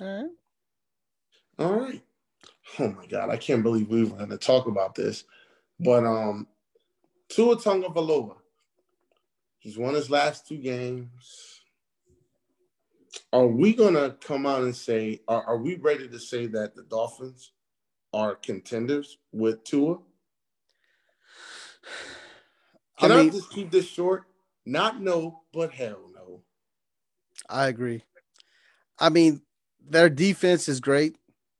All 0.00 0.06
right. 0.06 0.30
All 1.58 1.80
right. 1.80 2.02
Oh 2.78 2.88
my 2.88 3.06
God, 3.06 3.30
I 3.30 3.36
can't 3.36 3.62
believe 3.62 3.88
we 3.88 4.04
were 4.04 4.16
going 4.16 4.30
to 4.30 4.38
talk 4.38 4.66
about 4.66 4.94
this, 4.94 5.24
but 5.80 6.04
um, 6.04 6.46
Tua 7.28 7.56
Tagovailoa, 7.56 8.36
he's 9.58 9.76
won 9.76 9.94
his 9.94 10.10
last 10.10 10.46
two 10.46 10.58
games. 10.58 11.60
are 13.32 13.46
we 13.46 13.74
gonna 13.74 14.16
come 14.20 14.46
out 14.46 14.62
and 14.62 14.74
say, 14.74 15.20
are, 15.28 15.42
are 15.44 15.58
we 15.58 15.76
ready 15.76 16.08
to 16.08 16.18
say 16.18 16.46
that 16.46 16.74
the 16.74 16.82
Dolphins 16.84 17.52
are 18.12 18.34
contenders 18.34 19.18
with 19.32 19.64
Tua? 19.64 19.98
Can 22.98 23.12
I, 23.12 23.16
mean, 23.16 23.28
I 23.28 23.32
just 23.32 23.50
keep 23.50 23.70
this 23.70 23.88
short? 23.88 24.24
Not 24.66 25.00
no, 25.00 25.42
but 25.52 25.72
hell 25.72 26.10
no. 26.14 26.42
I 27.48 27.68
agree. 27.68 28.04
I 28.98 29.08
mean, 29.08 29.40
their 29.88 30.10
defense 30.10 30.68
is 30.68 30.80
great. 30.80 31.16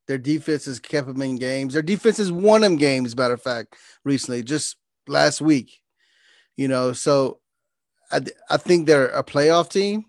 Their 0.07 0.19
defense 0.19 0.65
has 0.65 0.79
kept 0.79 1.07
them 1.07 1.21
in 1.21 1.37
games. 1.37 1.73
Their 1.73 1.81
defense 1.81 2.17
has 2.17 2.31
won 2.31 2.61
them 2.61 2.75
games, 2.75 3.15
matter 3.15 3.33
of 3.33 3.41
fact, 3.41 3.75
recently, 4.03 4.43
just 4.43 4.77
last 5.07 5.41
week. 5.41 5.81
You 6.57 6.67
know, 6.67 6.93
so 6.93 7.39
I, 8.11 8.21
I 8.49 8.57
think 8.57 8.85
they're 8.85 9.07
a 9.07 9.23
playoff 9.23 9.69
team 9.69 10.05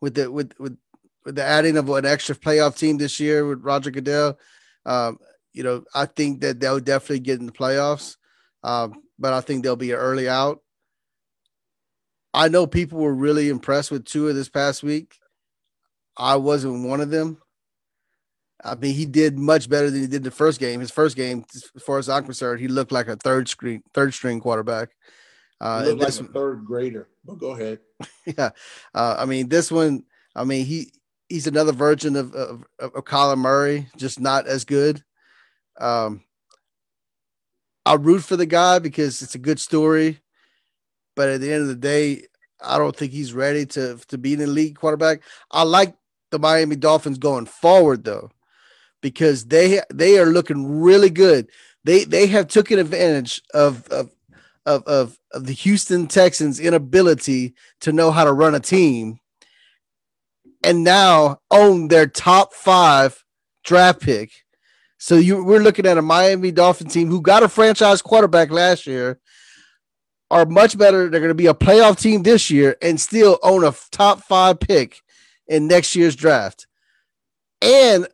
with 0.00 0.14
the 0.14 0.30
with 0.30 0.52
with 0.58 0.76
with 1.24 1.36
the 1.36 1.44
adding 1.44 1.76
of 1.76 1.88
an 1.90 2.04
extra 2.04 2.34
playoff 2.34 2.76
team 2.76 2.98
this 2.98 3.20
year 3.20 3.46
with 3.46 3.62
Roger 3.62 3.90
Goodell. 3.90 4.38
Um, 4.84 5.18
you 5.52 5.62
know, 5.62 5.84
I 5.94 6.06
think 6.06 6.40
that 6.40 6.60
they'll 6.60 6.80
definitely 6.80 7.20
get 7.20 7.40
in 7.40 7.46
the 7.46 7.52
playoffs, 7.52 8.16
um, 8.62 9.02
but 9.18 9.32
I 9.32 9.40
think 9.40 9.62
they'll 9.62 9.76
be 9.76 9.92
an 9.92 9.98
early 9.98 10.28
out. 10.28 10.60
I 12.34 12.48
know 12.48 12.66
people 12.66 12.98
were 12.98 13.14
really 13.14 13.48
impressed 13.48 13.90
with 13.90 14.04
Tua 14.04 14.32
this 14.32 14.48
past 14.48 14.82
week. 14.82 15.16
I 16.16 16.36
wasn't 16.36 16.88
one 16.88 17.00
of 17.00 17.10
them. 17.10 17.38
I 18.64 18.74
mean, 18.76 18.94
he 18.94 19.06
did 19.06 19.38
much 19.38 19.68
better 19.68 19.90
than 19.90 20.02
he 20.02 20.06
did 20.06 20.22
the 20.22 20.30
first 20.30 20.60
game. 20.60 20.80
His 20.80 20.90
first 20.90 21.16
game, 21.16 21.44
as 21.54 21.82
far 21.82 21.98
as 21.98 22.08
I'm 22.08 22.24
concerned, 22.24 22.60
he 22.60 22.68
looked 22.68 22.92
like 22.92 23.08
a 23.08 23.16
third 23.16 23.48
string 23.48 23.82
third 23.92 24.14
string 24.14 24.40
quarterback. 24.40 24.90
Uh, 25.60 25.82
looked 25.86 26.00
like 26.00 26.28
a 26.28 26.32
third 26.32 26.64
grader. 26.64 27.08
But 27.24 27.38
go 27.38 27.50
ahead. 27.50 27.80
Yeah, 28.24 28.50
uh, 28.94 29.16
I 29.18 29.24
mean, 29.24 29.48
this 29.48 29.70
one. 29.70 30.04
I 30.36 30.44
mean, 30.44 30.64
he 30.64 30.92
he's 31.28 31.48
another 31.48 31.72
version 31.72 32.14
of 32.14 32.32
of, 32.34 32.64
of 32.78 32.92
Kyler 32.92 33.36
Murray, 33.36 33.88
just 33.96 34.20
not 34.20 34.46
as 34.46 34.64
good. 34.64 35.02
Um, 35.82 36.22
I 37.84 37.94
root 37.94 38.20
for 38.22 38.36
the 38.36 38.46
guy 38.46 38.78
because 38.78 39.20
it's 39.20 39.34
a 39.34 39.38
good 39.38 39.58
story, 39.58 40.20
but 41.16 41.28
at 41.28 41.40
the 41.40 41.52
end 41.52 41.62
of 41.62 41.68
the 41.68 41.74
day, 41.74 42.26
I 42.60 42.78
don't 42.78 42.94
think 42.94 43.10
he's 43.10 43.32
ready 43.32 43.66
to 43.66 43.98
to 44.08 44.18
be 44.18 44.34
an 44.34 44.40
elite 44.40 44.76
quarterback. 44.76 45.22
I 45.50 45.64
like 45.64 45.96
the 46.30 46.38
Miami 46.38 46.76
Dolphins 46.76 47.18
going 47.18 47.46
forward 47.46 48.04
though, 48.04 48.30
because 49.00 49.46
they 49.46 49.80
they 49.92 50.18
are 50.20 50.26
looking 50.26 50.80
really 50.80 51.10
good. 51.10 51.48
They 51.82 52.04
they 52.04 52.28
have 52.28 52.46
taken 52.46 52.78
advantage 52.78 53.42
of 53.52 53.88
of 53.88 54.12
of 54.64 54.84
of, 54.84 55.18
of 55.32 55.46
the 55.46 55.52
Houston 55.52 56.06
Texans' 56.06 56.60
inability 56.60 57.54
to 57.80 57.92
know 57.92 58.12
how 58.12 58.22
to 58.22 58.32
run 58.32 58.54
a 58.54 58.60
team, 58.60 59.18
and 60.62 60.84
now 60.84 61.40
own 61.50 61.88
their 61.88 62.06
top 62.06 62.54
five 62.54 63.24
draft 63.64 64.00
pick. 64.00 64.30
So 65.04 65.16
you 65.16 65.42
we're 65.42 65.58
looking 65.58 65.84
at 65.84 65.98
a 65.98 66.02
Miami 66.02 66.52
Dolphin 66.52 66.86
team 66.86 67.08
who 67.08 67.20
got 67.20 67.42
a 67.42 67.48
franchise 67.48 68.00
quarterback 68.00 68.52
last 68.52 68.86
year, 68.86 69.18
are 70.30 70.46
much 70.46 70.78
better. 70.78 71.10
They're 71.10 71.18
going 71.18 71.30
to 71.30 71.34
be 71.34 71.48
a 71.48 71.54
playoff 71.54 72.00
team 72.00 72.22
this 72.22 72.52
year 72.52 72.76
and 72.80 73.00
still 73.00 73.40
own 73.42 73.64
a 73.64 73.74
top 73.90 74.22
five 74.22 74.60
pick 74.60 75.00
in 75.48 75.66
next 75.66 75.96
year's 75.96 76.14
draft, 76.14 76.68
and 77.60 78.06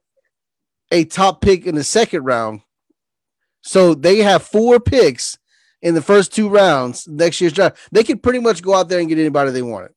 a 0.91 1.05
top 1.05 1.43
pick 1.43 1.67
in 1.67 1.75
the 1.75 1.85
second 1.85 2.25
round. 2.25 2.63
So 3.61 3.93
they 3.93 4.21
have 4.21 4.43
four 4.45 4.81
picks 4.81 5.37
in 5.83 5.93
the 5.93 6.01
first 6.01 6.35
two 6.35 6.49
rounds 6.49 7.07
next 7.07 7.39
year's 7.43 7.53
draft. 7.53 7.77
They 7.93 8.03
could 8.03 8.23
pretty 8.23 8.39
much 8.39 8.63
go 8.63 8.75
out 8.75 8.89
there 8.89 8.99
and 8.99 9.11
get 9.11 9.19
anybody 9.19 9.51
they 9.51 9.61
wanted. 9.61 9.91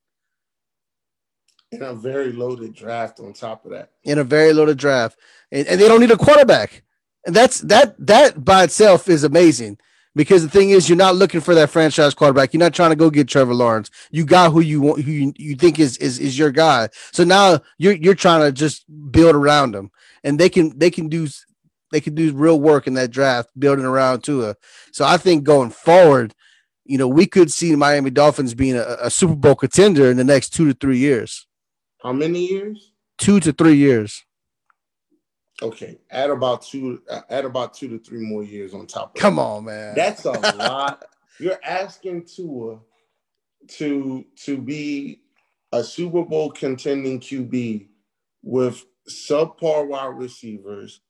In 1.72 1.82
a 1.84 1.94
very 1.94 2.32
loaded 2.32 2.74
draft 2.74 3.20
on 3.20 3.34
top 3.34 3.66
of 3.66 3.72
that. 3.72 3.92
In 4.04 4.18
a 4.18 4.24
very 4.24 4.54
loaded 4.54 4.78
draft. 4.78 5.18
And, 5.52 5.68
and 5.68 5.80
they 5.80 5.88
don't 5.88 6.02
need 6.02 6.12
a 6.12 6.18
quarterback. 6.18 6.84
And 7.26 7.36
that's 7.36 7.60
that 7.62 7.96
that 8.06 8.44
by 8.44 8.64
itself 8.64 9.08
is 9.08 9.24
amazing. 9.24 9.78
Because 10.14 10.44
the 10.44 10.50
thing 10.50 10.72
is, 10.72 10.90
you're 10.90 10.98
not 10.98 11.16
looking 11.16 11.40
for 11.40 11.56
that 11.56 11.70
franchise 11.70 12.14
quarterback. 12.14 12.54
You're 12.54 12.60
not 12.60 12.74
trying 12.74 12.90
to 12.90 12.98
go 12.98 13.10
get 13.10 13.30
Trevor 13.30 13.54
Lawrence. 13.54 13.90
You 14.12 14.26
got 14.26 14.52
who 14.52 14.60
you 14.60 14.82
want, 14.82 15.02
who 15.02 15.12
you, 15.12 15.34
you 15.38 15.56
think 15.56 15.80
is, 15.80 15.96
is 15.98 16.20
is 16.20 16.38
your 16.38 16.52
guy. 16.52 16.90
So 17.14 17.24
now 17.24 17.62
you're 17.78 17.94
you're 17.94 18.16
trying 18.16 18.42
to 18.42 18.52
just 18.52 18.84
build 19.12 19.36
around 19.36 19.74
them, 19.74 19.92
and 20.26 20.38
they 20.38 20.50
can 20.50 20.78
they 20.78 20.92
can 20.92 21.08
do 21.08 21.30
they 21.92 22.02
could 22.02 22.16
do 22.16 22.34
real 22.34 22.60
work 22.60 22.88
in 22.88 22.94
that 22.96 23.12
draft, 23.12 23.50
building 23.58 23.86
around 23.86 24.24
Tua. 24.24 24.56
So 24.92 25.06
I 25.06 25.18
think 25.18 25.44
going 25.44 25.70
forward, 25.70 26.34
you 26.86 26.98
know, 26.98 27.08
we 27.08 27.26
could 27.26 27.52
see 27.52 27.76
Miami 27.76 28.10
Dolphins 28.10 28.54
being 28.54 28.76
a, 28.76 28.98
a, 29.02 29.10
Super 29.10 29.36
Bowl 29.36 29.56
contender 29.56 30.10
in 30.10 30.18
the 30.18 30.24
next 30.24 30.50
two 30.50 30.68
to 30.68 30.74
three 30.74 30.98
years. 30.98 31.46
How 32.02 32.14
many 32.14 32.48
years? 32.48 32.94
Two 33.18 33.40
to 33.40 33.52
three 33.54 33.76
years. 33.76 34.24
Okay, 35.62 36.00
add 36.10 36.32
about 36.32 36.64
two, 36.64 37.04
uh, 37.10 37.22
add 37.30 37.46
about 37.46 37.76
two 37.76 37.88
to 37.90 38.00
three 38.00 38.20
more 38.20 38.44
years 38.44 38.74
on 38.74 38.88
top. 38.88 39.16
Come 39.16 39.36
that. 39.36 39.42
on, 39.42 39.66
man. 39.66 39.96
That's 39.96 40.26
a 40.26 40.32
lot. 40.58 41.06
You're 41.40 41.60
asking 41.64 42.26
Tua 42.26 42.80
to 43.68 44.26
to 44.46 44.58
be 44.58 45.22
a 45.72 45.84
Super 45.84 46.24
Bowl 46.24 46.52
contending 46.52 47.20
QB 47.20 47.88
with 48.42 48.84
subpar 49.08 49.88
wide 49.88 50.18
receivers 50.18 51.02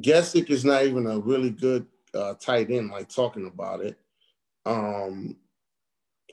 Gesicki 0.00 0.50
is 0.50 0.64
not 0.64 0.84
even 0.84 1.06
a 1.06 1.18
really 1.18 1.50
good 1.50 1.86
uh, 2.14 2.34
tight 2.34 2.70
end, 2.70 2.90
like 2.90 3.08
talking 3.08 3.46
about 3.46 3.80
it. 3.80 3.98
Um, 4.66 5.36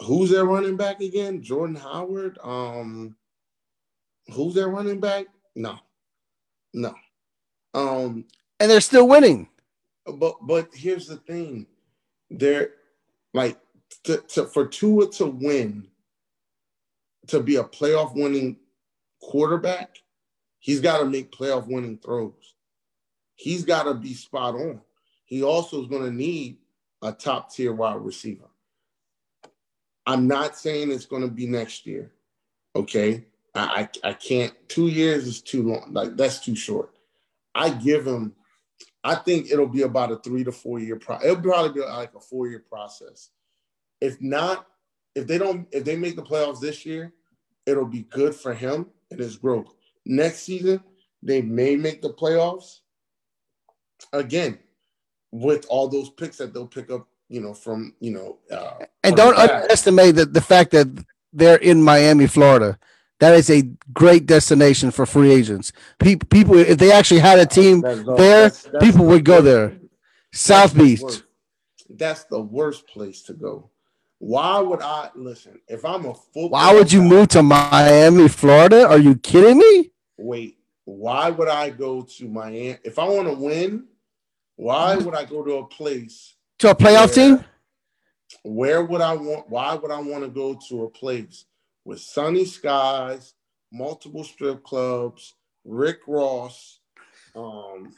who's 0.06 0.30
their 0.30 0.46
running 0.46 0.78
back 0.78 1.02
again? 1.02 1.42
Jordan 1.44 1.76
Howard. 1.76 2.40
Um, 2.44 3.16
who's 4.28 4.54
their 4.54 4.70
running 4.70 5.00
back? 5.00 5.28
No, 5.56 5.80
no. 6.74 6.94
Um, 7.74 8.26
and 8.60 8.70
they're 8.70 8.82
still 8.82 9.08
winning. 9.08 9.50
But 10.06 10.36
but 10.42 10.70
here's 10.74 11.08
the 11.08 11.18
thing, 11.18 11.68
they're 12.30 12.72
like 13.34 13.58
to, 14.06 14.18
to 14.18 14.46
for 14.46 14.68
Tua 14.68 15.10
to 15.12 15.28
win, 15.28 15.88
to 17.28 17.42
be 17.42 17.58
a 17.58 17.64
playoff 17.64 18.16
winning 18.16 18.58
quarterback, 19.22 19.98
he's 20.60 20.80
got 20.80 21.00
to 21.00 21.06
make 21.06 21.32
playoff 21.32 21.68
winning 21.68 22.00
throws 22.00 22.52
he's 23.42 23.66
got 23.66 23.84
to 23.84 23.96
be 23.96 24.14
spot 24.14 24.54
on. 24.54 24.80
He 25.26 25.44
also 25.44 25.82
is 25.82 25.88
going 25.88 26.04
to 26.04 26.12
need 26.12 26.58
a 27.02 27.12
top 27.12 27.52
tier 27.52 27.74
wide 27.74 28.02
receiver. 28.02 28.50
I'm 30.06 30.28
not 30.28 30.56
saying 30.56 30.92
it's 30.92 31.08
going 31.08 31.24
to 31.24 31.28
be 31.28 31.48
next 31.48 31.88
year. 31.88 32.12
Okay. 32.76 33.26
I, 33.54 33.90
I, 34.04 34.10
I 34.10 34.14
can't, 34.14 34.54
two 34.70 34.88
years 34.88 35.28
is 35.28 35.42
too 35.42 35.64
long. 35.64 35.94
Like 35.94 36.16
that's 36.16 36.40
too 36.40 36.56
short. 36.56 36.94
I 37.54 37.70
give 37.70 38.08
him, 38.08 38.34
I 39.04 39.16
think 39.16 39.52
it'll 39.52 39.68
be 39.68 39.82
about 39.82 40.12
a 40.12 40.18
three 40.18 40.44
to 40.44 40.52
four 40.52 40.80
year 40.80 40.96
pro. 40.96 41.18
It'll 41.24 41.42
probably 41.42 41.74
be 41.82 41.86
like 41.86 42.14
a 42.16 42.20
four 42.20 42.48
year 42.48 42.64
process. 42.70 43.30
If 44.00 44.22
not, 44.22 44.68
if 45.16 45.28
they 45.28 45.38
don't, 45.38 45.68
if 45.72 45.84
they 45.84 45.96
make 45.96 46.16
the 46.16 46.24
playoffs 46.24 46.60
this 46.60 46.86
year, 46.86 47.14
it'll 47.66 47.86
be 47.86 48.04
good 48.04 48.34
for 48.34 48.54
him 48.54 48.88
and 49.10 49.20
his 49.20 49.38
growth. 49.38 49.74
Next 50.06 50.40
season, 50.44 50.82
they 51.22 51.42
may 51.42 51.76
make 51.76 52.02
the 52.02 52.14
playoffs, 52.14 52.80
again, 54.14 54.58
with 55.32 55.66
all 55.70 55.88
those 55.88 56.10
picks 56.10 56.38
that 56.38 56.54
they'll 56.54 56.68
pick 56.68 56.90
up, 56.90 57.08
you 57.30 57.42
know, 57.42 57.54
from 57.54 57.94
you 58.00 58.12
know, 58.12 58.38
uh, 58.52 58.86
and 59.04 59.16
don't 59.16 59.38
underestimate 59.38 60.16
the, 60.16 60.26
the 60.26 60.42
fact 60.42 60.72
that 60.72 60.88
they're 61.34 61.58
in 61.58 61.82
Miami, 61.82 62.28
Florida. 62.28 62.78
That 63.22 63.36
is 63.36 63.52
a 63.52 63.62
great 63.94 64.26
destination 64.26 64.90
for 64.90 65.06
free 65.06 65.32
agents. 65.32 65.72
People, 66.00 66.28
people, 66.28 66.58
if 66.58 66.80
they 66.80 66.92
actually 66.92 67.20
had 67.20 67.38
a 67.38 67.46
team 67.46 67.82
that's, 67.82 68.04
there, 68.04 68.16
that's, 68.16 68.64
that's, 68.64 68.84
people 68.84 69.06
would 69.06 69.24
go 69.24 69.42
there. 69.42 69.78
South 70.34 70.76
Beach. 70.76 71.02
That's 71.88 72.24
the 72.24 72.40
worst 72.40 72.88
place 72.88 73.22
to 73.24 73.34
go. 73.34 73.70
Why 74.18 74.60
would 74.60 74.82
I 74.82 75.12
listen? 75.14 75.60
If 75.68 75.86
I'm 75.86 76.08
a 76.08 76.16
football, 76.16 76.50
why 76.50 76.74
would 76.74 76.92
you 76.92 77.02
guy, 77.02 77.08
move 77.10 77.28
to 77.30 77.44
Miami, 77.44 78.28
Florida? 78.28 78.88
Are 78.88 78.98
you 78.98 79.16
kidding 79.16 79.60
me? 79.60 79.92
Wait, 80.18 80.58
why 80.86 81.30
would 81.30 81.48
I 81.48 81.70
go 81.70 82.02
to 82.02 82.28
Miami 82.28 82.78
if 82.84 82.98
I 82.98 83.08
want 83.08 83.28
to 83.28 83.36
win? 83.36 83.86
Why 84.56 84.96
mm-hmm. 84.96 85.06
would 85.06 85.14
I 85.14 85.26
go 85.26 85.44
to 85.44 85.54
a 85.58 85.68
place 85.68 86.36
to 86.58 86.72
a 86.72 86.76
playoff 86.76 87.16
where, 87.16 87.38
team? 87.38 87.46
Where 88.42 88.84
would 88.84 89.02
I 89.02 89.14
want? 89.14 89.48
Why 89.48 89.76
would 89.76 89.92
I 89.92 90.00
want 90.00 90.24
to 90.24 90.30
go 90.30 90.60
to 90.70 90.86
a 90.86 90.90
place 90.90 91.46
with 91.86 92.00
sunny 92.00 92.46
skies, 92.46 93.34
multiple 93.72 94.24
strip 94.24 94.64
clubs, 94.64 95.36
Rick 95.66 96.00
Ross, 96.08 96.80
um, 97.36 97.94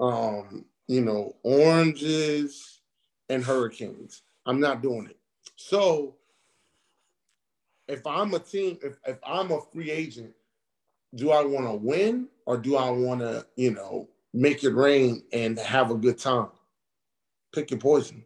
um, 0.00 0.64
you 0.88 1.00
know, 1.00 1.36
oranges 1.42 2.80
and 3.28 3.44
hurricanes? 3.44 4.22
I'm 4.46 4.60
not 4.60 4.82
doing 4.82 5.06
it. 5.06 5.18
So 5.56 6.16
if 7.88 8.06
I'm 8.06 8.34
a 8.34 8.38
team, 8.38 8.78
if, 8.82 8.98
if 9.06 9.18
I'm 9.26 9.50
a 9.52 9.60
free 9.72 9.90
agent, 9.90 10.32
do 11.14 11.30
I 11.30 11.44
want 11.44 11.66
to 11.66 11.74
win 11.74 12.28
or 12.46 12.56
do 12.56 12.76
I 12.76 12.90
want 12.90 13.20
to, 13.20 13.46
you 13.56 13.72
know, 13.72 14.08
make 14.32 14.64
it 14.64 14.74
rain 14.74 15.22
and 15.32 15.58
have 15.58 15.90
a 15.90 15.94
good 15.94 16.18
time. 16.18 16.48
Pick 17.54 17.70
your 17.70 17.80
poison. 17.80 18.24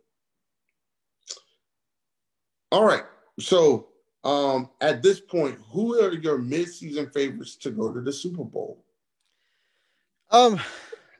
All 2.70 2.84
right. 2.84 3.04
So 3.40 3.88
Um, 4.27 4.70
at 4.81 5.05
this 5.05 5.20
point, 5.20 5.57
who 5.70 6.03
are 6.03 6.12
your 6.12 6.41
midseason 6.41 7.12
favorites 7.14 7.55
to 7.59 7.70
go 7.70 7.93
to 7.93 8.01
the 8.01 8.12
Super 8.12 8.43
Bowl? 8.43 8.83
Um, 10.33 10.59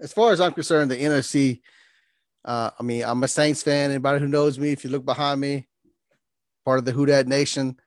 as 0.01 0.13
far 0.13 0.33
as 0.33 0.41
I'm 0.41 0.53
concerned, 0.53 0.91
the 0.91 0.97
NFC. 0.97 1.61
Uh, 2.45 2.71
I 2.77 2.83
mean, 2.83 3.05
I'm 3.05 3.23
a 3.23 3.29
Saints 3.29 3.63
fan. 3.63 3.91
Anybody 3.91 4.19
who 4.19 4.27
knows 4.27 4.59
me, 4.59 4.73
if 4.73 4.83
you 4.83 4.91
look 4.91 5.05
behind 5.05 5.41
me, 5.41 5.69
part 6.65 6.81
of 6.81 6.85
the 6.85 6.91
Who 6.91 7.07
Dat 7.07 7.29
Nation. 7.29 7.79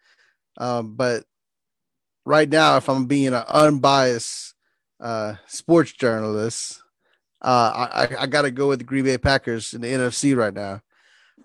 Um, 0.58 0.96
but 0.96 1.26
right 2.26 2.48
now, 2.48 2.78
if 2.78 2.88
I'm 2.88 3.06
being 3.06 3.34
an 3.34 3.44
unbiased 3.46 4.54
uh, 5.02 5.36
sports 5.48 5.92
journalist, 5.92 6.82
uh, 7.42 7.90
I, 7.92 8.16
I 8.22 8.28
got 8.28 8.44
to 8.44 8.52
go 8.52 8.70
with 8.70 8.80
the 8.80 8.86
Green 8.86 9.04
Bay 9.04 9.18
Packers 9.18 9.74
in 9.74 9.82
the 9.82 9.90
NFC 9.90 10.34
right 10.34 10.54
now. 10.54 10.82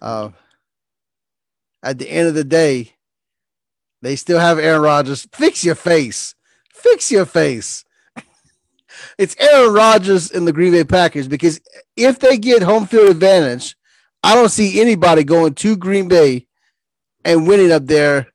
Uh, 0.01 0.31
at 1.83 1.99
the 1.99 2.09
end 2.09 2.29
of 2.29 2.35
the 2.35 2.45
day, 2.45 2.94
they 4.05 4.17
still 4.17 4.39
have 4.39 4.59
Aaron 4.59 4.83
Rodgers. 4.83 5.27
Fix 5.33 5.65
your 5.65 5.75
face. 5.75 6.35
Fix 6.75 7.11
your 7.11 7.25
face. 7.25 7.87
it's 9.19 9.35
Aaron 9.39 9.73
Rodgers 9.73 10.31
and 10.31 10.47
the 10.47 10.53
Green 10.53 10.73
Bay 10.73 10.85
Packers 10.85 11.27
because 11.27 11.59
if 11.97 12.19
they 12.19 12.37
get 12.37 12.63
home 12.63 12.87
field 12.87 13.09
advantage, 13.09 13.77
I 14.23 14.35
don't 14.35 14.51
see 14.51 14.79
anybody 14.81 15.25
going 15.25 15.55
to 15.55 15.77
Green 15.77 16.09
Bay 16.09 16.47
and 17.25 17.49
winning 17.49 17.73
up 17.73 17.87
there 17.87 18.29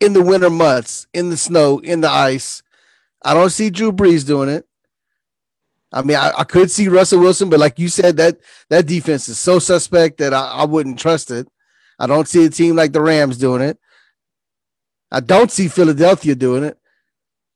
in 0.00 0.12
the 0.12 0.22
winter 0.22 0.50
months, 0.50 1.06
in 1.14 1.30
the 1.30 1.36
snow, 1.36 1.78
in 1.78 2.00
the 2.00 2.10
ice. 2.10 2.64
I 3.22 3.32
don't 3.34 3.50
see 3.50 3.70
Drew 3.70 3.92
Brees 3.92 4.26
doing 4.26 4.48
it. 4.48 4.66
I 5.92 6.02
mean, 6.02 6.16
I, 6.16 6.32
I 6.38 6.44
could 6.44 6.70
see 6.70 6.88
Russell 6.88 7.20
Wilson, 7.20 7.48
but 7.48 7.60
like 7.60 7.78
you 7.78 7.88
said, 7.88 8.16
that 8.16 8.38
that 8.70 8.86
defense 8.86 9.28
is 9.28 9.38
so 9.38 9.60
suspect 9.60 10.18
that 10.18 10.34
I, 10.34 10.46
I 10.46 10.64
wouldn't 10.64 10.98
trust 10.98 11.30
it. 11.30 11.46
I 11.98 12.06
don't 12.08 12.26
see 12.26 12.44
a 12.44 12.50
team 12.50 12.74
like 12.74 12.92
the 12.92 13.02
Rams 13.02 13.38
doing 13.38 13.62
it. 13.62 13.78
I 15.10 15.20
don't 15.20 15.50
see 15.50 15.68
Philadelphia 15.68 16.34
doing 16.34 16.64
it. 16.64 16.78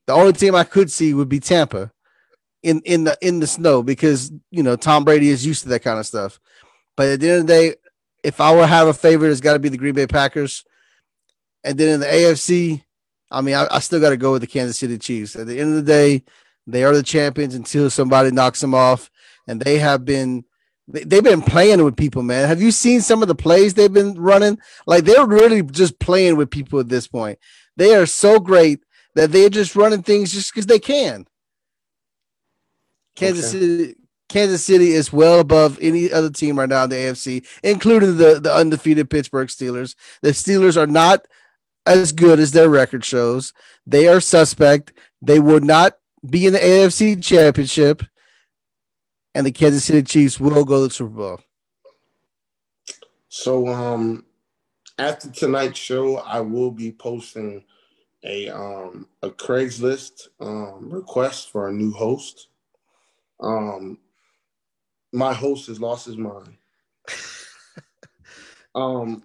The 0.06 0.12
only 0.12 0.32
team 0.32 0.54
I 0.54 0.64
could 0.64 0.90
see 0.90 1.14
would 1.14 1.28
be 1.28 1.40
Tampa 1.40 1.92
in 2.62 2.80
in 2.84 3.04
the 3.04 3.16
in 3.20 3.40
the 3.40 3.46
snow 3.46 3.82
because 3.82 4.32
you 4.50 4.62
know 4.62 4.76
Tom 4.76 5.04
Brady 5.04 5.28
is 5.28 5.46
used 5.46 5.62
to 5.62 5.68
that 5.70 5.80
kind 5.80 5.98
of 5.98 6.06
stuff. 6.06 6.40
But 6.96 7.08
at 7.08 7.20
the 7.20 7.30
end 7.30 7.40
of 7.42 7.46
the 7.46 7.52
day, 7.52 7.74
if 8.22 8.40
I 8.40 8.54
were 8.54 8.62
to 8.62 8.66
have 8.66 8.88
a 8.88 8.94
favorite, 8.94 9.30
it's 9.30 9.40
got 9.40 9.54
to 9.54 9.58
be 9.58 9.68
the 9.68 9.76
Green 9.76 9.94
Bay 9.94 10.06
Packers. 10.06 10.64
And 11.62 11.78
then 11.78 11.94
in 11.94 12.00
the 12.00 12.06
AFC, 12.06 12.82
I 13.30 13.40
mean, 13.40 13.54
I, 13.54 13.66
I 13.70 13.78
still 13.80 14.00
got 14.00 14.10
to 14.10 14.16
go 14.16 14.32
with 14.32 14.42
the 14.42 14.46
Kansas 14.46 14.78
City 14.78 14.98
Chiefs. 14.98 15.36
At 15.36 15.46
the 15.46 15.58
end 15.58 15.70
of 15.70 15.76
the 15.76 15.82
day, 15.82 16.22
they 16.66 16.84
are 16.84 16.94
the 16.94 17.02
champions 17.02 17.54
until 17.54 17.90
somebody 17.90 18.30
knocks 18.30 18.60
them 18.60 18.74
off, 18.74 19.10
and 19.46 19.60
they 19.60 19.78
have 19.78 20.04
been 20.04 20.44
they've 20.88 21.24
been 21.24 21.42
playing 21.42 21.82
with 21.84 21.96
people, 21.96 22.22
man. 22.22 22.48
Have 22.48 22.60
you 22.60 22.70
seen 22.70 23.00
some 23.00 23.22
of 23.22 23.28
the 23.28 23.34
plays 23.34 23.74
they've 23.74 23.92
been 23.92 24.14
running? 24.14 24.58
Like 24.86 25.04
they're 25.04 25.26
really 25.26 25.62
just 25.62 25.98
playing 25.98 26.36
with 26.36 26.50
people 26.50 26.78
at 26.78 26.88
this 26.88 27.06
point. 27.06 27.38
They 27.76 27.94
are 27.94 28.06
so 28.06 28.38
great 28.38 28.80
that 29.14 29.32
they're 29.32 29.48
just 29.48 29.76
running 29.76 30.02
things 30.02 30.32
just 30.32 30.52
because 30.52 30.66
they 30.66 30.78
can. 30.78 31.26
Kansas 33.16 33.54
okay. 33.54 33.60
City, 33.60 33.94
Kansas 34.28 34.64
City 34.64 34.92
is 34.92 35.12
well 35.12 35.40
above 35.40 35.78
any 35.80 36.12
other 36.12 36.30
team 36.30 36.58
right 36.58 36.68
now 36.68 36.84
in 36.84 36.90
the 36.90 36.96
AFC, 36.96 37.46
including 37.62 38.16
the, 38.16 38.40
the 38.40 38.52
undefeated 38.52 39.10
Pittsburgh 39.10 39.48
Steelers. 39.48 39.94
The 40.22 40.30
Steelers 40.30 40.76
are 40.76 40.86
not 40.86 41.26
as 41.86 42.12
good 42.12 42.40
as 42.40 42.52
their 42.52 42.68
record 42.68 43.04
shows. 43.04 43.52
They 43.86 44.08
are 44.08 44.20
suspect. 44.20 44.92
They 45.22 45.38
would 45.38 45.64
not 45.64 45.94
be 46.28 46.46
in 46.46 46.54
the 46.54 46.58
AFC 46.58 47.22
championship 47.22 48.02
and 49.34 49.46
the 49.46 49.52
Kansas 49.52 49.84
City 49.84 50.02
Chiefs 50.02 50.38
will 50.38 50.64
go 50.64 50.82
to 50.82 50.88
the 50.88 50.94
Super 50.94 51.10
Bowl. 51.10 51.40
So 53.28 53.68
um 53.68 54.24
after 54.98 55.30
tonight's 55.30 55.78
show, 55.78 56.18
I 56.18 56.40
will 56.40 56.70
be 56.70 56.92
posting 56.92 57.64
a 58.24 58.48
um 58.48 59.08
a 59.22 59.30
Craigslist 59.30 60.28
um 60.40 60.88
request 60.90 61.50
for 61.50 61.68
a 61.68 61.72
new 61.72 61.92
host. 61.92 62.48
Um 63.40 63.98
my 65.12 65.32
host 65.32 65.66
has 65.66 65.80
lost 65.80 66.06
his 66.06 66.16
mind. 66.16 66.56
um 68.74 69.22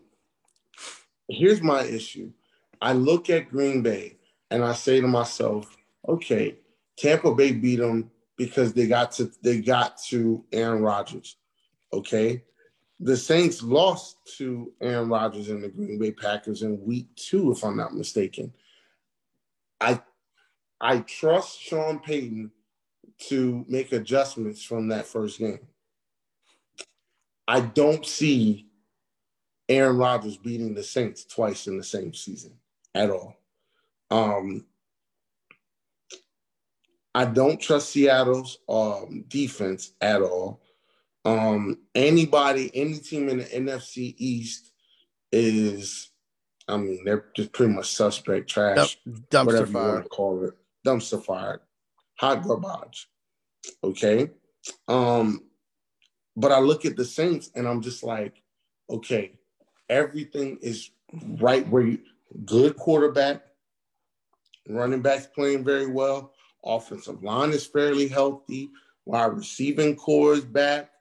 here's 1.28 1.62
my 1.62 1.84
issue. 1.84 2.32
I 2.82 2.94
look 2.94 3.30
at 3.30 3.50
Green 3.50 3.84
Bay 3.84 4.18
and 4.50 4.64
I 4.64 4.74
say 4.74 5.02
to 5.02 5.08
myself, 5.08 5.78
okay, 6.08 6.56
Tampa 6.98 7.34
Bay 7.36 7.52
beat 7.52 7.78
them 7.78 8.10
because 8.40 8.74
they 8.74 8.88
got 8.88 9.12
to 9.12 9.30
they 9.44 9.60
got 9.60 10.02
to 10.06 10.44
Aaron 10.52 10.82
Rodgers. 10.82 11.36
Okay. 11.94 12.42
The 13.02 13.16
Saints 13.16 13.62
lost 13.62 14.18
to 14.38 14.74
Aaron 14.82 15.10
Rodgers 15.10 15.50
and 15.50 15.64
the 15.64 15.70
Green 15.70 16.00
Bay 16.00 16.12
Packers 16.12 16.64
in 16.64 16.84
week 16.84 17.08
two, 17.16 17.52
if 17.52 17.64
I'm 17.64 17.78
not 17.78 17.94
mistaken. 17.94 18.52
I 19.80 20.02
I 20.82 21.00
trust 21.00 21.62
Sean 21.62 22.00
Payton 22.00 22.52
to 23.28 23.66
make 23.68 23.92
adjustments 23.92 24.64
from 24.64 24.88
that 24.88 25.06
first 25.06 25.40
game. 25.40 25.60
I 27.48 27.60
don't 27.62 28.06
see 28.06 28.68
Aaron 29.68 29.98
Rodgers 29.98 30.38
beating 30.38 30.74
the 30.74 30.84
Saints 30.84 31.26
twice 31.26 31.68
in 31.68 31.78
the 31.78 31.84
same 31.84 32.14
season 32.14 32.54
at 32.96 33.10
all. 33.10 33.36
Um, 34.12 34.66
I 37.16 37.26
don't 37.26 37.60
trust 37.60 37.92
Seattle's 37.92 38.60
um, 38.68 39.26
defense 39.28 39.94
at 40.02 40.22
all. 40.22 40.62
Um, 41.26 41.80
anybody, 41.96 42.72
any 42.74 42.98
team 43.00 43.30
in 43.30 43.40
the 43.40 43.46
NFC 43.46 44.16
East 44.18 44.72
is, 45.32 46.12
I 46.68 46.78
mean, 46.78 47.04
they're 47.04 47.26
just 47.36 47.52
pretty 47.52 47.74
much 47.74 47.92
suspect, 47.92 48.50
trash, 48.50 48.98
dumpster 49.08 49.46
whatever 49.46 49.66
fire. 49.66 49.82
you 49.88 49.94
want 49.94 50.04
to 50.04 50.10
call 50.10 50.46
it, 50.46 50.54
dumpster 50.86 51.24
fire, 51.24 51.62
hot 52.18 52.44
garbage. 52.44 53.08
Okay. 53.84 54.30
Um, 54.88 55.44
but 56.36 56.52
I 56.52 56.60
look 56.60 56.86
at 56.86 56.96
the 56.96 57.06
Saints 57.06 57.52
and 57.56 57.68
I'm 57.68 57.82
just 57.82 58.04
like, 58.04 58.42
okay, 58.90 59.34
everything 59.90 60.58
is 60.62 60.92
right 61.40 61.68
where 61.68 61.84
you 61.84 62.00
good 62.46 62.78
quarterback, 62.78 63.42
running 64.68 65.02
backs 65.02 65.28
playing 65.28 65.64
very 65.64 65.88
well. 65.88 66.34
Offensive 66.64 67.24
line 67.24 67.52
is 67.52 67.66
fairly 67.66 68.08
healthy. 68.08 68.70
Wide 69.06 69.34
receiving 69.34 69.96
corps 69.96 70.34
is 70.34 70.46
back. 70.46 70.92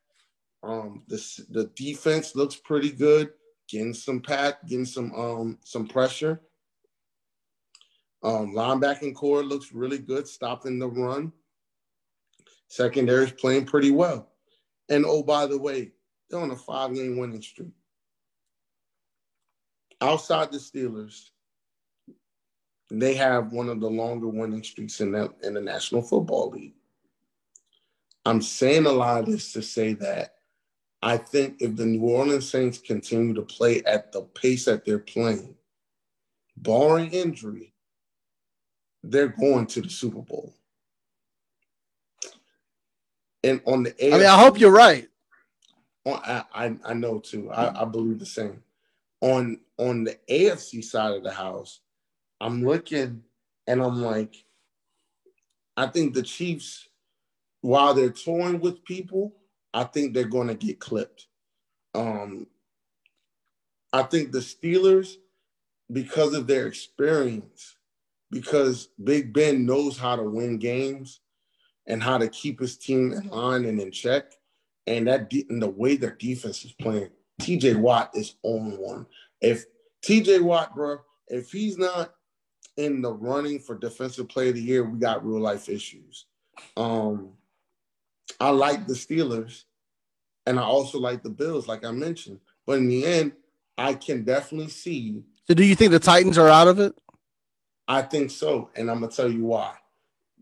Um, 0.63 1.03
the 1.09 1.17
the 1.51 1.71
defense 1.77 2.35
looks 2.35 2.57
pretty 2.57 2.91
good, 2.91 3.31
getting 3.69 3.95
some 3.95 4.21
pack, 4.21 4.67
getting 4.67 4.85
some 4.85 5.13
um 5.15 5.59
some 5.65 5.87
pressure. 5.87 6.41
Um, 8.23 8.53
linebacking 8.53 9.15
corps 9.15 9.45
looks 9.45 9.73
really 9.73 9.99
good, 9.99 10.27
stopping 10.27 10.79
the 10.79 10.89
run. 10.89 11.33
Secondary 12.69 13.25
is 13.25 13.33
playing 13.33 13.67
pretty 13.67 13.91
well. 13.91 14.29
And 14.89 15.05
oh, 15.07 15.23
by 15.23 15.47
the 15.47 15.59
way, 15.59 15.93
they're 16.29 16.41
on 16.41 16.51
a 16.51 16.57
five 16.57 16.95
game 16.95 17.19
winning 17.19 17.43
streak. 17.43 17.73
Outside 20.01 20.53
the 20.53 20.59
Steelers, 20.59 21.31
they 22.91 23.15
have 23.15 23.53
one 23.53 23.69
of 23.69 23.81
the 23.81 23.91
longer 23.91 24.29
winning 24.29 24.63
streaks 24.63 25.01
in 25.01 25.13
the, 25.13 25.33
in 25.43 25.55
the 25.55 25.61
National 25.61 26.03
Football 26.03 26.51
League. 26.51 26.75
I'm 28.25 28.43
saying 28.43 28.87
a 28.87 28.93
lot 28.93 29.21
of 29.21 29.27
this 29.27 29.53
to 29.53 29.63
say 29.63 29.95
that 29.95 30.35
I 31.03 31.17
think 31.17 31.61
if 31.61 31.77
the 31.77 31.87
New 31.87 32.03
Orleans 32.03 32.49
Saints 32.49 32.79
continue 32.79 33.35
to 33.35 33.43
play 33.43 33.83
at 33.85 34.13
the 34.13 34.23
pace 34.23 34.65
that 34.65 34.85
they're 34.85 34.99
playing, 34.99 35.55
barring 36.57 37.11
injury, 37.13 37.73
they're 39.03 39.29
going 39.29 39.67
to 39.69 39.81
the 39.81 39.89
Super 39.89 40.23
Bowl. 40.23 40.55
And 43.45 43.61
on 43.67 43.85
the 43.85 43.93
AFC, 43.93 44.13
I 44.13 44.19
mean, 44.19 44.27
I 44.27 44.39
hope 44.39 44.59
you're 44.59 44.73
right. 44.73 45.09
On, 46.05 46.21
I, 46.25 46.45
I, 46.53 46.77
I 46.85 46.95
know 46.95 47.21
too. 47.21 47.51
I, 47.51 47.83
I 47.83 47.85
believe 47.85 48.19
the 48.19 48.27
same. 48.27 48.63
On 49.21 49.59
on 49.79 50.05
the 50.05 50.19
AFC 50.29 50.83
side 50.83 51.13
of 51.13 51.23
the 51.23 51.31
house, 51.31 51.81
I'm 52.41 52.65
looking 52.65 53.23
and 53.67 53.83
I'm 53.83 54.03
like, 54.03 54.35
I 55.77 55.87
think 55.87 56.15
the 56.15 56.23
Chiefs, 56.23 56.89
while 57.61 57.95
they're 57.95 58.11
toying 58.11 58.61
with 58.61 58.85
people, 58.85 59.35
I 59.75 59.85
think 59.85 60.15
they're 60.15 60.25
going 60.25 60.49
to 60.49 60.55
get 60.55 60.81
clipped. 60.81 61.27
Um, 61.95 62.47
I 63.93 64.03
think 64.03 64.33
the 64.33 64.39
Steelers, 64.39 65.15
because 65.93 66.35
of 66.35 66.47
their 66.47 66.67
experience, 66.67 67.77
because 68.31 68.89
Big 69.03 69.33
Ben 69.33 69.65
knows 69.65 69.97
how 69.97 70.17
to 70.17 70.23
win 70.23 70.59
games 70.59 71.21
and 71.87 72.03
how 72.03 72.19
to 72.19 72.29
keep 72.29 72.61
his 72.61 72.77
team 72.77 73.13
in 73.13 73.29
line 73.29 73.65
and 73.65 73.81
in 73.81 73.91
check, 73.91 74.33
and 74.87 75.07
that 75.07 75.31
de- 75.31 75.47
and 75.49 75.63
the 75.63 75.69
way 75.69 75.97
their 75.97 76.15
defense 76.15 76.65
is 76.65 76.73
playing, 76.73 77.11
TJ 77.41 77.77
Watt 77.77 78.11
is 78.15 78.35
on 78.43 78.77
one. 78.79 79.07
If 79.41 79.65
TJ 80.05 80.43
Watt, 80.43 80.75
bro, 80.75 80.99
if 81.29 81.51
he's 81.51 81.79
not 81.79 82.13
in 82.79 83.03
the 83.03 83.13
running 83.13 83.59
for 83.59 83.75
defensive 83.77 84.29
player 84.29 84.49
of 84.49 84.55
the 84.55 84.63
year, 84.63 84.85
we 84.85 84.99
got 84.99 85.27
real 85.27 85.41
life 85.41 85.69
issues. 85.69 86.27
Um, 86.77 87.31
I 88.41 88.51
like 88.51 88.87
the 88.87 88.95
Steelers 88.95 89.65
and 90.47 90.59
I 90.59 90.63
also 90.63 90.99
like 90.99 91.23
the 91.23 91.31
Bills, 91.31 91.67
like 91.67 91.85
I 91.85 91.91
mentioned. 91.91 92.39
But 92.65 92.79
in 92.79 92.89
the 92.89 93.05
end, 93.05 93.33
I 93.77 93.95
can 93.95 94.25
definitely 94.25 94.71
see 94.71 95.23
So, 95.47 95.55
do 95.55 95.65
you 95.65 95.75
think 95.75 95.91
the 95.91 95.99
Titans 95.99 96.39
are 96.39 96.49
out 96.49 96.69
of 96.69 96.79
it? 96.79 96.95
I 97.89 98.03
think 98.03 98.31
so, 98.31 98.71
and 98.77 98.91
I'm 98.91 99.01
gonna 99.01 99.13
tell 99.13 99.31
you 99.31 99.45
why. 99.45 99.75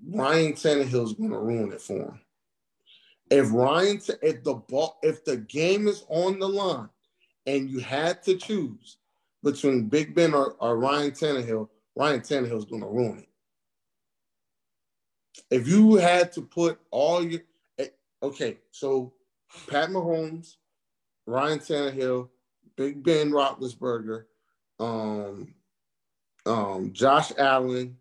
Ryan 0.09 0.53
Tannehill's 0.53 1.15
gonna 1.15 1.39
ruin 1.39 1.73
it 1.73 1.81
for 1.81 1.97
him. 1.97 2.21
If 3.31 3.53
Ryan, 3.53 4.01
if 4.23 4.45
the 4.45 4.55
ball, 4.55 4.99
if 5.03 5.25
the 5.25 5.39
game 5.39 5.89
is 5.89 6.05
on 6.09 6.39
the 6.39 6.49
line, 6.49 6.89
and 7.47 7.71
you 7.71 7.79
had 7.79 8.23
to 8.25 8.37
choose 8.37 8.99
between 9.43 9.89
Big 9.89 10.15
Ben 10.15 10.35
or, 10.35 10.57
or 10.59 10.77
Ryan 10.79 11.13
Tannehill, 11.13 11.69
Ryan 11.97 12.21
Tannehill 12.21 12.59
is 12.59 12.65
gonna 12.67 12.87
ruin 12.87 13.19
it. 13.19 13.29
If 15.51 15.67
you 15.67 15.95
had 15.97 16.33
to 16.33 16.43
put 16.43 16.79
all 16.91 17.25
your 17.25 17.41
eh, 17.79 17.89
okay, 18.23 18.59
so 18.71 19.15
Pat 19.69 19.89
Mahomes, 19.89 20.57
Ryan 21.27 21.59
Tannehill, 21.59 22.29
Big 22.77 23.03
Ben 23.03 23.31
Roethlisberger, 23.31 24.25
um, 24.79 25.55
um, 26.45 26.93
Josh 26.93 27.33
Allen, 27.39 27.97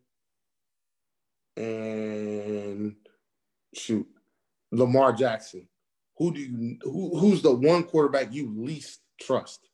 and 1.55 2.95
shoot, 3.73 4.07
Lamar 4.71 5.13
Jackson. 5.13 5.67
Who 6.17 6.33
do 6.33 6.39
you 6.39 6.77
who, 6.81 7.17
who's 7.17 7.41
the 7.41 7.53
one 7.53 7.83
quarterback 7.83 8.33
you 8.33 8.53
least 8.55 9.01
trust? 9.21 9.69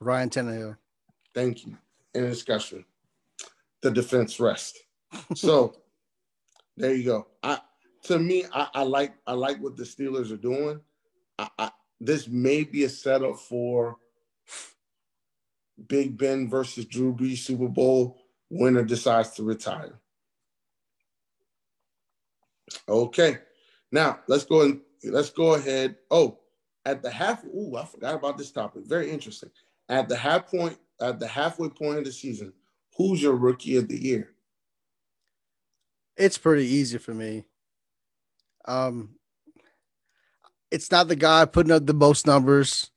Ryan 0.00 0.30
Tannehill. 0.30 0.76
Thank 1.34 1.66
you. 1.66 1.76
In 2.14 2.24
discussion. 2.24 2.84
The 3.84 3.90
defense 3.90 4.40
rest. 4.40 4.78
So 5.34 5.74
there 6.78 6.94
you 6.94 7.04
go. 7.04 7.26
I 7.42 7.58
to 8.04 8.18
me, 8.18 8.46
I, 8.50 8.68
I, 8.72 8.82
like 8.82 9.12
I 9.26 9.34
like 9.34 9.60
what 9.60 9.76
the 9.76 9.82
Steelers 9.82 10.32
are 10.32 10.38
doing. 10.38 10.80
I, 11.38 11.48
I, 11.58 11.70
this 12.00 12.26
may 12.26 12.64
be 12.64 12.84
a 12.84 12.88
setup 12.88 13.38
for 13.38 13.98
Big 15.86 16.16
Ben 16.16 16.48
versus 16.48 16.86
Drew 16.86 17.14
Brees 17.14 17.38
Super 17.38 17.68
Bowl. 17.68 18.22
Winner 18.48 18.84
decides 18.84 19.32
to 19.32 19.42
retire. 19.42 20.00
Okay, 22.88 23.36
now 23.92 24.20
let's 24.28 24.44
go 24.44 24.62
and 24.62 24.80
let's 25.04 25.28
go 25.28 25.56
ahead. 25.56 25.96
Oh, 26.10 26.38
at 26.86 27.02
the 27.02 27.10
half. 27.10 27.44
Ooh, 27.44 27.76
I 27.76 27.84
forgot 27.84 28.14
about 28.14 28.38
this 28.38 28.50
topic. 28.50 28.86
Very 28.86 29.10
interesting. 29.10 29.50
At 29.90 30.08
the 30.08 30.16
half 30.16 30.50
point, 30.50 30.78
at 31.02 31.20
the 31.20 31.28
halfway 31.28 31.68
point 31.68 31.98
of 31.98 32.06
the 32.06 32.12
season, 32.12 32.54
who's 32.96 33.22
your 33.22 33.34
rookie 33.34 33.76
of 33.76 33.88
the 33.88 34.00
year? 34.00 34.30
It's 36.16 36.38
pretty 36.38 36.66
easy 36.66 36.98
for 36.98 37.12
me. 37.12 37.44
Um, 38.66 39.16
it's 40.70 40.90
not 40.90 41.08
the 41.08 41.16
guy 41.16 41.44
putting 41.44 41.72
up 41.72 41.86
the 41.86 41.94
most 41.94 42.26
numbers. 42.26 42.90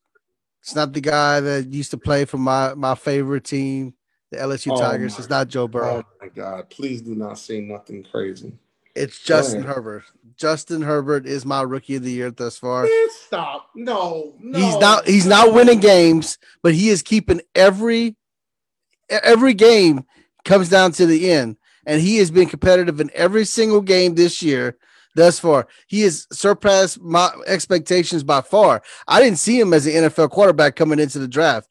It's 0.61 0.75
not 0.75 0.93
the 0.93 1.01
guy 1.01 1.39
that 1.39 1.73
used 1.73 1.91
to 1.91 1.97
play 1.97 2.25
for 2.25 2.37
my 2.37 2.73
my 2.73 2.95
favorite 2.95 3.43
team, 3.43 3.93
the 4.31 4.37
LSU 4.37 4.71
oh 4.73 4.79
Tigers. 4.79 5.13
My, 5.13 5.19
it's 5.19 5.29
not 5.29 5.47
Joe 5.47 5.67
Burrow. 5.67 6.03
Oh 6.05 6.17
my 6.21 6.27
God! 6.29 6.69
Please 6.69 7.01
do 7.01 7.15
not 7.15 7.39
say 7.39 7.61
nothing 7.61 8.03
crazy. 8.03 8.53
It's 8.95 9.19
Justin 9.19 9.63
Herbert. 9.63 10.03
Justin 10.35 10.81
Herbert 10.81 11.27
is 11.27 11.45
my 11.45 11.61
rookie 11.61 11.95
of 11.95 12.03
the 12.03 12.11
year 12.11 12.31
thus 12.31 12.57
far. 12.57 12.83
Man, 12.83 13.07
stop! 13.11 13.69
No, 13.75 14.33
no. 14.39 14.59
He's 14.59 14.77
not. 14.77 15.07
He's 15.07 15.27
not 15.27 15.53
winning 15.53 15.79
games, 15.79 16.37
but 16.63 16.73
he 16.73 16.89
is 16.89 17.01
keeping 17.01 17.41
every 17.55 18.15
every 19.09 19.53
game 19.53 20.05
comes 20.45 20.69
down 20.69 20.91
to 20.93 21.05
the 21.05 21.31
end 21.31 21.57
and 21.85 22.01
he 22.01 22.17
has 22.17 22.31
been 22.31 22.47
competitive 22.47 22.99
in 22.99 23.11
every 23.13 23.45
single 23.45 23.81
game 23.81 24.15
this 24.15 24.41
year 24.41 24.77
thus 25.15 25.39
far. 25.39 25.67
He 25.87 26.01
has 26.01 26.27
surpassed 26.31 27.01
my 27.01 27.31
expectations 27.45 28.23
by 28.23 28.41
far. 28.41 28.81
I 29.07 29.21
didn't 29.21 29.39
see 29.39 29.59
him 29.59 29.73
as 29.73 29.85
an 29.87 29.93
NFL 29.93 30.29
quarterback 30.29 30.75
coming 30.75 30.99
into 30.99 31.19
the 31.19 31.27
draft. 31.27 31.69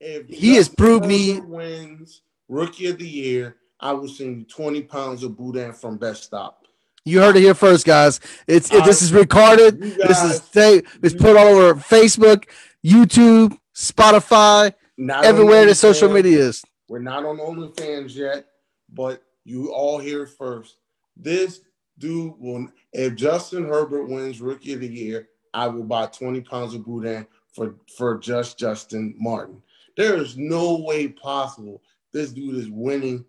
If 0.00 0.28
he 0.28 0.56
has 0.56 0.68
proved 0.68 1.06
me 1.06 1.40
wins 1.40 2.22
rookie 2.52 2.86
of 2.86 2.98
the 2.98 3.08
year. 3.08 3.56
I 3.80 3.92
will 3.92 4.08
send 4.08 4.38
you 4.38 4.44
20 4.44 4.82
pounds 4.82 5.24
of 5.24 5.36
boudin 5.36 5.72
from 5.72 5.96
Best 5.96 6.24
Stop. 6.24 6.66
You 7.04 7.20
heard 7.20 7.36
it 7.36 7.40
here 7.40 7.54
first, 7.54 7.84
guys. 7.84 8.20
It's 8.46 8.72
it, 8.72 8.84
this 8.84 9.02
is 9.02 9.12
recorded. 9.12 9.80
Guys, 9.80 9.96
this 9.96 10.22
is 10.22 10.40
they, 10.50 10.82
it's 11.02 11.14
put 11.14 11.36
all 11.36 11.48
over 11.48 11.74
Facebook, 11.80 12.44
YouTube, 12.84 13.56
Spotify, 13.74 14.72
everywhere 15.10 15.66
the 15.66 15.74
social 15.74 16.12
media 16.12 16.38
is. 16.38 16.62
We're 16.92 16.98
not 16.98 17.24
on 17.24 17.38
OnlyFans 17.38 18.14
yet, 18.14 18.44
but 18.92 19.22
you 19.44 19.72
all 19.72 19.98
hear 19.98 20.26
first. 20.26 20.76
This 21.16 21.60
dude 21.96 22.34
will, 22.38 22.68
if 22.92 23.14
Justin 23.14 23.64
Herbert 23.64 24.10
wins 24.10 24.42
Rookie 24.42 24.74
of 24.74 24.80
the 24.80 24.88
Year, 24.88 25.30
I 25.54 25.68
will 25.68 25.84
buy 25.84 26.04
20 26.04 26.42
pounds 26.42 26.74
of 26.74 26.84
boudin 26.84 27.26
for, 27.54 27.76
for 27.96 28.18
just 28.18 28.58
Justin 28.58 29.14
Martin. 29.18 29.62
There 29.96 30.18
is 30.18 30.36
no 30.36 30.80
way 30.80 31.08
possible 31.08 31.80
this 32.12 32.30
dude 32.30 32.56
is 32.56 32.68
winning 32.68 33.24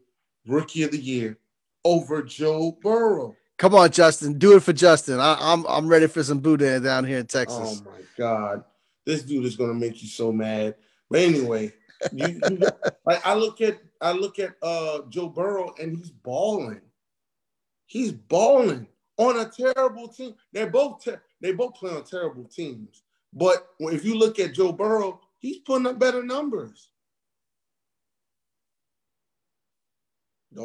Rookie 0.45 0.84
of 0.84 0.91
the 0.91 0.99
Year 0.99 1.38
over 1.86 2.22
Joe 2.22 2.78
Burrow. 2.82 3.34
Come 3.59 3.76
on, 3.76 3.91
Justin, 3.91 4.38
do 4.38 4.57
it 4.57 4.64
for 4.64 4.74
Justin. 4.74 5.22
I, 5.22 5.36
am 5.36 5.66
I'm, 5.66 5.66
I'm 5.68 5.88
ready 5.88 6.07
for 6.07 6.22
some 6.22 6.39
boudin 6.41 6.84
down 6.84 7.05
here 7.05 7.20
in 7.20 7.28
Texas. 7.28 7.82
Oh 7.82 7.89
my 7.89 8.01
God, 8.18 8.66
this 9.05 9.24
dude 9.24 9.45
is 9.45 9.55
gonna 9.55 9.74
make 9.74 10.03
you 10.03 10.09
so 10.09 10.34
mad. 10.34 10.76
But 11.09 11.22
anyway, 11.22 11.72
you, 12.12 12.39
you 12.49 12.60
like 13.06 13.26
I 13.26 13.34
look 13.34 13.62
at 13.62 13.80
I 14.01 14.12
look 14.12 14.39
at 14.39 14.56
uh, 14.62 14.99
Joe 15.10 15.30
Burrow 15.30 15.74
and 15.80 15.97
he's 15.97 16.10
balling. 16.10 16.82
He's 17.86 18.12
balling 18.12 18.88
on 19.18 19.39
a 19.39 19.49
terrible 19.49 20.08
team. 20.08 20.36
They're 20.51 20.70
both 20.70 21.04
ter- 21.04 21.24
they 21.41 21.54
both 21.54 21.76
play 21.76 21.91
on 21.91 22.04
terrible 22.04 22.45
teams. 22.45 23.04
But 23.34 23.68
if 23.80 24.06
you 24.06 24.18
look 24.18 24.39
at 24.39 24.54
Joe 24.54 24.72
Burrow, 24.72 25.22
he's 25.39 25.60
putting 25.60 25.88
up 25.88 25.99
better 25.99 26.24
numbers. 26.24 26.89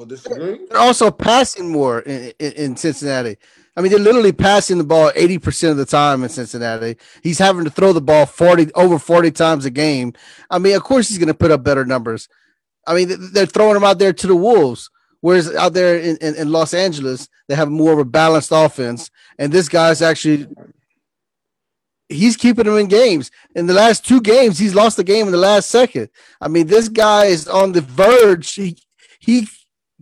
Disagree. 0.07 0.67
They're 0.69 0.79
also 0.79 1.11
passing 1.11 1.71
more 1.71 2.01
in, 2.01 2.33
in, 2.39 2.53
in, 2.53 2.77
Cincinnati. 2.77 3.37
I 3.77 3.81
mean, 3.81 3.91
they're 3.91 4.01
literally 4.01 4.33
passing 4.33 4.77
the 4.77 4.85
ball 4.85 5.11
80% 5.13 5.71
of 5.71 5.77
the 5.77 5.87
time 5.87 6.23
in 6.23 6.29
Cincinnati. 6.29 6.97
He's 7.23 7.39
having 7.39 7.65
to 7.65 7.71
throw 7.71 7.93
the 7.93 8.01
ball 8.01 8.27
40 8.27 8.73
over 8.75 8.99
40 8.99 9.31
times 9.31 9.65
a 9.65 9.71
game. 9.71 10.13
I 10.51 10.59
mean, 10.59 10.77
of 10.77 10.83
course 10.83 11.09
he's 11.09 11.19
going 11.19 11.29
to 11.29 11.35
put 11.35 11.51
up 11.51 11.63
better 11.63 11.87
numbers. 11.87 12.29
I 12.87 12.95
mean, 12.95 13.33
they're 13.33 13.47
throwing 13.47 13.77
him 13.77 13.85
out 13.85 13.99
there 13.99 14.13
to 14.13 14.27
the 14.27 14.37
wolves. 14.37 14.91
Whereas 15.21 15.55
out 15.55 15.73
there 15.73 15.99
in, 15.99 16.17
in, 16.19 16.35
in, 16.37 16.53
Los 16.53 16.75
Angeles, 16.75 17.29
they 17.49 17.57
have 17.57 17.71
more 17.71 17.93
of 17.93 17.99
a 17.99 18.05
balanced 18.05 18.51
offense. 18.53 19.11
And 19.39 19.53
this 19.53 19.69
guy's 19.69 20.01
actually 20.01 20.47
he's 22.09 22.37
keeping 22.37 22.65
them 22.65 22.79
in 22.79 22.89
games. 22.89 23.31
In 23.55 23.67
the 23.67 23.75
last 23.75 24.07
two 24.07 24.21
games, 24.21 24.59
he's 24.59 24.75
lost 24.75 24.97
the 24.97 25.05
game 25.05 25.27
in 25.27 25.33
the 25.33 25.39
last 25.39 25.71
second. 25.71 26.09
I 26.41 26.49
mean, 26.49 26.67
this 26.67 26.89
guy 26.89 27.27
is 27.27 27.49
on 27.49 27.73
the 27.73 27.81
verge. 27.81 28.55
He 28.55 28.79
he 29.19 29.49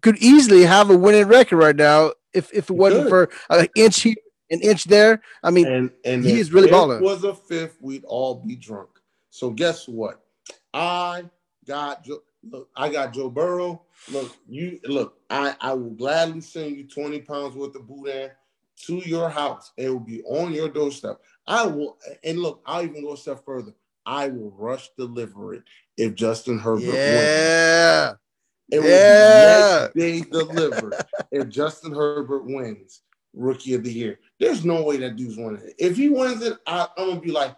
could 0.07 0.23
easily 0.23 0.63
have 0.63 0.89
a 0.89 0.97
winning 0.97 1.27
record 1.27 1.57
right 1.57 1.75
now 1.75 2.13
if, 2.33 2.53
if 2.53 2.71
it 2.71 2.77
wasn't 2.77 3.09
for 3.09 3.29
an 3.51 3.67
inch 3.75 4.03
here, 4.03 4.15
an 4.51 4.61
inch 4.61 4.85
there. 4.85 5.21
I 5.43 5.51
mean, 5.51 5.67
and, 5.67 5.91
and 6.05 6.25
he's 6.25 6.53
really 6.53 6.71
balling. 6.71 7.03
was 7.03 7.25
a 7.25 7.35
fifth, 7.35 7.77
we'd 7.81 8.05
all 8.05 8.37
be 8.37 8.55
drunk. 8.55 8.91
So 9.31 9.51
guess 9.51 9.89
what? 9.89 10.21
I 10.73 11.25
got 11.67 12.07
look, 12.49 12.69
I 12.77 12.89
got 12.89 13.15
Joe 13.15 13.29
Burrow. 13.29 13.83
Look, 14.13 14.37
you 14.49 14.79
look, 14.85 15.19
I, 15.29 15.57
I 15.61 15.73
will 15.73 15.91
gladly 15.91 16.41
send 16.41 16.77
you 16.77 16.87
20 16.87 17.23
pounds 17.23 17.57
worth 17.57 17.75
of 17.75 17.89
boudin 17.89 18.31
to 18.87 18.97
your 18.99 19.29
house. 19.29 19.73
It 19.77 19.91
will 19.91 19.99
be 19.99 20.23
on 20.23 20.53
your 20.53 20.69
doorstep. 20.69 21.21
I 21.49 21.67
will, 21.67 21.99
and 22.23 22.39
look, 22.39 22.63
I'll 22.65 22.85
even 22.85 23.03
go 23.03 23.15
a 23.15 23.17
step 23.17 23.45
further. 23.45 23.75
I 24.05 24.29
will 24.29 24.53
rush 24.53 24.89
deliver 24.97 25.55
it 25.55 25.65
if 25.97 26.15
Justin 26.15 26.61
Herbert 26.61 26.85
yeah. 26.85 28.11
wins. 28.11 28.19
It 28.71 28.83
yeah. 28.83 29.89
be 29.95 30.11
next 30.13 30.25
day 30.25 30.31
delivered 30.31 30.95
if 31.31 31.49
Justin 31.49 31.93
Herbert 31.93 32.45
wins 32.45 33.03
Rookie 33.33 33.75
of 33.75 33.85
the 33.85 33.93
Year. 33.93 34.19
There's 34.41 34.65
no 34.65 34.83
way 34.83 34.97
that 34.99 35.17
dude's 35.17 35.37
winning 35.37 35.63
it. 35.65 35.75
If 35.79 35.97
he 35.97 36.09
wins 36.09 36.43
it, 36.43 36.59
I, 36.67 36.89
am 36.99 37.09
gonna 37.09 37.21
be 37.21 37.31
like, 37.31 37.57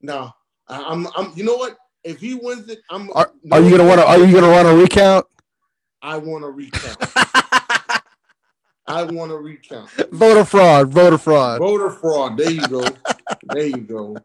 no, 0.00 0.32
I'm, 0.68 1.06
I'm. 1.16 1.32
You 1.36 1.44
know 1.44 1.56
what? 1.56 1.76
If 2.02 2.18
he 2.20 2.34
wins 2.34 2.68
it, 2.68 2.80
I'm. 2.90 3.10
Are, 3.14 3.32
are 3.52 3.60
you 3.60 3.70
gonna 3.70 3.86
want 3.86 4.00
to? 4.00 4.06
Are 4.06 4.18
you 4.18 4.32
gonna 4.32 4.50
want 4.50 4.66
to 4.66 4.74
recount? 4.74 5.26
I 6.02 6.16
want 6.16 6.42
to 6.42 6.50
recount. 6.50 6.96
I 8.86 9.04
want 9.04 9.30
to 9.30 9.36
recount. 9.36 9.90
Voter 10.10 10.44
fraud. 10.44 10.92
Voter 10.92 11.18
fraud. 11.18 11.58
Voter 11.58 11.90
fraud. 11.90 12.36
There 12.36 12.50
you 12.50 12.66
go. 12.66 12.84
there 13.44 13.66
you 13.66 13.76
go. 13.76 14.16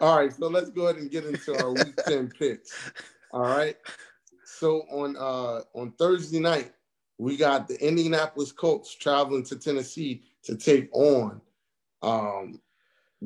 All 0.00 0.16
right, 0.16 0.32
so 0.32 0.48
let's 0.48 0.70
go 0.70 0.86
ahead 0.86 1.02
and 1.02 1.10
get 1.10 1.26
into 1.26 1.58
our 1.62 1.72
week 1.72 1.96
ten 2.06 2.28
picks. 2.28 2.72
All 3.32 3.42
right. 3.42 3.76
So 4.60 4.82
on 4.90 5.16
uh 5.16 5.62
on 5.72 5.92
Thursday 5.92 6.38
night, 6.38 6.72
we 7.16 7.38
got 7.38 7.66
the 7.66 7.82
Indianapolis 7.82 8.52
Colts 8.52 8.94
traveling 8.94 9.42
to 9.44 9.56
Tennessee 9.56 10.22
to 10.42 10.54
take 10.54 10.90
on 10.92 11.40
um 12.02 12.60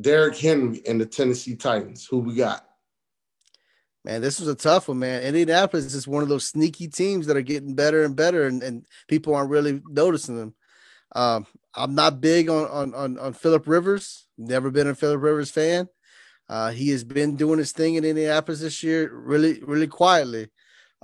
Derrick 0.00 0.38
Henry 0.38 0.80
and 0.86 1.00
the 1.00 1.06
Tennessee 1.06 1.56
Titans. 1.56 2.06
Who 2.06 2.18
we 2.18 2.36
got? 2.36 2.64
Man, 4.04 4.20
this 4.20 4.38
was 4.38 4.48
a 4.48 4.54
tough 4.54 4.86
one, 4.86 5.00
man. 5.00 5.24
Indianapolis 5.24 5.92
is 5.92 6.06
one 6.06 6.22
of 6.22 6.28
those 6.28 6.46
sneaky 6.46 6.86
teams 6.86 7.26
that 7.26 7.36
are 7.36 7.42
getting 7.42 7.74
better 7.74 8.04
and 8.04 8.14
better, 8.14 8.46
and, 8.46 8.62
and 8.62 8.86
people 9.08 9.34
aren't 9.34 9.50
really 9.50 9.82
noticing 9.88 10.36
them. 10.36 10.54
Um, 11.16 11.48
I'm 11.74 11.96
not 11.96 12.20
big 12.20 12.48
on 12.48 12.68
on 12.68 12.94
on, 12.94 13.18
on 13.18 13.32
Philip 13.32 13.66
Rivers. 13.66 14.28
Never 14.38 14.70
been 14.70 14.86
a 14.86 14.94
Philip 14.94 15.20
Rivers 15.20 15.50
fan. 15.50 15.88
Uh, 16.48 16.70
he 16.70 16.90
has 16.90 17.02
been 17.02 17.34
doing 17.34 17.58
his 17.58 17.72
thing 17.72 17.96
in 17.96 18.04
Indianapolis 18.04 18.60
this 18.60 18.84
year, 18.84 19.12
really, 19.12 19.60
really 19.64 19.88
quietly. 19.88 20.50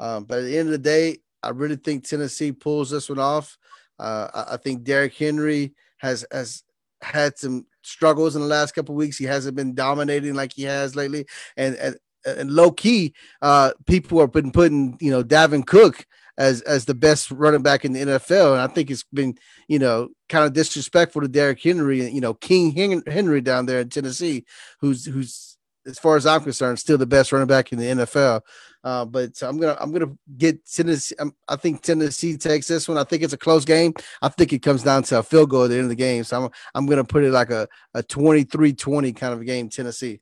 Um, 0.00 0.24
but 0.24 0.38
at 0.38 0.44
the 0.44 0.56
end 0.56 0.68
of 0.68 0.72
the 0.72 0.78
day, 0.78 1.18
I 1.42 1.50
really 1.50 1.76
think 1.76 2.04
Tennessee 2.04 2.52
pulls 2.52 2.90
this 2.90 3.08
one 3.08 3.18
off. 3.18 3.58
Uh, 3.98 4.28
I, 4.32 4.54
I, 4.54 4.56
think 4.56 4.82
Derrick 4.82 5.14
Henry 5.14 5.74
has 5.98 6.24
has 6.32 6.62
had 7.02 7.36
some 7.36 7.66
struggles 7.82 8.34
in 8.34 8.40
the 8.40 8.48
last 8.48 8.72
couple 8.72 8.94
weeks. 8.94 9.18
He 9.18 9.26
hasn't 9.26 9.56
been 9.56 9.74
dominating 9.74 10.34
like 10.34 10.54
he 10.54 10.62
has 10.62 10.96
lately, 10.96 11.26
and 11.58 11.74
and, 11.76 11.96
and 12.24 12.50
low 12.50 12.70
key, 12.70 13.12
uh, 13.42 13.72
people 13.86 14.20
have 14.20 14.32
been 14.32 14.52
putting 14.52 14.96
you 15.00 15.10
know 15.10 15.22
Dalvin 15.22 15.66
Cook 15.66 16.06
as 16.38 16.62
as 16.62 16.86
the 16.86 16.94
best 16.94 17.30
running 17.30 17.62
back 17.62 17.84
in 17.84 17.92
the 17.92 18.00
NFL, 18.00 18.52
and 18.52 18.62
I 18.62 18.68
think 18.68 18.90
it's 18.90 19.04
been 19.12 19.36
you 19.68 19.78
know 19.78 20.08
kind 20.30 20.46
of 20.46 20.54
disrespectful 20.54 21.20
to 21.20 21.28
Derrick 21.28 21.62
Henry, 21.62 22.08
you 22.08 22.22
know 22.22 22.32
King 22.32 23.02
Henry 23.06 23.42
down 23.42 23.66
there 23.66 23.80
in 23.80 23.90
Tennessee, 23.90 24.46
who's 24.80 25.04
who's 25.04 25.58
as 25.86 25.98
far 25.98 26.16
as 26.16 26.26
I'm 26.26 26.42
concerned, 26.42 26.78
still 26.78 26.98
the 26.98 27.06
best 27.06 27.32
running 27.32 27.48
back 27.48 27.72
in 27.72 27.78
the 27.78 27.84
NFL. 27.84 28.42
Uh, 28.82 29.04
but 29.04 29.30
I'm 29.42 29.58
gonna 29.58 29.76
I'm 29.78 29.92
gonna 29.92 30.16
get 30.38 30.64
Tennessee. 30.66 31.14
Um, 31.18 31.34
i 31.48 31.56
think 31.56 31.82
Tennessee 31.82 32.36
takes 32.36 32.66
this 32.66 32.88
one. 32.88 32.96
I 32.96 33.04
think 33.04 33.22
it's 33.22 33.34
a 33.34 33.38
close 33.38 33.64
game. 33.64 33.92
I 34.22 34.28
think 34.28 34.52
it 34.52 34.60
comes 34.60 34.82
down 34.82 35.02
to 35.04 35.18
a 35.18 35.22
field 35.22 35.50
goal 35.50 35.64
at 35.64 35.68
the 35.68 35.74
end 35.74 35.84
of 35.84 35.90
the 35.90 35.96
game. 35.96 36.24
So 36.24 36.44
I'm 36.44 36.50
I'm 36.74 36.86
gonna 36.86 37.04
put 37.04 37.24
it 37.24 37.30
like 37.30 37.50
a 37.50 37.68
a 37.94 38.02
23-20 38.02 39.14
kind 39.14 39.34
of 39.34 39.40
a 39.40 39.44
game. 39.44 39.68
Tennessee. 39.68 40.20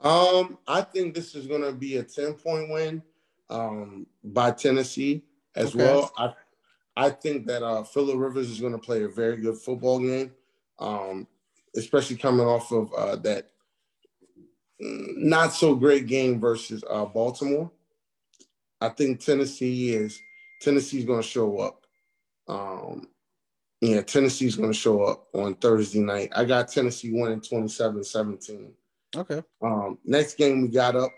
Um, 0.00 0.58
I 0.66 0.82
think 0.82 1.14
this 1.14 1.34
is 1.34 1.46
gonna 1.46 1.72
be 1.72 1.96
a 1.96 2.02
10 2.02 2.34
point 2.34 2.70
win 2.70 3.02
um, 3.48 4.06
by 4.22 4.50
Tennessee 4.50 5.22
as 5.56 5.74
okay. 5.74 5.84
well. 5.84 6.12
I 6.18 6.34
I 6.94 7.08
think 7.08 7.46
that 7.46 7.62
uh, 7.62 7.84
Philip 7.84 8.18
Rivers 8.18 8.50
is 8.50 8.60
gonna 8.60 8.78
play 8.78 9.04
a 9.04 9.08
very 9.08 9.38
good 9.38 9.56
football 9.56 9.98
game. 9.98 10.32
Um, 10.78 11.26
especially 11.76 12.16
coming 12.16 12.46
off 12.46 12.70
of 12.70 12.92
uh, 12.92 13.16
that 13.16 13.51
not 14.82 15.52
so 15.52 15.74
great 15.74 16.06
game 16.06 16.40
versus 16.40 16.82
uh, 16.90 17.04
Baltimore. 17.04 17.70
I 18.80 18.88
think 18.88 19.20
Tennessee 19.20 19.94
is 19.94 20.20
Tennessee's 20.60 21.04
going 21.04 21.22
to 21.22 21.28
show 21.28 21.58
up. 21.58 21.86
Um, 22.48 23.08
yeah, 23.80 24.02
Tennessee's 24.02 24.56
going 24.56 24.72
to 24.72 24.78
show 24.78 25.02
up 25.02 25.28
on 25.34 25.54
Thursday 25.54 26.00
night. 26.00 26.30
I 26.34 26.44
got 26.44 26.68
Tennessee 26.68 27.12
winning 27.12 27.40
27-17. 27.40 28.72
Okay. 29.16 29.42
Um, 29.60 29.98
next 30.04 30.34
game 30.34 30.62
we 30.62 30.68
got 30.68 30.96
up, 30.96 31.12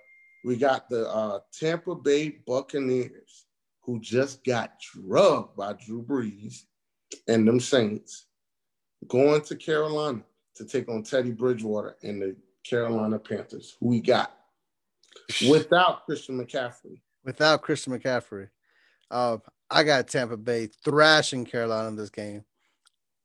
we 0.44 0.56
got 0.56 0.88
the 0.88 1.08
uh, 1.08 1.40
Tampa 1.58 1.94
Bay 1.94 2.40
Buccaneers, 2.46 3.46
who 3.82 4.00
just 4.00 4.44
got 4.44 4.74
drugged 4.80 5.56
by 5.56 5.74
Drew 5.74 6.02
Brees 6.02 6.62
and 7.28 7.46
them 7.46 7.60
Saints, 7.60 8.26
going 9.08 9.40
to 9.42 9.56
Carolina 9.56 10.22
to 10.56 10.64
take 10.64 10.88
on 10.88 11.02
Teddy 11.02 11.30
Bridgewater 11.30 11.96
and 12.02 12.20
the 12.20 12.36
Carolina 12.68 13.18
Panthers. 13.18 13.76
Who 13.80 13.88
we 13.88 14.00
got 14.00 14.34
without 15.48 16.04
Christian 16.06 16.38
McCaffrey? 16.38 17.00
Without 17.24 17.62
Christian 17.62 17.98
McCaffrey, 17.98 18.48
uh, 19.10 19.38
I 19.70 19.82
got 19.84 20.08
Tampa 20.08 20.36
Bay 20.36 20.68
thrashing 20.84 21.44
Carolina 21.44 21.88
in 21.88 21.96
this 21.96 22.10
game. 22.10 22.44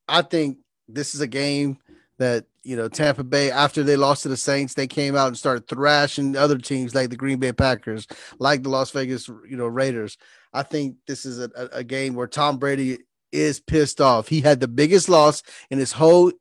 I 0.07 0.21
think 0.21 0.57
this 0.87 1.13
is 1.13 1.21
a 1.21 1.27
game 1.27 1.77
that 2.17 2.45
you 2.63 2.75
know 2.75 2.87
Tampa 2.87 3.23
Bay 3.23 3.49
after 3.49 3.83
they 3.83 3.95
lost 3.95 4.23
to 4.23 4.29
the 4.29 4.37
Saints, 4.37 4.73
they 4.73 4.87
came 4.87 5.15
out 5.15 5.27
and 5.27 5.37
started 5.37 5.67
thrashing 5.67 6.35
other 6.35 6.57
teams 6.57 6.93
like 6.93 7.09
the 7.09 7.15
Green 7.15 7.39
Bay 7.39 7.53
Packers, 7.53 8.07
like 8.39 8.63
the 8.63 8.69
Las 8.69 8.91
Vegas 8.91 9.27
you 9.27 9.57
know 9.57 9.67
Raiders. 9.67 10.17
I 10.53 10.63
think 10.63 10.97
this 11.07 11.25
is 11.25 11.39
a, 11.39 11.49
a 11.71 11.83
game 11.83 12.15
where 12.15 12.27
Tom 12.27 12.57
Brady 12.57 12.99
is 13.31 13.59
pissed 13.59 14.01
off. 14.01 14.27
He 14.27 14.41
had 14.41 14.59
the 14.59 14.67
biggest 14.67 15.09
loss 15.09 15.43
in 15.69 15.79
his 15.79 15.91
whole 15.91 16.31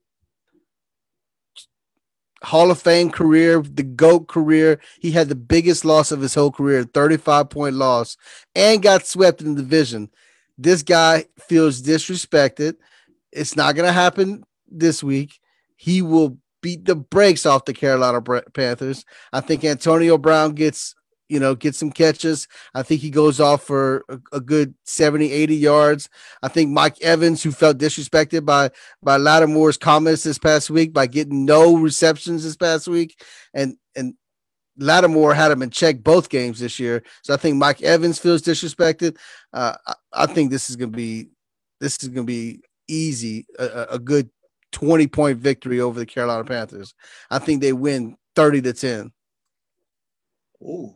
Hall 2.43 2.71
of 2.71 2.81
Fame 2.81 3.11
career, 3.11 3.61
the 3.61 3.83
GOAT 3.83 4.29
career. 4.29 4.81
He 5.01 5.11
had 5.11 5.29
the 5.29 5.35
biggest 5.35 5.85
loss 5.85 6.13
of 6.13 6.21
his 6.21 6.35
whole 6.35 6.53
career, 6.53 6.85
35 6.85 7.51
point 7.51 7.75
loss, 7.75 8.17
and 8.55 8.83
got 8.83 9.07
swept 9.07 9.41
in 9.41 9.55
the 9.55 9.63
division. 9.63 10.11
This 10.57 10.83
guy 10.83 11.27
feels 11.39 11.83
disrespected. 11.83 12.75
It's 13.33 13.57
not 13.57 13.75
going 13.75 13.87
to 13.87 13.93
happen 13.93 14.45
this 14.71 15.03
week. 15.03 15.41
He 15.77 16.03
will 16.03 16.39
beat 16.61 16.85
the 16.85 16.97
brakes 16.97 17.47
off 17.47 17.65
the 17.65 17.73
Carolina 17.73 18.21
Panthers. 18.53 19.05
I 19.33 19.41
think 19.41 19.65
Antonio 19.65 20.19
Brown 20.19 20.55
gets 20.55 20.95
you 21.29 21.39
know, 21.39 21.55
get 21.55 21.75
some 21.75 21.91
catches. 21.91 22.49
I 22.75 22.83
think 22.83 23.01
he 23.01 23.11
goes 23.11 23.41
off 23.41 23.63
for 23.63 24.05
a, 24.09 24.19
a, 24.33 24.41
good 24.41 24.75
70, 24.85 25.31
80 25.31 25.57
yards. 25.57 26.09
I 26.43 26.49
think 26.49 26.71
Mike 26.71 27.01
Evans, 27.03 27.43
who 27.43 27.53
felt 27.53 27.79
disrespected 27.79 28.45
by 28.45 28.71
by 29.03 29.17
Lattimore's 29.17 29.77
comments 29.77 30.23
this 30.23 30.39
past 30.39 30.71
week 30.71 30.93
by 30.93 31.07
getting 31.07 31.45
no 31.45 31.77
receptions 31.77 32.45
this 32.45 32.57
past 32.57 32.89
week, 32.89 33.23
and 33.55 33.77
and 33.95 34.15
Lattimore 34.79 35.35
had 35.35 35.51
him 35.51 35.63
in 35.63 35.71
check 35.71 36.03
both 36.03 36.29
games 36.29 36.61
this 36.61 36.79
year. 36.79 37.03
So 37.23 37.35
I 37.35 37.37
think 37.37 37.57
Mike 37.57 37.83
Evans 37.83 38.19
feels 38.19 38.43
disrespected. 38.43 39.17
Uh, 39.53 39.75
I, 39.87 39.95
I, 40.13 40.27
think 40.27 40.51
this 40.51 40.71
is 40.71 40.77
gonna 40.77 40.93
be 40.93 41.31
this 41.81 42.03
is 42.03 42.09
gonna 42.09 42.25
be 42.25 42.61
easy, 42.87 43.47
a, 43.59 43.87
a 43.91 43.99
good 43.99 44.31
20 44.73 45.07
point 45.09 45.39
victory 45.39 45.81
over 45.81 45.99
the 45.99 46.07
Carolina 46.07 46.45
Panthers. 46.45 46.95
I 47.31 47.39
think 47.39 47.61
they 47.61 47.73
win 47.73 48.17
30 48.37 48.63
to 48.63 48.73
10. 48.73 49.13
Ooh, 50.63 50.95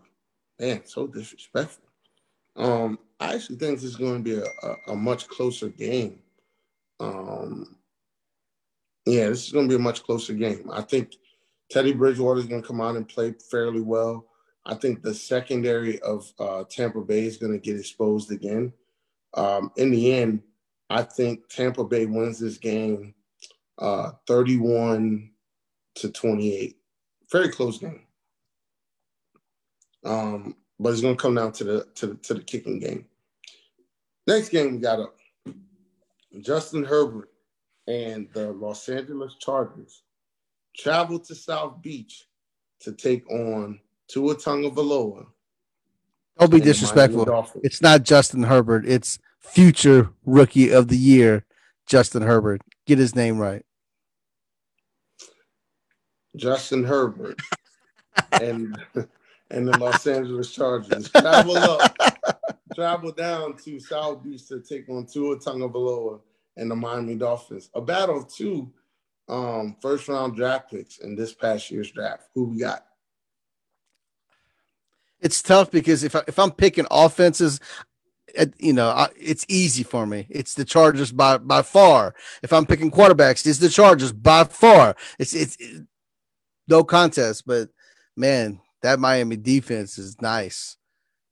man, 0.63 0.83
so 0.85 1.07
disrespectful. 1.07 1.85
Um, 2.57 2.99
I 3.19 3.35
actually 3.35 3.57
think 3.57 3.75
this 3.75 3.85
is 3.85 3.97
going 3.97 4.19
to 4.19 4.23
be 4.23 4.35
a, 4.35 4.45
a, 4.67 4.93
a 4.93 4.97
much 4.97 5.29
closer 5.29 5.69
game. 5.69 6.21
Um, 7.01 7.77
yeah, 9.05 9.29
this 9.29 9.47
is 9.47 9.53
going 9.53 9.69
to 9.69 9.77
be 9.77 9.81
a 9.81 9.85
much 9.85 10.05
closer 10.05 10.35
game. 10.35 10.71
I 10.73 10.83
think 10.83 11.17
Teddy 11.71 11.93
Bridgewater 11.93 12.41
is 12.41 12.47
going 12.47 12.63
to 12.63 12.69
come 12.69 12.81
out 12.81 12.97
and 12.97 13.09
play 13.09 13.35
fairly 13.51 13.81
well. 13.81 14.27
I 14.65 14.75
think 14.75 15.03
the 15.03 15.15
secondary 15.15 15.99
of 16.01 16.33
uh, 16.39 16.65
Tampa 16.71 17.01
Bay 17.01 17.25
is 17.25 17.37
going 17.37 17.53
to 17.53 17.59
get 17.59 17.79
exposed 17.79 18.31
again. 18.31 18.73
Um, 19.35 19.73
in 19.77 19.91
the 19.91 20.15
end, 20.15 20.43
I 20.89 21.03
think 21.03 21.49
Tampa 21.49 21.83
Bay 21.83 22.07
wins 22.07 22.39
this 22.39 22.59
game 22.59 23.15
uh, 23.79 24.13
31 24.29 25.31
to 25.97 26.11
28. 26.11 26.77
Very 27.33 27.49
close 27.49 27.79
game. 27.79 28.07
Um, 30.05 30.57
but 30.79 30.93
it's 30.93 31.03
gonna 31.03 31.17
come 31.17 31.35
down 31.35 31.53
to 31.53 31.65
the 31.65 31.87
to 31.95 32.07
the 32.09 32.15
to 32.15 32.35
the 32.35 32.43
kicking 32.43 32.79
game. 32.79 33.07
Next 34.27 34.49
game 34.51 34.73
we 34.73 34.79
got 34.79 35.01
up. 35.01 35.17
Justin 36.41 36.85
Herbert 36.85 37.31
and 37.87 38.29
the 38.33 38.53
Los 38.53 38.89
Angeles 38.89 39.35
Chargers 39.39 40.03
travel 40.77 41.19
to 41.19 41.35
South 41.35 41.83
Beach 41.83 42.27
to 42.81 42.93
take 42.93 43.29
on 43.31 43.81
Tua 44.09 44.35
Tagovailoa. 44.37 45.27
Don't 46.39 46.51
be 46.51 46.61
disrespectful. 46.61 47.49
It's 47.63 47.83
not 47.83 48.05
Justin 48.05 48.43
Herbert. 48.43 48.87
It's 48.87 49.19
future 49.39 50.11
rookie 50.25 50.71
of 50.71 50.89
the 50.89 50.97
year, 50.97 51.45
Justin 51.87 52.23
Herbert. 52.23 52.63
Get 52.87 52.99
his 52.99 53.15
name 53.15 53.39
right. 53.39 53.65
Justin 56.37 56.85
Herbert 56.85 57.39
and 58.33 58.77
and 59.53 59.69
the 59.69 59.79
Los 59.79 60.07
Angeles 60.07 60.51
Chargers. 60.51 61.11
Travel 61.11 61.57
up, 61.57 61.97
travel 62.75 63.13
down 63.13 63.57
to 63.59 63.79
South 63.79 64.25
Beach 64.25 64.49
to 64.49 64.61
take 64.61 64.89
on 64.89 65.07
Tua 65.07 65.39
Tagovailoa 65.39 66.21
and 66.57 66.71
the 66.71 66.77
Miami 66.77 67.15
Dolphins. 67.15 67.71
A 67.75 67.81
battle 67.81 68.19
of 68.19 68.33
two 68.33 68.73
um, 69.29 69.77
first 69.81 70.09
round 70.09 70.35
draft 70.35 70.71
picks 70.71 70.99
in 70.99 71.15
this 71.15 71.33
past 71.33 71.71
year's 71.71 71.91
draft. 71.93 72.29
Who 72.35 72.45
we 72.45 72.59
got? 72.59 72.87
It's 75.21 75.41
tough 75.41 75.71
because 75.71 76.03
if 76.03 76.17
I, 76.17 76.23
if 76.27 76.39
I'm 76.39 76.51
picking 76.51 76.87
offenses, 76.91 77.61
you 78.59 78.73
know, 78.73 78.89
I, 78.89 79.09
it's 79.17 79.47
easy 79.49 79.85
for 79.85 80.05
me. 80.07 80.27
It's 80.29 80.55
the 80.55 80.65
Chargers 80.65 81.13
by 81.13 81.39
by 81.39 81.63
far. 81.63 82.15
If 82.43 82.53
I'm 82.53 82.67
picking 82.67 82.91
quarterbacks, 82.91 83.47
it's 83.47 83.59
the 83.59 83.69
Chargers 83.69 84.13
by 84.13 84.45
far. 84.45 84.97
It's 85.19 85.35
it's 85.35 85.57
it, 85.61 85.87
no 86.67 86.83
contest. 86.83 87.47
But 87.47 87.69
man, 88.17 88.61
that 88.83 89.01
Miami 89.01 89.37
defense 89.37 89.99
is 89.99 90.20
nice. 90.20 90.76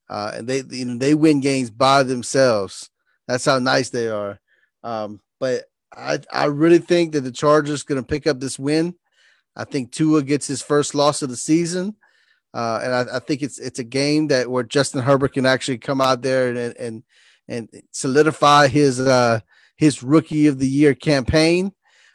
Uh, 0.09 0.33
and 0.35 0.49
they 0.49 0.63
you 0.71 0.85
know 0.85 0.99
they 0.99 1.15
win 1.15 1.41
games 1.41 1.71
by 1.71 2.03
themselves. 2.03 2.91
That's 3.29 3.45
how 3.45 3.59
nice 3.59 3.91
they 3.91 4.09
are. 4.09 4.41
Um, 4.83 5.21
but 5.39 5.65
I 5.93 6.21
I 6.33 6.47
really 6.47 6.79
think 6.79 7.13
that 7.13 7.21
the 7.21 7.31
Chargers 7.31 7.85
going 7.85 8.01
to 8.01 8.07
pick 8.07 8.27
up 8.27 8.41
this 8.41 8.59
win. 8.59 8.95
I 9.57 9.65
think 9.65 9.93
Tua 9.93 10.23
gets 10.23 10.47
his 10.47 10.63
first 10.63 10.95
loss 10.95 11.23
of 11.23 11.29
the 11.29 11.37
season, 11.37 11.97
uh, 12.55 12.81
and 12.83 12.95
I, 12.95 13.17
I, 13.17 13.19
think 13.21 13.43
it's 13.43 13.59
it's 13.59 13.79
a 13.79 13.85
game 13.85 14.29
that 14.29 14.51
where 14.51 14.63
Justin 14.63 15.03
Herbert 15.03 15.35
can 15.35 15.47
actually 15.47 15.79
come 15.79 16.01
out 16.01 16.23
there 16.23 16.49
and 16.49 16.77
and 16.77 17.03
and 17.49 17.69
solidify 17.93 18.69
his 18.69 19.01
uh, 19.01 19.41
his 19.77 20.03
rookie 20.03 20.47
of 20.47 20.59
the 20.59 20.69
year 20.69 20.95
campaign 20.95 21.73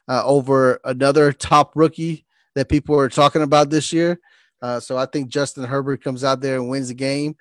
uh, 0.07 0.23
over 0.25 0.79
another 0.83 1.31
top 1.31 1.73
rookie 1.75 2.25
that 2.55 2.69
people 2.69 2.97
are 2.97 3.09
talking 3.09 3.41
about 3.41 3.69
this 3.69 3.93
year. 3.93 4.19
Uh, 4.61 4.79
so 4.79 4.97
I 4.97 5.05
think 5.05 5.29
Justin 5.29 5.63
Herbert 5.63 6.03
comes 6.03 6.23
out 6.23 6.41
there 6.41 6.55
and 6.55 6.69
wins 6.69 6.87
the 6.87 6.93
game. 6.93 7.35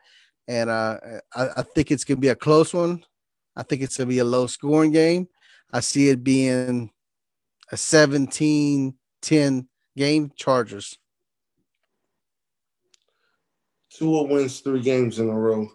And 0.46 0.68
uh, 0.68 0.98
I, 1.34 1.48
I, 1.56 1.62
think 1.62 1.90
it's 1.90 2.04
going 2.04 2.18
to 2.18 2.20
be 2.20 2.28
a 2.28 2.34
close 2.34 2.74
one. 2.74 3.02
I 3.56 3.62
think 3.62 3.80
it's 3.80 3.96
going 3.96 4.08
to 4.08 4.14
be 4.14 4.18
a 4.18 4.24
low 4.24 4.46
scoring 4.46 4.92
game. 4.92 5.28
I 5.72 5.80
see 5.80 6.10
it 6.10 6.22
being 6.22 6.90
a 7.72 7.76
17 7.76 8.94
10 9.22 9.68
game, 9.96 10.32
Chargers. 10.36 10.98
Tua 13.90 14.24
wins 14.24 14.60
three 14.60 14.82
games 14.82 15.18
in 15.18 15.30
a 15.30 15.38
row. 15.38 15.68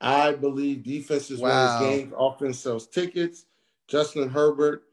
I 0.00 0.32
believe 0.32 0.84
defense 0.84 1.30
is 1.30 1.40
Wow. 1.40 1.80
win 1.80 1.90
games. 1.90 2.14
Offense 2.16 2.58
sells 2.60 2.86
tickets. 2.86 3.44
Justin 3.88 4.28
Herbert 4.28 4.84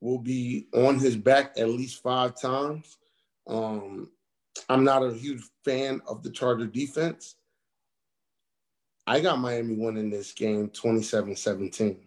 will 0.00 0.18
be 0.18 0.66
on 0.74 0.98
his 0.98 1.16
back 1.16 1.54
at 1.56 1.68
least 1.68 2.02
five 2.02 2.40
times. 2.40 2.98
Um, 3.46 4.10
I'm 4.68 4.84
not 4.84 5.02
a 5.02 5.12
huge 5.12 5.42
fan 5.64 6.00
of 6.06 6.22
the 6.22 6.30
Charger 6.30 6.66
defense. 6.66 7.36
I 9.06 9.20
got 9.20 9.38
Miami 9.38 9.74
winning 9.74 10.10
this 10.10 10.32
game 10.32 10.68
27 10.68 11.34
17. 11.36 12.00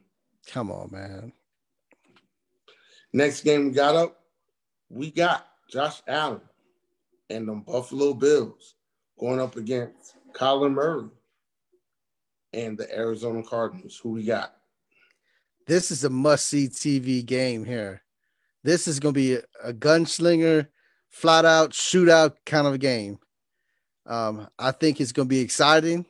Come 0.48 0.72
on, 0.72 0.90
man. 0.92 1.34
Next 3.12 3.42
game 3.42 3.66
we 3.66 3.72
got 3.72 3.96
up, 3.96 4.20
we 4.90 5.12
got 5.12 5.48
Josh 5.70 6.02
Allen 6.08 6.42
and 7.30 7.48
the 7.48 7.54
Buffalo 7.54 8.14
Bills 8.14 8.76
going 9.20 9.40
up 9.40 9.56
against 9.56 10.16
Kyler 10.34 10.72
Murray 10.72 11.10
and 12.54 12.78
the 12.78 12.94
Arizona 12.96 13.42
Cardinals. 13.44 14.00
Who 14.02 14.12
we 14.12 14.24
got? 14.24 14.56
This 15.68 15.92
is 15.92 16.04
a 16.04 16.10
must 16.10 16.48
see 16.48 16.68
TV 16.68 17.26
game 17.26 17.66
here. 17.66 18.04
This 18.64 18.88
is 18.88 19.00
going 19.00 19.14
to 19.14 19.20
be 19.20 19.36
a, 19.36 19.42
a 19.64 19.74
gunslinger, 19.74 20.68
flat 21.16 21.46
out 21.46 21.72
shootout 21.72 22.34
kind 22.46 22.68
of 22.68 22.74
a 22.74 22.78
game. 22.78 23.18
Um, 24.06 24.50
I 24.60 24.72
think 24.72 25.00
it's 25.00 25.14
going 25.14 25.30
to 25.30 25.34
be 25.34 25.40
exciting. 25.40 26.06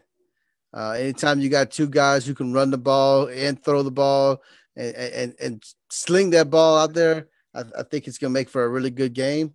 Uh, 0.74 0.93
anytime 0.97 1.39
you 1.39 1.47
got 1.47 1.70
two 1.70 1.88
guys 1.88 2.26
who 2.26 2.34
can 2.34 2.51
run 2.51 2.72
the 2.72 2.78
ball 2.80 3.28
and 3.28 3.64
throw 3.64 3.84
the 3.84 3.91
ball 3.91 4.41
and, 4.76 4.95
and, 4.95 5.36
and 5.39 5.64
sling 5.91 6.32
that 6.32 6.49
ball 6.49 6.80
out 6.80 6.95
there, 6.95 7.28
I, 7.53 7.64
I 7.78 7.84
think 7.84 8.08
it's 8.08 8.18
going 8.18 8.32
to 8.32 8.39
make 8.39 8.49
for 8.49 8.64
a 8.64 8.70
really 8.70 8.89
good 8.89 9.14
game. 9.14 9.53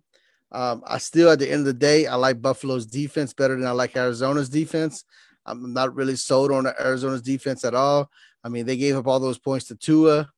Um, 0.53 0.83
I 0.87 0.99
still, 0.99 1.29
at 1.29 1.39
the 1.39 1.51
end 1.51 1.59
of 1.59 1.65
the 1.65 1.73
day, 1.73 2.07
I 2.07 2.15
like 2.15 2.41
Buffalo's 2.41 2.85
defense 2.85 3.33
better 3.33 3.57
than 3.57 3.67
I 3.67 3.71
like 3.71 3.97
Arizona's 3.97 4.49
defense. 4.49 5.03
I'm 5.45 5.73
not 5.73 5.93
really 5.93 6.15
sold 6.15 6.53
on 6.53 6.65
Arizona's 6.65 7.21
defense 7.21 7.65
at 7.65 7.75
all. 7.75 8.09
I 8.41 8.47
mean, 8.47 8.65
they 8.65 8.77
gave 8.77 8.95
up 8.95 9.05
all 9.05 9.19
those 9.19 9.37
points 9.37 9.65
to 9.65 9.75
Tua. 9.75 10.31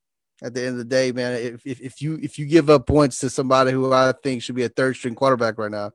At 0.44 0.54
the 0.54 0.62
end 0.62 0.72
of 0.72 0.78
the 0.78 0.84
day, 0.84 1.14
man, 1.14 1.34
if, 1.34 1.66
if, 1.66 1.80
if 1.80 2.02
you 2.02 2.20
if 2.22 2.38
you 2.38 2.46
give 2.46 2.70
up 2.70 2.86
points 2.86 3.20
to 3.20 3.30
somebody 3.30 3.72
who 3.72 3.94
I 3.94 4.14
think 4.24 4.44
should 4.44 4.56
be 4.56 4.64
a 4.66 4.70
third 4.70 4.98
string 4.98 5.16
quarterback 5.16 5.58
right 5.58 5.72
now, 5.72 5.92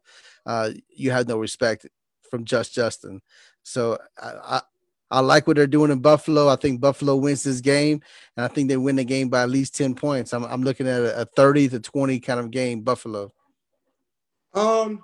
uh, 0.46 0.70
you 0.88 1.11
have 1.11 1.28
no 1.28 1.36
respect 1.38 1.86
from 2.30 2.46
just 2.46 2.74
Justin. 2.74 3.20
So 3.62 3.99
I, 4.20 4.32
I 4.57 4.61
I 5.11 5.20
like 5.20 5.46
what 5.46 5.57
they're 5.57 5.66
doing 5.66 5.90
in 5.90 6.01
Buffalo. 6.01 6.49
I 6.49 6.57
think 6.57 6.80
Buffalo 6.80 7.16
wins 7.16 7.42
this 7.42 7.61
game, 7.61 8.01
and 8.36 8.44
I 8.44 8.49
think 8.49 8.68
they 8.68 8.76
win 8.76 8.96
the 8.96 9.05
game 9.05 9.28
by 9.28 9.42
at 9.42 9.51
least 9.51 9.76
ten 9.76 9.94
points. 9.94 10.32
I'm 10.32 10.44
I'm 10.44 10.62
looking 10.62 10.88
at 10.88 11.01
a, 11.01 11.22
a 11.22 11.24
thirty 11.24 11.68
to 11.68 11.80
twenty 11.80 12.18
kind 12.20 12.40
of 12.40 12.51
game. 12.51 12.80
Buffalo. 12.80 13.32
Um, 14.55 15.03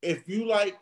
if 0.00 0.28
you 0.28 0.46
like, 0.46 0.78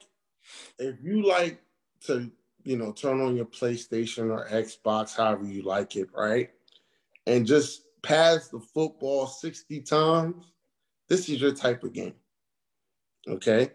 if 0.78 0.96
you 1.02 1.26
like 1.26 1.60
to, 2.06 2.30
you 2.64 2.76
know, 2.76 2.92
turn 2.92 3.20
on 3.20 3.36
your 3.36 3.46
PlayStation 3.46 4.30
or 4.30 4.48
Xbox, 4.48 5.16
however 5.16 5.44
you 5.44 5.62
like 5.62 5.96
it, 5.96 6.08
right, 6.14 6.50
and 7.26 7.46
just 7.46 7.82
pass 8.02 8.48
the 8.48 8.60
football 8.60 9.26
sixty 9.26 9.80
times, 9.80 10.52
this 11.08 11.28
is 11.28 11.40
your 11.40 11.54
type 11.54 11.84
of 11.84 11.92
game. 11.92 12.14
Okay. 13.28 13.70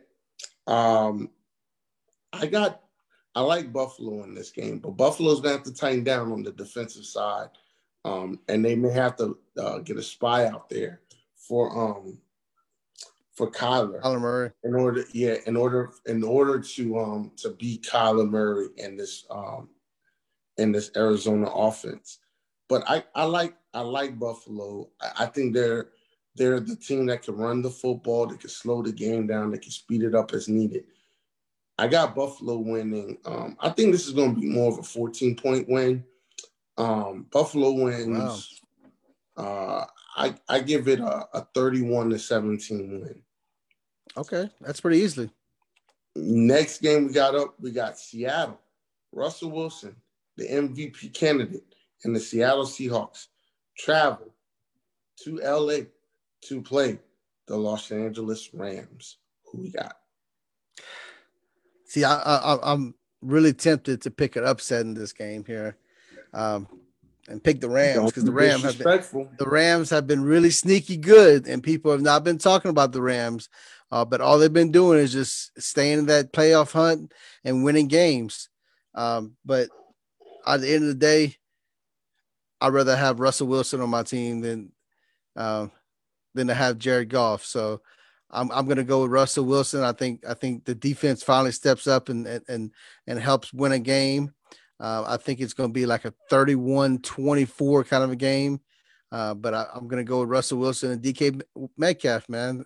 Um, 0.67 1.29
I 2.33 2.47
got, 2.47 2.81
I 3.35 3.41
like 3.41 3.71
Buffalo 3.71 4.23
in 4.23 4.33
this 4.33 4.51
game, 4.51 4.79
but 4.79 4.97
Buffalo's 4.97 5.41
gonna 5.41 5.55
have 5.55 5.63
to 5.65 5.73
tighten 5.73 6.03
down 6.03 6.31
on 6.31 6.43
the 6.43 6.51
defensive 6.51 7.05
side, 7.05 7.49
um, 8.03 8.39
and 8.47 8.65
they 8.65 8.75
may 8.75 8.91
have 8.91 9.15
to 9.17 9.37
uh, 9.59 9.79
get 9.79 9.97
a 9.97 10.03
spy 10.03 10.47
out 10.47 10.69
there 10.69 11.01
for 11.35 11.69
um 11.77 12.17
for 13.35 13.51
Kyler 13.51 14.01
Kyler 14.01 14.21
Murray. 14.21 14.51
in 14.63 14.75
order 14.75 15.03
yeah 15.13 15.35
in 15.45 15.55
order 15.55 15.91
in 16.05 16.23
order 16.23 16.59
to 16.59 16.99
um 16.99 17.31
to 17.37 17.49
beat 17.51 17.83
Kyler 17.83 18.29
Murray 18.29 18.67
in 18.77 18.95
this 18.95 19.25
um 19.29 19.69
in 20.57 20.71
this 20.71 20.91
Arizona 20.95 21.47
offense. 21.47 22.19
But 22.69 22.83
I 22.89 23.03
I 23.13 23.25
like 23.25 23.55
I 23.73 23.81
like 23.81 24.17
Buffalo. 24.17 24.89
I, 25.01 25.23
I 25.23 25.25
think 25.27 25.53
they're 25.53 25.89
they're 26.35 26.59
the 26.59 26.75
team 26.75 27.05
that 27.07 27.23
can 27.23 27.35
run 27.35 27.61
the 27.61 27.69
football, 27.69 28.27
they 28.27 28.37
can 28.37 28.49
slow 28.49 28.81
the 28.81 28.91
game 28.91 29.27
down, 29.27 29.51
they 29.51 29.57
can 29.57 29.71
speed 29.71 30.03
it 30.03 30.15
up 30.15 30.33
as 30.33 30.47
needed. 30.47 30.85
I 31.77 31.87
got 31.87 32.15
Buffalo 32.15 32.57
winning. 32.57 33.17
Um, 33.25 33.57
I 33.59 33.69
think 33.69 33.91
this 33.91 34.07
is 34.07 34.13
going 34.13 34.35
to 34.35 34.41
be 34.41 34.47
more 34.47 34.71
of 34.71 34.79
a 34.79 34.83
14 34.83 35.35
point 35.35 35.67
win. 35.67 36.03
Um, 36.77 37.25
Buffalo 37.31 37.71
wins. 37.71 38.61
Uh, 39.37 39.85
I 40.15 40.35
I 40.47 40.59
give 40.59 40.87
it 40.87 40.99
a, 40.99 41.27
a 41.33 41.47
31 41.53 42.11
to 42.11 42.19
17 42.19 43.01
win. 43.01 43.21
Okay, 44.17 44.49
that's 44.61 44.81
pretty 44.81 44.99
easily. 44.99 45.29
Next 46.15 46.81
game 46.81 47.07
we 47.07 47.13
got 47.13 47.35
up, 47.35 47.55
we 47.59 47.71
got 47.71 47.99
Seattle. 47.99 48.59
Russell 49.11 49.51
Wilson, 49.51 49.95
the 50.37 50.47
MVP 50.47 51.13
candidate, 51.13 51.63
and 52.03 52.15
the 52.15 52.19
Seattle 52.19 52.65
Seahawks 52.65 53.27
travel 53.77 54.33
to 55.23 55.37
LA 55.37 55.85
to 56.41 56.61
play 56.61 56.99
the 57.47 57.57
Los 57.57 57.91
Angeles 57.91 58.53
Rams. 58.53 59.17
Who 59.45 59.61
we 59.61 59.71
got? 59.71 59.97
See, 61.85 62.03
I, 62.03 62.15
I 62.15 62.57
I'm 62.61 62.95
really 63.21 63.53
tempted 63.53 64.01
to 64.01 64.11
pick 64.11 64.35
an 64.35 64.45
upset 64.45 64.81
in 64.81 64.93
this 64.93 65.13
game 65.13 65.45
here, 65.45 65.77
um, 66.33 66.67
and 67.27 67.43
pick 67.43 67.61
the 67.61 67.69
Rams 67.69 68.11
because 68.11 68.25
the 68.25 68.31
Rams 68.31 68.63
have 68.63 68.77
been, 68.77 69.29
the 69.39 69.47
Rams 69.47 69.89
have 69.89 70.07
been 70.07 70.23
really 70.23 70.49
sneaky 70.49 70.97
good, 70.97 71.47
and 71.47 71.63
people 71.63 71.91
have 71.91 72.01
not 72.01 72.23
been 72.23 72.37
talking 72.37 72.69
about 72.69 72.91
the 72.91 73.01
Rams. 73.01 73.49
Uh, 73.95 74.03
but 74.03 74.19
all 74.19 74.37
they've 74.37 74.51
been 74.51 74.73
doing 74.73 74.99
is 74.99 75.13
just 75.13 75.57
staying 75.57 75.99
in 75.99 76.05
that 76.07 76.33
playoff 76.33 76.73
hunt 76.73 77.13
and 77.45 77.63
winning 77.63 77.87
games. 77.87 78.49
Um, 78.93 79.37
but 79.45 79.69
at 80.45 80.59
the 80.59 80.73
end 80.73 80.83
of 80.83 80.89
the 80.89 80.95
day, 80.95 81.37
I'd 82.59 82.73
rather 82.73 82.93
have 82.93 83.21
Russell 83.21 83.47
Wilson 83.47 83.79
on 83.79 83.89
my 83.89 84.03
team 84.03 84.41
than 84.41 84.73
um, 85.37 85.71
than 86.33 86.47
to 86.47 86.53
have 86.53 86.77
Jared 86.77 87.07
Goff. 87.07 87.45
So 87.45 87.79
I'm 88.29 88.51
I'm 88.51 88.67
gonna 88.67 88.83
go 88.83 89.03
with 89.03 89.11
Russell 89.11 89.45
Wilson. 89.45 89.81
I 89.81 89.93
think 89.93 90.25
I 90.27 90.33
think 90.33 90.65
the 90.65 90.75
defense 90.75 91.23
finally 91.23 91.53
steps 91.53 91.87
up 91.87 92.09
and 92.09 92.27
and 92.49 92.71
and, 93.07 93.17
helps 93.17 93.53
win 93.53 93.71
a 93.71 93.79
game. 93.79 94.33
Uh, 94.77 95.05
I 95.07 95.15
think 95.15 95.39
it's 95.39 95.53
going 95.53 95.69
to 95.69 95.73
be 95.73 95.85
like 95.85 96.03
a 96.03 96.13
31-24 96.29 97.87
kind 97.87 98.03
of 98.03 98.11
a 98.11 98.17
game. 98.17 98.59
Uh, 99.09 99.33
but 99.33 99.53
I, 99.53 99.67
I'm 99.73 99.87
going 99.87 100.03
to 100.05 100.09
go 100.09 100.19
with 100.19 100.29
Russell 100.29 100.59
Wilson 100.59 100.91
and 100.91 101.01
DK 101.01 101.41
Metcalf, 101.77 102.27
man. 102.27 102.65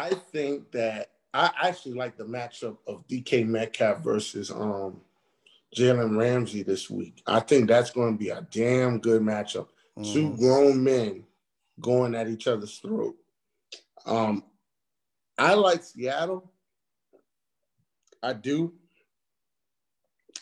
I 0.00 0.14
think 0.14 0.70
that 0.72 1.10
I 1.34 1.50
actually 1.62 1.94
like 1.94 2.16
the 2.16 2.24
matchup 2.24 2.78
of 2.86 3.06
DK 3.06 3.46
Metcalf 3.46 4.02
versus 4.02 4.50
um 4.50 5.02
Jalen 5.76 6.16
Ramsey 6.16 6.62
this 6.62 6.88
week. 6.88 7.22
I 7.26 7.40
think 7.40 7.68
that's 7.68 7.90
going 7.90 8.14
to 8.14 8.18
be 8.18 8.30
a 8.30 8.46
damn 8.50 8.98
good 8.98 9.20
matchup. 9.20 9.68
Two 10.02 10.30
Mhm. 10.30 10.38
grown 10.38 10.82
men 10.82 11.26
going 11.80 12.14
at 12.14 12.28
each 12.28 12.46
other's 12.48 12.78
throat. 12.78 13.14
Um, 14.06 14.42
I 15.36 15.52
like 15.54 15.84
Seattle. 15.84 16.50
I 18.22 18.32
do. 18.32 18.72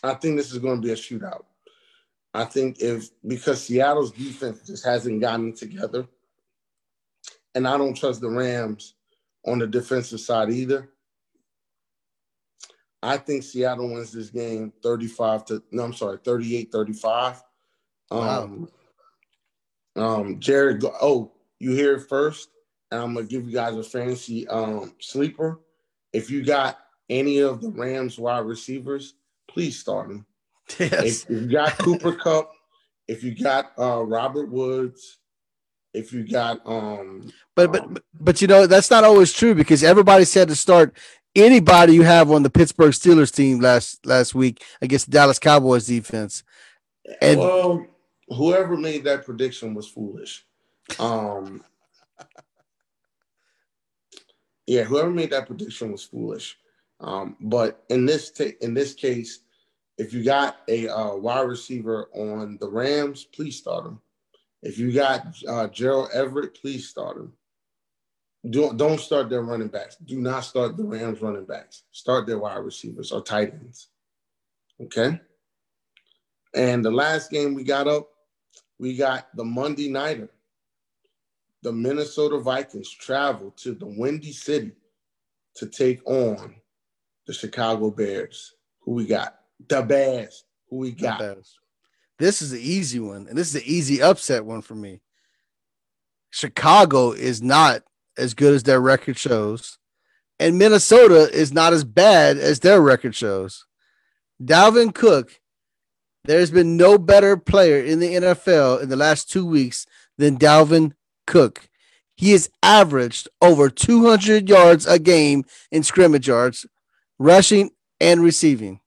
I 0.04 0.14
think 0.14 0.36
this 0.36 0.52
is 0.52 0.58
going 0.58 0.80
to 0.80 0.86
be 0.86 0.92
a 0.92 0.96
shootout. 0.96 1.44
I 2.32 2.44
think 2.44 2.78
if 2.80 3.10
because 3.26 3.60
Seattle's 3.64 4.12
defense 4.12 4.64
just 4.66 4.84
hasn't 4.84 5.20
gotten 5.20 5.52
together, 5.52 6.06
and 7.56 7.66
I 7.66 7.76
don't 7.76 7.94
trust 7.96 8.20
the 8.20 8.30
Rams 8.30 8.94
on 9.50 9.58
the 9.58 9.66
defensive 9.66 10.20
side 10.20 10.50
either. 10.50 10.90
I 13.02 13.16
think 13.16 13.42
Seattle 13.42 13.92
wins 13.92 14.12
this 14.12 14.30
game 14.30 14.72
35 14.82 15.44
to 15.46 15.62
no, 15.70 15.84
I'm 15.84 15.92
sorry, 15.92 16.18
38 16.24 16.72
35. 16.72 17.42
Um, 18.10 18.68
um, 19.96 20.40
Jared, 20.40 20.84
oh, 20.84 21.32
you 21.58 21.72
hear 21.72 21.94
it 21.96 22.08
first, 22.08 22.48
and 22.90 23.00
I'm 23.00 23.14
gonna 23.14 23.26
give 23.26 23.46
you 23.46 23.52
guys 23.52 23.76
a 23.76 23.82
fantasy 23.82 24.48
um 24.48 24.94
sleeper. 25.00 25.60
If 26.12 26.30
you 26.30 26.44
got 26.44 26.78
any 27.08 27.38
of 27.38 27.60
the 27.60 27.70
Rams 27.70 28.18
wide 28.18 28.46
receivers, 28.46 29.14
please 29.48 29.78
start 29.78 30.08
them. 30.08 30.26
Yes. 30.78 31.24
If 31.24 31.30
you 31.30 31.46
got 31.46 31.78
Cooper 31.78 32.12
Kupp, 32.12 32.50
if 33.06 33.22
you 33.22 33.34
got 33.34 33.72
uh 33.78 34.02
Robert 34.02 34.50
Woods, 34.50 35.17
if 35.98 36.12
you 36.12 36.22
got 36.26 36.60
um 36.66 37.30
But 37.56 37.72
but 37.72 37.92
but- 37.94 38.02
but 38.20 38.40
you 38.42 38.48
know 38.48 38.66
that's 38.66 38.90
not 38.90 39.04
always 39.04 39.32
true 39.32 39.54
because 39.54 39.82
everybody 39.82 40.24
said 40.24 40.48
to 40.48 40.56
start 40.56 40.96
anybody 41.34 41.94
you 41.94 42.02
have 42.02 42.30
on 42.30 42.42
the 42.42 42.50
Pittsburgh 42.50 42.92
Steelers 42.92 43.34
team 43.34 43.60
last 43.60 44.04
last 44.06 44.34
week 44.34 44.62
against 44.80 45.06
the 45.06 45.12
Dallas 45.12 45.38
Cowboys 45.38 45.86
defense. 45.86 46.42
And- 47.20 47.40
well, 47.40 47.86
whoever 48.28 48.76
made 48.76 49.04
that 49.04 49.24
prediction 49.24 49.74
was 49.74 49.88
foolish. 49.88 50.44
Um, 50.98 51.62
yeah, 54.66 54.84
whoever 54.84 55.10
made 55.10 55.30
that 55.30 55.46
prediction 55.46 55.92
was 55.92 56.04
foolish. 56.04 56.56
Um, 57.00 57.36
but 57.40 57.84
in 57.88 58.04
this 58.06 58.30
ta- 58.30 58.56
in 58.60 58.74
this 58.74 58.94
case, 58.94 59.40
if 59.98 60.12
you 60.12 60.24
got 60.24 60.58
a 60.68 60.88
uh, 60.88 61.14
wide 61.16 61.48
receiver 61.48 62.08
on 62.14 62.58
the 62.60 62.68
Rams, 62.68 63.24
please 63.24 63.56
start 63.56 63.86
him. 63.86 64.00
If 64.62 64.78
you 64.78 64.92
got 64.92 65.26
uh, 65.46 65.68
Gerald 65.68 66.10
Everett, 66.12 66.60
please 66.60 66.88
start 66.88 67.16
him. 67.16 67.32
don't 68.50 68.76
don't 68.76 69.00
start 69.00 69.30
their 69.30 69.42
running 69.42 69.68
backs. 69.68 69.96
Do 69.96 70.20
not 70.20 70.40
start 70.40 70.76
the 70.76 70.84
Rams 70.84 71.20
running 71.20 71.44
backs. 71.44 71.84
Start 71.92 72.26
their 72.26 72.38
wide 72.38 72.58
receivers 72.58 73.12
or 73.12 73.22
tight 73.22 73.52
ends. 73.52 73.88
Okay. 74.80 75.20
And 76.54 76.84
the 76.84 76.90
last 76.90 77.30
game 77.30 77.54
we 77.54 77.62
got 77.62 77.86
up, 77.86 78.08
we 78.78 78.96
got 78.96 79.28
the 79.36 79.44
Monday 79.44 79.88
nighter. 79.88 80.30
The 81.62 81.72
Minnesota 81.72 82.38
Vikings 82.38 82.90
travel 82.90 83.50
to 83.58 83.74
the 83.74 83.86
Windy 83.86 84.32
City 84.32 84.72
to 85.56 85.66
take 85.66 86.00
on 86.08 86.54
the 87.26 87.32
Chicago 87.32 87.90
Bears. 87.90 88.54
Who 88.80 88.92
we 88.92 89.06
got? 89.06 89.40
The 89.68 89.82
Bears. 89.82 90.44
Who 90.70 90.76
we 90.76 90.92
got? 90.92 91.20
This 92.18 92.42
is 92.42 92.52
an 92.52 92.60
easy 92.60 92.98
one, 92.98 93.26
and 93.28 93.38
this 93.38 93.48
is 93.48 93.56
an 93.56 93.62
easy 93.64 94.02
upset 94.02 94.44
one 94.44 94.62
for 94.62 94.74
me. 94.74 95.00
Chicago 96.30 97.12
is 97.12 97.40
not 97.40 97.82
as 98.16 98.34
good 98.34 98.54
as 98.54 98.64
their 98.64 98.80
record 98.80 99.16
shows, 99.16 99.78
and 100.40 100.58
Minnesota 100.58 101.30
is 101.32 101.52
not 101.52 101.72
as 101.72 101.84
bad 101.84 102.36
as 102.36 102.60
their 102.60 102.80
record 102.80 103.14
shows. 103.14 103.64
Dalvin 104.42 104.94
Cook, 104.94 105.40
there's 106.24 106.50
been 106.50 106.76
no 106.76 106.98
better 106.98 107.36
player 107.36 107.82
in 107.82 108.00
the 108.00 108.14
NFL 108.14 108.82
in 108.82 108.88
the 108.88 108.96
last 108.96 109.30
two 109.30 109.46
weeks 109.46 109.86
than 110.16 110.38
Dalvin 110.38 110.92
Cook. 111.26 111.68
He 112.16 112.32
has 112.32 112.50
averaged 112.62 113.28
over 113.40 113.70
200 113.70 114.48
yards 114.48 114.86
a 114.86 114.98
game 114.98 115.44
in 115.70 115.84
scrimmage 115.84 116.26
yards, 116.26 116.66
rushing 117.18 117.70
and 118.00 118.22
receiving. 118.22 118.80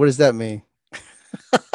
What 0.00 0.06
does 0.06 0.16
that 0.16 0.34
mean? 0.34 0.62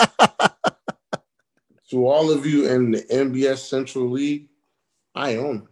to 1.92 2.08
all 2.08 2.32
of 2.32 2.44
you 2.44 2.68
in 2.68 2.90
the 2.90 3.04
NBS 3.04 3.60
Central 3.70 4.10
League, 4.10 4.50
I 5.14 5.36
own 5.36 5.58
them. 5.60 5.70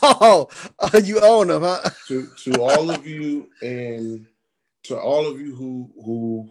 Oh, 0.00 0.48
uh, 0.78 1.00
you 1.02 1.18
own 1.18 1.48
them, 1.48 1.64
huh? 1.64 1.90
to 2.06 2.28
to 2.44 2.62
all 2.62 2.92
of 2.92 3.04
you 3.04 3.50
and 3.60 4.24
to 4.84 4.96
all 5.00 5.26
of 5.26 5.40
you 5.40 5.52
who 5.52 5.90
who 6.04 6.48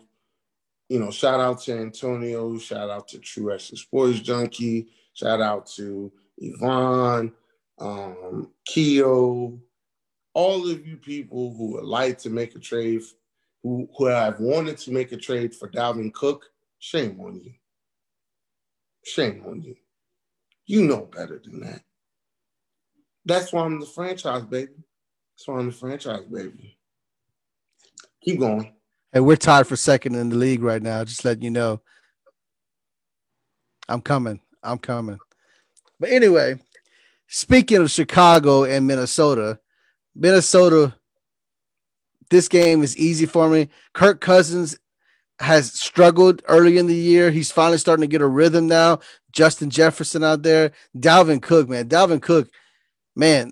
you 0.90 1.00
know, 1.00 1.10
shout 1.10 1.40
out 1.40 1.62
to 1.62 1.80
Antonio, 1.80 2.58
shout 2.58 2.90
out 2.90 3.08
to 3.08 3.20
True 3.20 3.56
Essence 3.56 3.84
Sports 3.84 4.20
Junkie, 4.20 4.90
shout 5.14 5.40
out 5.40 5.68
to 5.78 6.12
Yvonne, 6.38 7.32
um, 7.80 8.52
Keo, 8.66 9.58
all 10.34 10.70
of 10.70 10.86
you 10.86 10.98
people 10.98 11.56
who 11.56 11.76
would 11.76 11.86
like 11.86 12.18
to 12.18 12.30
make 12.30 12.56
a 12.56 12.60
trade, 12.60 13.04
who, 13.64 13.90
who 13.98 14.06
have 14.06 14.40
wanted 14.40 14.78
to 14.80 14.92
make 14.92 15.12
a 15.12 15.18
trade 15.18 15.56
for 15.56 15.70
Dalvin 15.70 16.14
Cook, 16.14 16.46
shame 16.80 17.20
on 17.20 17.42
you. 17.44 17.54
Shame 19.04 19.44
on 19.48 19.62
you. 19.62 19.76
You 20.66 20.84
know 20.84 21.06
better 21.06 21.42
than 21.44 21.62
that. 21.62 21.82
That's 23.26 23.52
why 23.52 23.64
I'm 23.64 23.80
the 23.80 23.86
franchise, 23.86 24.44
baby. 24.44 24.74
That's 25.36 25.48
why 25.48 25.60
I'm 25.60 25.68
the 25.68 25.72
franchise, 25.72 26.24
baby. 26.32 26.78
Keep 28.24 28.40
going. 28.40 28.74
Hey, 29.14 29.22
we're 29.22 29.38
tied 29.38 29.68
for 29.68 29.76
second 29.76 30.16
in 30.16 30.30
the 30.30 30.36
league 30.36 30.62
right 30.62 30.82
now. 30.82 31.04
Just 31.04 31.24
letting 31.24 31.44
you 31.44 31.52
know. 31.52 31.82
I'm 33.88 34.02
coming. 34.02 34.42
I'm 34.64 34.78
coming. 34.78 35.18
But 36.00 36.10
anyway, 36.10 36.60
speaking 37.28 37.78
of 37.78 37.92
Chicago 37.92 38.66
and 38.66 38.86
Minnesota, 38.86 39.60
Minnesota, 40.14 40.96
this 42.30 42.48
game 42.48 42.84
is 42.84 42.98
easy 42.98 43.26
for 43.26 43.50
me. 43.50 43.70
Kirk 43.94 44.22
Cousins 44.22 44.78
has 45.40 45.72
struggled 45.74 46.42
early 46.48 46.78
in 46.78 46.88
the 46.88 46.96
year. 46.96 47.32
He's 47.32 47.52
finally 47.52 47.78
starting 47.78 48.02
to 48.02 48.08
get 48.08 48.22
a 48.22 48.28
rhythm 48.28 48.68
now. 48.68 49.00
Justin 49.32 49.70
Jefferson 49.70 50.24
out 50.24 50.42
there, 50.44 50.72
Dalvin 50.98 51.42
Cook, 51.42 51.70
man, 51.70 51.88
Dalvin 51.88 52.22
Cook, 52.22 52.50
man, 53.16 53.52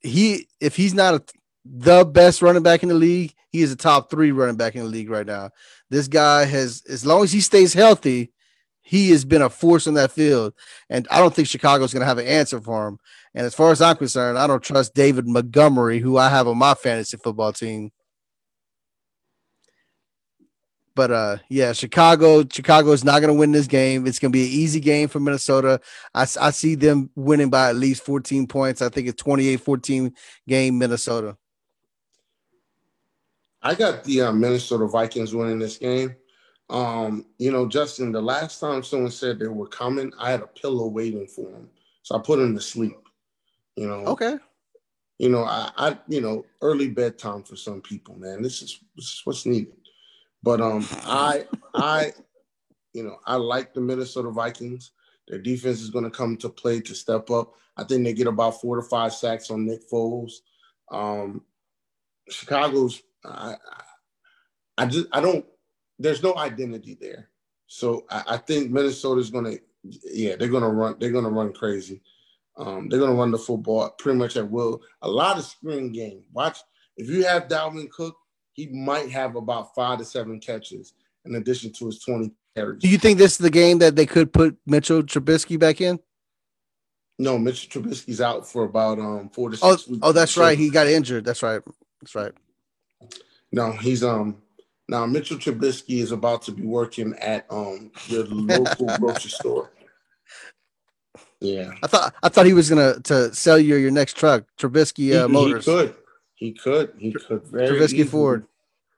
he 0.00 0.48
if 0.60 0.76
he's 0.76 0.94
not 0.94 1.14
a, 1.14 1.22
the 1.64 2.04
best 2.04 2.42
running 2.42 2.62
back 2.62 2.82
in 2.82 2.88
the 2.88 2.94
league, 2.94 3.34
he 3.50 3.62
is 3.62 3.72
a 3.72 3.76
top 3.76 4.10
three 4.10 4.32
running 4.32 4.56
back 4.56 4.74
in 4.74 4.82
the 4.82 4.88
league 4.88 5.10
right 5.10 5.26
now. 5.26 5.50
This 5.88 6.08
guy 6.08 6.44
has, 6.44 6.82
as 6.88 7.04
long 7.04 7.22
as 7.22 7.32
he 7.32 7.40
stays 7.40 7.74
healthy, 7.74 8.32
he 8.82 9.10
has 9.10 9.24
been 9.24 9.42
a 9.42 9.50
force 9.50 9.86
in 9.86 9.94
that 9.94 10.12
field. 10.12 10.54
And 10.88 11.06
I 11.10 11.18
don't 11.18 11.34
think 11.34 11.48
Chicago's 11.48 11.92
going 11.92 12.00
to 12.00 12.06
have 12.06 12.18
an 12.18 12.26
answer 12.26 12.60
for 12.60 12.88
him. 12.88 12.98
And 13.34 13.46
as 13.46 13.54
far 13.54 13.70
as 13.70 13.80
I'm 13.80 13.96
concerned, 13.96 14.38
I 14.38 14.46
don't 14.46 14.62
trust 14.62 14.94
David 14.94 15.28
Montgomery, 15.28 16.00
who 16.00 16.16
I 16.16 16.28
have 16.28 16.48
on 16.48 16.58
my 16.58 16.74
fantasy 16.74 17.16
football 17.16 17.52
team. 17.52 17.90
But 20.94 21.10
uh, 21.10 21.36
yeah, 21.48 21.72
Chicago. 21.72 22.44
Chicago 22.50 22.92
is 22.92 23.04
not 23.04 23.20
going 23.20 23.32
to 23.32 23.38
win 23.38 23.52
this 23.52 23.66
game. 23.66 24.06
It's 24.06 24.18
going 24.18 24.32
to 24.32 24.36
be 24.36 24.44
an 24.44 24.50
easy 24.50 24.80
game 24.80 25.08
for 25.08 25.20
Minnesota. 25.20 25.80
I, 26.14 26.22
I 26.22 26.50
see 26.50 26.74
them 26.74 27.10
winning 27.14 27.50
by 27.50 27.70
at 27.70 27.76
least 27.76 28.04
14 28.04 28.46
points. 28.46 28.82
I 28.82 28.88
think 28.88 29.08
it's 29.08 29.22
28-14 29.22 30.12
game 30.48 30.78
Minnesota. 30.78 31.36
I 33.62 33.74
got 33.74 34.04
the 34.04 34.22
uh, 34.22 34.32
Minnesota 34.32 34.86
Vikings 34.86 35.34
winning 35.34 35.58
this 35.58 35.76
game. 35.76 36.16
Um, 36.70 37.26
you 37.38 37.50
know, 37.50 37.66
Justin, 37.66 38.12
the 38.12 38.22
last 38.22 38.60
time 38.60 38.82
someone 38.82 39.10
said 39.10 39.38
they 39.38 39.48
were 39.48 39.66
coming, 39.66 40.12
I 40.18 40.30
had 40.30 40.40
a 40.40 40.46
pillow 40.46 40.86
waiting 40.86 41.26
for 41.26 41.50
them, 41.50 41.68
so 42.02 42.16
I 42.16 42.20
put 42.20 42.38
them 42.38 42.54
to 42.54 42.60
sleep. 42.60 42.96
You 43.76 43.88
know. 43.88 44.04
Okay. 44.06 44.36
You 45.18 45.28
know, 45.28 45.44
I, 45.44 45.70
I, 45.76 45.98
you 46.08 46.22
know, 46.22 46.46
early 46.62 46.88
bedtime 46.88 47.42
for 47.42 47.54
some 47.54 47.82
people, 47.82 48.16
man. 48.16 48.40
This 48.40 48.62
is 48.62 48.80
this 48.96 49.06
is 49.06 49.22
what's 49.24 49.44
needed. 49.44 49.74
But 50.42 50.60
um, 50.60 50.86
I, 51.04 51.46
I, 51.74 52.12
you 52.92 53.02
know, 53.02 53.16
I 53.26 53.36
like 53.36 53.74
the 53.74 53.80
Minnesota 53.80 54.30
Vikings. 54.30 54.92
Their 55.28 55.38
defense 55.38 55.80
is 55.80 55.90
going 55.90 56.04
to 56.04 56.10
come 56.10 56.36
to 56.38 56.48
play 56.48 56.80
to 56.80 56.94
step 56.94 57.30
up. 57.30 57.54
I 57.76 57.84
think 57.84 58.04
they 58.04 58.12
get 58.12 58.26
about 58.26 58.60
four 58.60 58.76
to 58.76 58.82
five 58.82 59.12
sacks 59.12 59.50
on 59.50 59.66
Nick 59.66 59.88
Foles. 59.88 60.32
Um, 60.90 61.42
Chicago's 62.28 63.02
I, 63.24 63.56
I 64.78 64.86
just 64.86 65.06
I 65.12 65.20
don't. 65.20 65.44
There's 65.98 66.22
no 66.22 66.36
identity 66.36 66.96
there, 67.00 67.28
so 67.66 68.06
I, 68.10 68.24
I 68.28 68.36
think 68.38 68.70
Minnesota's 68.70 69.30
gonna. 69.30 69.54
Yeah, 69.82 70.36
they're 70.36 70.48
gonna 70.48 70.70
run. 70.70 70.96
They're 70.98 71.12
gonna 71.12 71.30
run 71.30 71.52
crazy. 71.52 72.02
Um, 72.56 72.88
they're 72.88 73.00
gonna 73.00 73.14
run 73.14 73.30
the 73.30 73.38
football 73.38 73.90
pretty 73.98 74.18
much 74.18 74.36
at 74.36 74.50
will. 74.50 74.82
A 75.02 75.08
lot 75.08 75.38
of 75.38 75.44
screen 75.44 75.92
game. 75.92 76.24
Watch 76.32 76.58
if 76.96 77.08
you 77.08 77.24
have 77.24 77.48
Dalvin 77.48 77.90
Cook, 77.90 78.16
he 78.52 78.66
might 78.68 79.10
have 79.10 79.36
about 79.36 79.74
five 79.74 79.98
to 79.98 80.04
seven 80.04 80.40
catches 80.40 80.94
in 81.24 81.34
addition 81.34 81.72
to 81.72 81.86
his 81.86 82.00
20 82.00 82.32
carries. 82.54 82.82
Do 82.82 82.88
you 82.88 82.98
think 82.98 83.18
this 83.18 83.32
is 83.32 83.38
the 83.38 83.50
game 83.50 83.78
that 83.78 83.96
they 83.96 84.06
could 84.06 84.32
put 84.32 84.56
Mitchell 84.66 85.02
Trubisky 85.02 85.58
back 85.58 85.80
in? 85.80 85.98
No, 87.18 87.38
Mitchell 87.38 87.82
Trubisky's 87.82 88.20
out 88.20 88.48
for 88.48 88.64
about 88.64 88.98
um 88.98 89.28
four 89.28 89.50
to 89.50 89.58
oh, 89.62 89.76
six 89.76 89.88
weeks. 89.88 90.00
Oh, 90.02 90.12
that's 90.12 90.36
right. 90.36 90.56
He 90.56 90.70
got 90.70 90.86
injured. 90.86 91.24
That's 91.24 91.42
right. 91.42 91.60
That's 92.00 92.14
right. 92.14 92.32
No, 93.52 93.72
he's 93.72 94.02
um 94.02 94.40
now 94.88 95.04
Mitchell 95.04 95.36
Trubisky 95.36 96.00
is 96.00 96.12
about 96.12 96.42
to 96.42 96.52
be 96.52 96.62
working 96.62 97.14
at 97.18 97.44
um 97.50 97.90
your 98.06 98.24
local 98.24 98.86
grocery 98.98 99.30
store. 99.30 99.70
Yeah, 101.40 101.72
I 101.82 101.86
thought 101.86 102.14
I 102.22 102.28
thought 102.30 102.46
he 102.46 102.54
was 102.54 102.70
gonna 102.70 103.00
to 103.00 103.34
sell 103.34 103.58
you 103.58 103.76
your 103.76 103.90
next 103.90 104.16
truck, 104.16 104.44
Trubisky 104.58 105.14
uh, 105.14 105.26
he, 105.26 105.32
Motors. 105.32 105.64
He 105.66 105.70
could, 105.72 105.94
he 106.40 106.52
could, 106.52 106.94
he 106.98 107.12
could. 107.12 107.44
Very 107.44 107.78
Trubisky. 107.78 108.08
Ford. 108.08 108.46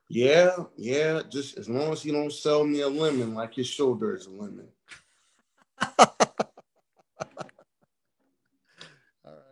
Yeah, 0.09 0.57
yeah. 0.77 1.23
Just 1.29 1.59
as 1.59 1.69
long 1.69 1.93
as 1.93 2.03
he 2.03 2.13
don't 2.13 2.33
sell 2.33 2.65
me 2.65 2.83
a 2.83 2.89
lemon 2.89 3.35
like 3.35 3.55
his 3.55 3.67
shoulder 3.67 4.15
is 4.15 4.27
a 4.27 4.31
lemon. 4.31 4.69
All 5.99 6.07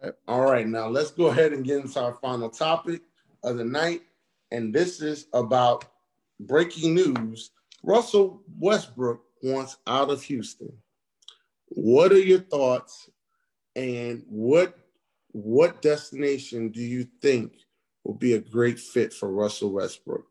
right. 0.02 0.12
All 0.28 0.40
right. 0.42 0.68
Now 0.68 0.86
let's 0.86 1.10
go 1.10 1.26
ahead 1.26 1.52
and 1.52 1.64
get 1.64 1.80
into 1.80 2.00
our 2.00 2.14
final 2.14 2.48
topic 2.48 3.02
of 3.42 3.56
the 3.56 3.64
night 3.64 4.02
and 4.52 4.72
this 4.72 5.00
is 5.00 5.26
about 5.32 5.84
breaking 6.38 6.94
news. 6.94 7.50
Russell 7.82 8.42
Westbrook 8.58 9.20
wants 9.42 9.78
out 9.88 10.10
of 10.10 10.22
Houston. 10.22 10.72
What 11.66 12.12
are 12.12 12.18
your 12.18 12.40
thoughts, 12.40 13.10
and 13.74 14.24
what 14.28 14.78
what 15.32 15.80
destination 15.82 16.70
do 16.70 16.80
you 16.80 17.06
think 17.22 17.52
will 18.05 18.14
be 18.14 18.35
a 18.35 18.40
great 18.40 18.78
fit 18.78 19.12
for 19.12 19.31
Russell 19.31 19.72
Westbrook? 19.72 20.24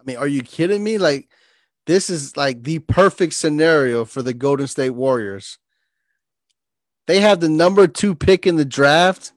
I 0.00 0.04
mean, 0.04 0.16
are 0.16 0.28
you 0.28 0.42
kidding 0.42 0.82
me? 0.82 0.98
Like, 0.98 1.28
this 1.86 2.10
is 2.10 2.36
like 2.36 2.62
the 2.62 2.80
perfect 2.80 3.34
scenario 3.34 4.04
for 4.04 4.22
the 4.22 4.34
Golden 4.34 4.66
State 4.66 4.90
Warriors. 4.90 5.58
They 7.06 7.20
have 7.20 7.40
the 7.40 7.48
number 7.48 7.86
two 7.86 8.14
pick 8.14 8.46
in 8.46 8.56
the 8.56 8.64
draft 8.64 9.32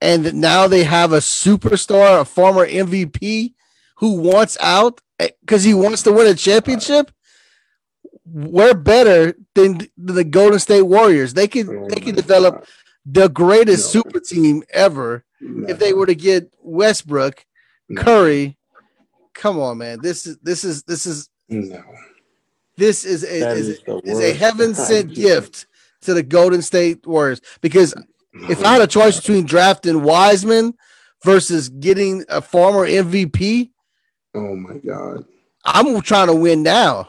and 0.00 0.34
now 0.34 0.68
they 0.68 0.84
have 0.84 1.12
a 1.12 1.18
superstar, 1.18 2.20
a 2.20 2.24
former 2.24 2.66
MVP 2.66 3.54
who 3.96 4.20
wants 4.20 4.56
out 4.60 5.00
eh, 5.18 5.30
because 5.40 5.64
he 5.64 5.74
wants 5.74 6.02
to 6.04 6.12
win 6.12 6.26
a 6.26 6.34
championship. 6.34 7.10
We're 8.24 8.74
better 8.74 9.34
than 9.54 9.88
the 9.96 10.24
Golden 10.24 10.58
State 10.58 10.82
Warriors. 10.82 11.34
They 11.34 11.44
oh 11.44 11.88
they 11.88 12.00
can 12.00 12.14
develop 12.14 12.66
the 13.04 13.28
greatest 13.28 13.90
super 13.90 14.20
team 14.20 14.62
ever 14.70 15.24
no. 15.40 15.68
if 15.68 15.78
they 15.78 15.92
were 15.92 16.06
to 16.06 16.14
get 16.14 16.52
Westbrook, 16.62 17.44
no. 17.88 18.02
Curry. 18.02 18.56
Come 19.34 19.60
on, 19.60 19.78
man. 19.78 20.00
This 20.02 20.26
is 20.26 20.38
this 20.38 20.64
is 20.64 20.82
this 20.84 21.06
is 21.06 21.28
no. 21.48 21.82
This 22.76 23.04
is 23.04 23.24
a 23.24 23.50
is, 23.52 23.68
is, 23.68 23.82
is 24.04 24.20
a 24.20 24.32
heaven 24.32 24.74
sent 24.74 25.14
gift 25.14 25.66
to 26.02 26.14
the 26.14 26.22
Golden 26.22 26.62
State 26.62 27.06
Warriors 27.06 27.40
because 27.60 27.94
if 28.48 28.64
I 28.64 28.74
had 28.74 28.82
a 28.82 28.86
choice 28.86 29.18
between 29.18 29.46
drafting 29.46 30.02
Wiseman 30.02 30.74
versus 31.24 31.68
getting 31.68 32.24
a 32.28 32.40
former 32.40 32.86
MVP, 32.86 33.70
oh 34.34 34.54
my 34.54 34.78
god, 34.78 35.24
I'm 35.64 36.00
trying 36.02 36.28
to 36.28 36.34
win 36.34 36.62
now. 36.62 37.08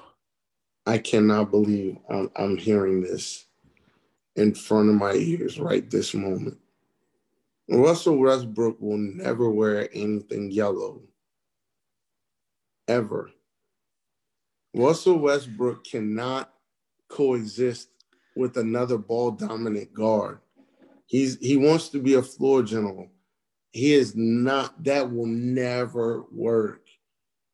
I 0.85 0.97
cannot 0.97 1.51
believe 1.51 1.97
I'm, 2.09 2.31
I'm 2.35 2.57
hearing 2.57 3.01
this 3.01 3.45
in 4.35 4.55
front 4.55 4.89
of 4.89 4.95
my 4.95 5.13
ears 5.13 5.59
right 5.59 5.87
this 5.89 6.15
moment. 6.15 6.57
Russell 7.71 8.17
Westbrook 8.17 8.81
will 8.81 8.97
never 8.97 9.49
wear 9.49 9.89
anything 9.93 10.49
yellow. 10.49 11.01
Ever. 12.87 13.29
Russell 14.73 15.19
Westbrook 15.19 15.83
cannot 15.83 16.51
coexist 17.09 17.89
with 18.35 18.57
another 18.57 18.97
ball 18.97 19.31
dominant 19.31 19.93
guard. 19.93 20.39
He's 21.05 21.37
he 21.39 21.57
wants 21.57 21.89
to 21.89 21.99
be 21.99 22.15
a 22.15 22.23
floor 22.23 22.63
general. 22.63 23.07
He 23.71 23.93
is 23.93 24.15
not 24.15 24.83
that 24.83 25.11
will 25.11 25.27
never 25.27 26.23
work. 26.31 26.81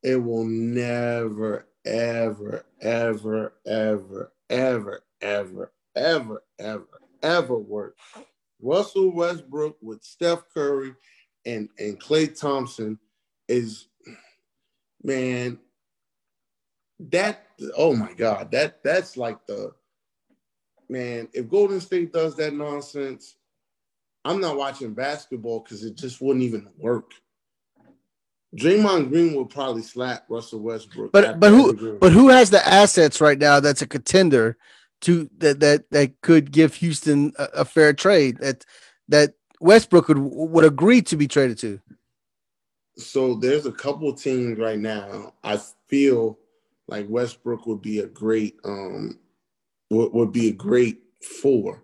It 0.02 0.16
will 0.16 0.44
never, 0.44 1.68
ever, 1.84 2.64
ever, 2.80 3.54
ever, 3.66 4.32
ever, 4.48 5.02
ever, 5.20 5.72
ever, 5.94 6.42
ever, 6.58 6.88
ever 7.22 7.58
work. 7.58 7.96
Russell 8.66 9.12
Westbrook 9.12 9.76
with 9.80 10.02
Steph 10.02 10.42
Curry 10.52 10.94
and, 11.44 11.68
and 11.78 12.00
Klay 12.00 12.38
Thompson 12.38 12.98
is 13.48 13.86
man, 15.02 15.58
that 16.98 17.46
oh 17.76 17.94
my 17.94 18.12
god, 18.14 18.50
that 18.50 18.82
that's 18.82 19.16
like 19.16 19.46
the 19.46 19.72
man. 20.88 21.28
If 21.32 21.48
Golden 21.48 21.80
State 21.80 22.12
does 22.12 22.36
that 22.36 22.54
nonsense, 22.54 23.36
I'm 24.24 24.40
not 24.40 24.56
watching 24.56 24.94
basketball 24.94 25.60
because 25.60 25.84
it 25.84 25.96
just 25.96 26.20
wouldn't 26.20 26.44
even 26.44 26.68
work. 26.76 27.12
Draymond 28.56 29.10
Green 29.10 29.34
will 29.34 29.46
probably 29.46 29.82
slap 29.82 30.24
Russell 30.28 30.60
Westbrook. 30.60 31.12
But 31.12 31.38
but 31.38 31.50
who 31.50 31.98
but 31.98 32.12
who 32.12 32.28
has 32.28 32.50
the 32.50 32.66
assets 32.66 33.20
right 33.20 33.38
now 33.38 33.60
that's 33.60 33.82
a 33.82 33.86
contender 33.86 34.56
to 35.02 35.28
that 35.38 35.60
that 35.60 35.90
that 35.90 36.20
could 36.20 36.50
give 36.50 36.74
Houston 36.76 37.32
a, 37.38 37.44
a 37.54 37.64
fair 37.64 37.92
trade 37.92 38.38
that 38.38 38.64
that 39.08 39.34
Westbrook 39.60 40.08
would 40.08 40.18
would 40.18 40.64
agree 40.64 41.02
to 41.02 41.16
be 41.16 41.28
traded 41.28 41.58
to? 41.58 41.80
So 42.96 43.34
there's 43.34 43.66
a 43.66 43.72
couple 43.72 44.12
teams 44.14 44.58
right 44.58 44.78
now. 44.78 45.34
I 45.44 45.60
feel 45.88 46.38
like 46.88 47.06
Westbrook 47.08 47.66
would 47.66 47.82
be 47.82 48.00
a 48.00 48.06
great 48.06 48.56
um 48.64 49.18
would, 49.90 50.12
would 50.12 50.32
be 50.32 50.48
a 50.48 50.52
great 50.52 51.02
four. 51.22 51.82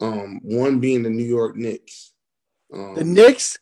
Um, 0.00 0.40
one 0.42 0.78
being 0.78 1.02
the 1.02 1.10
New 1.10 1.24
York 1.24 1.56
Knicks. 1.56 2.12
Um, 2.72 2.94
the 2.94 3.04
Knicks? 3.04 3.58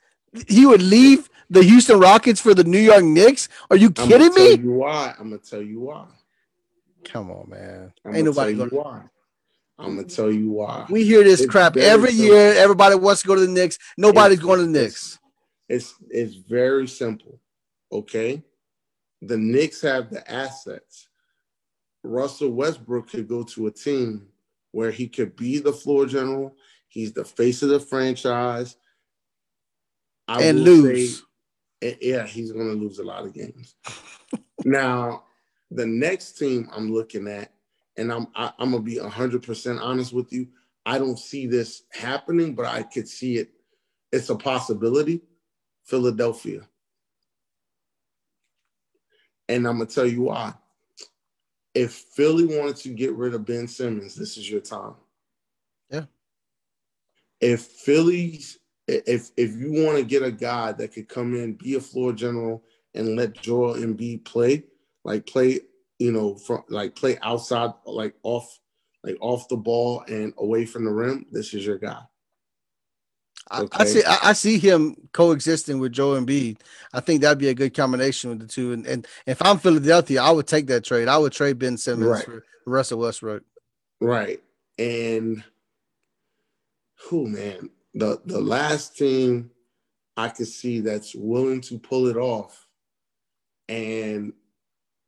He 0.48 0.66
would 0.66 0.82
leave 0.82 1.30
the 1.48 1.62
Houston 1.62 1.98
Rockets 1.98 2.40
for 2.40 2.54
the 2.54 2.64
New 2.64 2.78
York 2.78 3.04
Knicks? 3.04 3.48
Are 3.70 3.76
you 3.76 3.90
kidding 3.90 4.34
me? 4.34 4.56
You 4.56 4.72
why? 4.72 5.14
I'm 5.18 5.30
gonna 5.30 5.38
tell 5.38 5.62
you 5.62 5.80
why. 5.80 6.06
Come 7.06 7.30
on, 7.30 7.48
man. 7.48 7.92
I'm 8.04 8.16
Ain't 8.16 8.24
nobody 8.24 8.54
gonna... 8.54 8.70
why. 8.70 9.02
I'm 9.78 9.96
gonna 9.96 10.08
tell 10.08 10.30
you 10.30 10.50
why. 10.50 10.86
We 10.88 11.04
hear 11.04 11.22
this 11.22 11.42
it's 11.42 11.50
crap 11.50 11.76
every 11.76 12.10
simple. 12.10 12.34
year. 12.34 12.54
Everybody 12.54 12.96
wants 12.96 13.22
to 13.22 13.28
go 13.28 13.34
to 13.34 13.40
the 13.40 13.48
Knicks. 13.48 13.78
Nobody's 13.96 14.38
it's, 14.38 14.46
going 14.46 14.58
to 14.60 14.66
the 14.66 14.70
Knicks. 14.70 15.18
It's, 15.68 15.94
it's 16.08 16.34
it's 16.34 16.34
very 16.34 16.88
simple. 16.88 17.40
Okay, 17.92 18.42
the 19.22 19.36
Knicks 19.36 19.82
have 19.82 20.10
the 20.10 20.28
assets. 20.30 21.08
Russell 22.02 22.50
Westbrook 22.50 23.10
could 23.10 23.28
go 23.28 23.42
to 23.42 23.66
a 23.66 23.70
team 23.70 24.28
where 24.72 24.90
he 24.90 25.08
could 25.08 25.36
be 25.36 25.58
the 25.58 25.72
floor 25.72 26.06
general. 26.06 26.54
He's 26.88 27.12
the 27.12 27.24
face 27.24 27.62
of 27.62 27.68
the 27.68 27.80
franchise. 27.80 28.76
I 30.28 30.42
and 30.44 30.60
lose. 30.60 31.24
Say, 31.82 31.98
yeah, 32.00 32.26
he's 32.26 32.52
going 32.52 32.68
to 32.68 32.74
lose 32.74 32.98
a 32.98 33.04
lot 33.04 33.24
of 33.24 33.34
games. 33.34 33.74
now, 34.64 35.24
the 35.70 35.86
next 35.86 36.32
team 36.38 36.68
I'm 36.72 36.92
looking 36.92 37.28
at, 37.28 37.52
and 37.96 38.12
I'm 38.12 38.28
I, 38.34 38.46
am 38.46 38.52
i 38.58 38.62
am 38.62 38.70
going 38.72 38.84
to 38.84 38.90
be 38.90 38.96
100% 38.96 39.80
honest 39.80 40.12
with 40.12 40.32
you. 40.32 40.48
I 40.84 40.98
don't 40.98 41.18
see 41.18 41.46
this 41.46 41.82
happening, 41.92 42.54
but 42.54 42.66
I 42.66 42.82
could 42.82 43.08
see 43.08 43.38
it. 43.38 43.50
It's 44.12 44.30
a 44.30 44.36
possibility. 44.36 45.22
Philadelphia. 45.84 46.62
And 49.48 49.66
I'm 49.66 49.78
to 49.78 49.86
tell 49.86 50.06
you 50.06 50.22
why. 50.22 50.54
If 51.74 51.92
Philly 51.92 52.46
wanted 52.46 52.76
to 52.76 52.88
get 52.90 53.14
rid 53.14 53.34
of 53.34 53.44
Ben 53.44 53.68
Simmons, 53.68 54.14
this 54.14 54.36
is 54.36 54.50
your 54.50 54.60
time. 54.60 54.94
Yeah. 55.90 56.04
If 57.40 57.62
Philly's 57.62 58.58
if 58.88 59.30
if 59.36 59.56
you 59.56 59.84
want 59.84 59.98
to 59.98 60.04
get 60.04 60.22
a 60.22 60.30
guy 60.30 60.72
that 60.72 60.92
could 60.92 61.08
come 61.08 61.34
in, 61.34 61.54
be 61.54 61.74
a 61.74 61.80
floor 61.80 62.12
general, 62.12 62.62
and 62.94 63.16
let 63.16 63.34
Joel 63.34 63.74
Embiid 63.74 64.24
play, 64.24 64.64
like 65.06 65.24
play, 65.24 65.60
you 65.98 66.10
know, 66.10 66.34
from 66.34 66.64
like 66.68 66.96
play 66.96 67.16
outside, 67.22 67.70
like 67.86 68.14
off, 68.24 68.58
like 69.04 69.16
off 69.20 69.48
the 69.48 69.56
ball 69.56 70.04
and 70.08 70.34
away 70.36 70.66
from 70.66 70.84
the 70.84 70.90
rim, 70.90 71.26
this 71.30 71.54
is 71.54 71.64
your 71.64 71.78
guy. 71.78 72.00
Okay. 73.54 73.78
I, 73.78 73.84
see. 73.84 74.02
I, 74.04 74.32
see 74.32 74.58
him 74.58 74.96
coexisting 75.12 75.78
with 75.78 75.92
Joe 75.92 76.20
Embiid. 76.20 76.58
I 76.92 76.98
think 76.98 77.20
that'd 77.20 77.38
be 77.38 77.48
a 77.48 77.54
good 77.54 77.74
combination 77.74 78.30
with 78.30 78.40
the 78.40 78.48
two. 78.48 78.72
And, 78.72 78.84
and 78.84 79.06
if 79.24 79.40
I'm 79.40 79.58
Philadelphia, 79.58 80.20
I 80.20 80.32
would 80.32 80.48
take 80.48 80.66
that 80.66 80.84
trade. 80.84 81.06
I 81.06 81.16
would 81.16 81.32
trade 81.32 81.60
Ben 81.60 81.76
Simmons 81.76 82.10
right. 82.10 82.24
for 82.24 82.44
Russell 82.66 82.98
Westbrook. 82.98 83.44
Right. 84.00 84.42
And 84.78 85.44
who 87.08 87.28
man, 87.28 87.70
the 87.94 88.20
the 88.24 88.40
last 88.40 88.96
team 88.96 89.52
I 90.16 90.28
could 90.28 90.48
see 90.48 90.80
that's 90.80 91.14
willing 91.14 91.60
to 91.62 91.78
pull 91.78 92.08
it 92.08 92.16
off, 92.16 92.66
and 93.68 94.32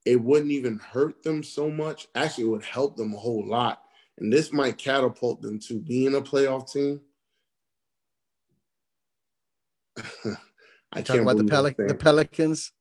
it 0.08 0.20
wouldn't 0.20 0.52
even 0.52 0.78
hurt 0.78 1.22
them 1.22 1.42
so 1.42 1.70
much. 1.70 2.08
Actually, 2.14 2.44
it 2.44 2.48
would 2.48 2.64
help 2.64 2.96
them 2.96 3.14
a 3.14 3.18
whole 3.18 3.46
lot, 3.46 3.82
and 4.18 4.32
this 4.32 4.52
might 4.52 4.78
catapult 4.78 5.42
them 5.42 5.58
to 5.60 5.78
being 5.78 6.14
a 6.14 6.20
playoff 6.20 6.72
team 6.72 7.00
I 10.92 11.02
talk 11.02 11.18
about 11.18 11.36
the, 11.36 11.44
Pel- 11.44 11.64
the 11.64 11.94
Pelicans. 11.94 12.72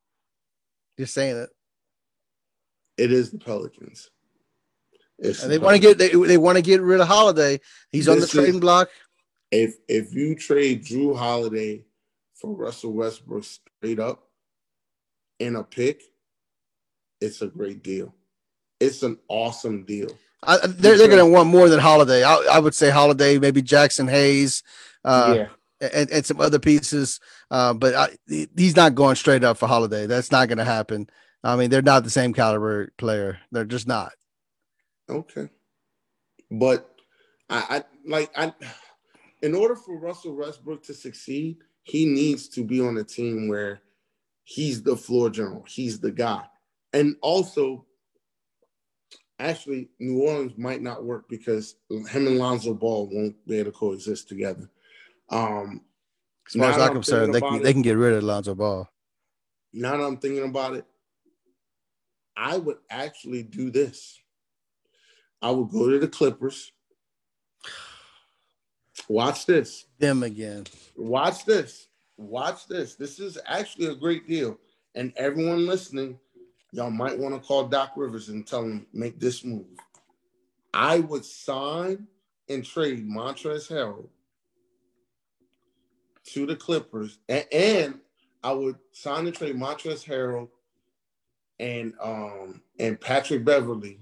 You're 0.97 1.07
saying 1.07 1.37
it. 1.37 1.49
It 2.97 3.11
is 3.11 3.31
the 3.31 3.37
Pelicans. 3.37 4.09
they 5.19 5.59
want 5.59 5.75
to 5.75 5.81
get 5.81 5.97
they, 5.97 6.09
they 6.09 6.37
want 6.37 6.57
to 6.57 6.61
get 6.61 6.81
rid 6.81 6.99
of 6.99 7.07
Holiday. 7.07 7.59
He's 7.91 8.05
this 8.05 8.13
on 8.13 8.19
the 8.19 8.27
trading 8.27 8.55
is, 8.55 8.61
block. 8.61 8.89
If 9.51 9.75
if 9.87 10.13
you 10.13 10.35
trade 10.35 10.85
Jrue 10.85 11.15
Holiday 11.15 11.85
for 12.35 12.55
Russell 12.55 12.93
Westbrook 12.93 13.43
straight 13.43 13.99
up 13.99 14.23
in 15.39 15.55
a 15.55 15.63
pick, 15.63 16.01
it's 17.21 17.41
a 17.41 17.47
great 17.47 17.83
deal. 17.83 18.13
It's 18.79 19.03
an 19.03 19.17
awesome 19.27 19.85
deal. 19.85 20.09
I, 20.43 20.57
they're, 20.67 20.97
they're 20.97 21.07
going 21.07 21.25
to 21.25 21.31
want 21.31 21.49
more 21.49 21.67
than 21.67 21.79
Holiday. 21.79 22.23
I, 22.23 22.35
I, 22.51 22.59
would 22.59 22.75
say 22.75 22.91
Holiday, 22.91 23.39
maybe 23.39 23.63
Jaxson 23.63 24.09
Hayes. 24.09 24.61
Uh, 25.03 25.33
yeah 25.35 25.47
and, 25.81 26.09
and 26.11 26.25
some 26.25 26.41
other 26.41 26.59
pieces. 26.59 27.19
Uh, 27.51 27.73
but 27.73 27.95
I, 27.95 28.09
he's 28.27 28.75
not 28.75 28.95
going 28.95 29.15
straight 29.15 29.43
up 29.43 29.57
for 29.57 29.67
Holiday. 29.67 30.05
That's 30.05 30.31
not 30.31 30.47
going 30.47 30.57
to 30.57 30.65
happen. 30.65 31.09
I 31.43 31.55
mean, 31.55 31.69
they're 31.69 31.81
not 31.81 32.03
the 32.03 32.09
same 32.09 32.33
caliber 32.33 32.91
player. 32.97 33.39
They're 33.51 33.65
just 33.65 33.87
not. 33.87 34.11
Okay, 35.09 35.49
but 36.51 36.93
I, 37.49 37.65
I 37.69 37.83
like 38.05 38.31
I. 38.35 38.53
In 39.41 39.55
order 39.55 39.75
for 39.75 39.97
Russell 39.97 40.35
Westbrook 40.35 40.83
to 40.85 40.93
succeed, 40.93 41.59
he 41.83 42.05
needs 42.05 42.49
to 42.49 42.63
be 42.65 42.81
on 42.81 42.97
a 42.97 43.03
team 43.03 43.47
where 43.47 43.81
he's 44.43 44.83
the 44.83 44.97
floor 44.97 45.29
general. 45.29 45.63
He's 45.67 45.99
the 45.99 46.11
guy, 46.11 46.43
and 46.93 47.15
also 47.21 47.85
actually 49.39 49.89
New 49.99 50.21
Orleans 50.21 50.57
might 50.57 50.81
not 50.81 51.03
work 51.03 51.27
because 51.29 51.75
him 51.89 52.27
and 52.27 52.37
Lonzo 52.37 52.73
Ball 52.73 53.09
won't 53.11 53.35
be 53.47 53.59
able 53.59 53.71
to 53.71 53.77
coexist 53.77 54.27
together. 54.27 54.69
Um, 55.29 55.81
as 56.47 56.53
far 56.55 56.71
as 56.71 56.77
I'm 56.77 56.93
concerned, 56.93 57.33
they 57.33 57.41
can, 57.41 57.55
it, 57.55 57.63
they 57.63 57.73
can 57.73 57.81
get 57.81 57.97
rid 57.97 58.13
of 58.13 58.23
Lonzo 58.23 58.55
Ball. 58.55 58.89
Now 59.73 59.97
that 59.97 60.03
I'm 60.03 60.17
thinking 60.17 60.45
about 60.45 60.75
it, 60.75 60.85
I 62.35 62.57
would 62.57 62.77
actually 62.89 63.43
do 63.43 63.69
this. 63.69 64.19
I 65.41 65.51
would 65.51 65.69
go 65.69 65.89
to 65.89 65.99
the 65.99 66.07
Clippers. 66.07 66.71
Watch 69.07 69.45
this. 69.45 69.85
Them 69.99 70.23
again. 70.23 70.65
Watch 70.95 71.45
this. 71.45 71.87
Watch 72.17 72.67
this. 72.67 72.95
This 72.95 73.19
is 73.19 73.37
actually 73.45 73.87
a 73.87 73.95
great 73.95 74.27
deal. 74.27 74.57
And 74.95 75.13
everyone 75.15 75.67
listening, 75.67 76.19
y'all 76.77 76.91
might 76.91 77.17
want 77.17 77.33
to 77.33 77.45
call 77.45 77.67
Doc 77.67 77.93
Rivers 77.95 78.29
and 78.29 78.45
tell 78.45 78.61
him 78.61 78.85
make 78.93 79.19
this 79.19 79.43
move. 79.43 79.65
I 80.73 80.99
would 80.99 81.25
sign 81.25 82.05
and 82.49 82.63
trade 82.63 83.05
Montrezl 83.09 83.71
Harrell 83.71 84.09
to 86.33 86.45
the 86.45 86.55
Clippers, 86.55 87.17
and, 87.27 87.45
and 87.51 87.99
I 88.43 88.51
would 88.51 88.75
sign 88.91 89.25
and 89.25 89.35
trade 89.35 89.55
Montrezl 89.55 90.05
Harrell 90.05 90.49
and 91.59 91.93
um 91.99 92.61
and 92.79 93.01
Patrick 93.01 93.43
Beverley 93.43 93.99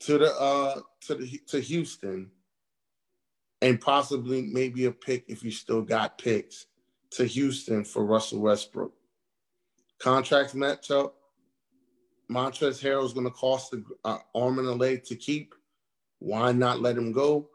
to 0.00 0.18
the 0.18 0.34
uh 0.34 0.80
to 1.02 1.14
the 1.14 1.40
to 1.46 1.60
Houston 1.60 2.32
and 3.62 3.80
possibly 3.80 4.42
maybe 4.42 4.86
a 4.86 4.90
pick 4.90 5.24
if 5.28 5.44
you 5.44 5.52
still 5.52 5.82
got 5.82 6.18
picks 6.18 6.66
to 7.12 7.24
Houston 7.24 7.84
for 7.84 8.04
Russell 8.04 8.40
Westbrook. 8.40 8.92
Contracts 9.98 10.54
match 10.54 10.90
up. 10.90 11.14
Montrezl 12.30 12.82
Harrell 12.82 13.04
is 13.04 13.12
going 13.12 13.26
to 13.26 13.32
cost 13.32 13.72
an 13.72 13.84
uh, 14.04 14.18
arm 14.34 14.58
and 14.58 14.68
a 14.68 14.72
leg 14.72 15.04
to 15.04 15.16
keep. 15.16 15.54
Why 16.18 16.52
not 16.52 16.80
let 16.80 16.96
him 16.96 17.12
go? 17.12 17.48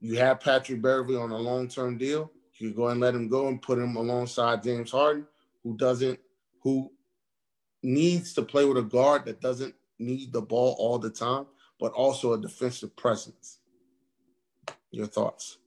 You 0.00 0.16
have 0.16 0.40
Patrick 0.40 0.82
Beverley 0.82 1.16
on 1.16 1.30
a 1.30 1.38
long 1.38 1.68
term 1.68 1.96
deal. 1.96 2.30
You 2.58 2.72
go 2.72 2.88
and 2.88 3.00
let 3.00 3.14
him 3.14 3.28
go 3.28 3.48
and 3.48 3.60
put 3.60 3.78
him 3.78 3.96
alongside 3.96 4.62
James 4.62 4.90
Harden, 4.90 5.26
who 5.62 5.76
doesn't, 5.76 6.18
who 6.62 6.90
needs 7.82 8.32
to 8.34 8.42
play 8.42 8.64
with 8.64 8.78
a 8.78 8.82
guard 8.82 9.24
that 9.26 9.40
doesn't 9.40 9.74
need 9.98 10.32
the 10.32 10.40
ball 10.40 10.74
all 10.78 10.98
the 10.98 11.10
time, 11.10 11.46
but 11.78 11.92
also 11.92 12.32
a 12.32 12.40
defensive 12.40 12.96
presence. 12.96 13.58
Your 14.90 15.06
thoughts? 15.06 15.58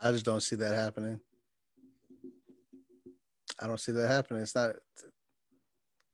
I 0.00 0.12
just 0.12 0.24
don't 0.24 0.42
see 0.42 0.56
that 0.56 0.74
happening. 0.74 1.20
I 3.60 3.66
don't 3.66 3.80
see 3.80 3.92
that 3.92 4.08
happening. 4.08 4.42
It's 4.42 4.54
not. 4.54 4.76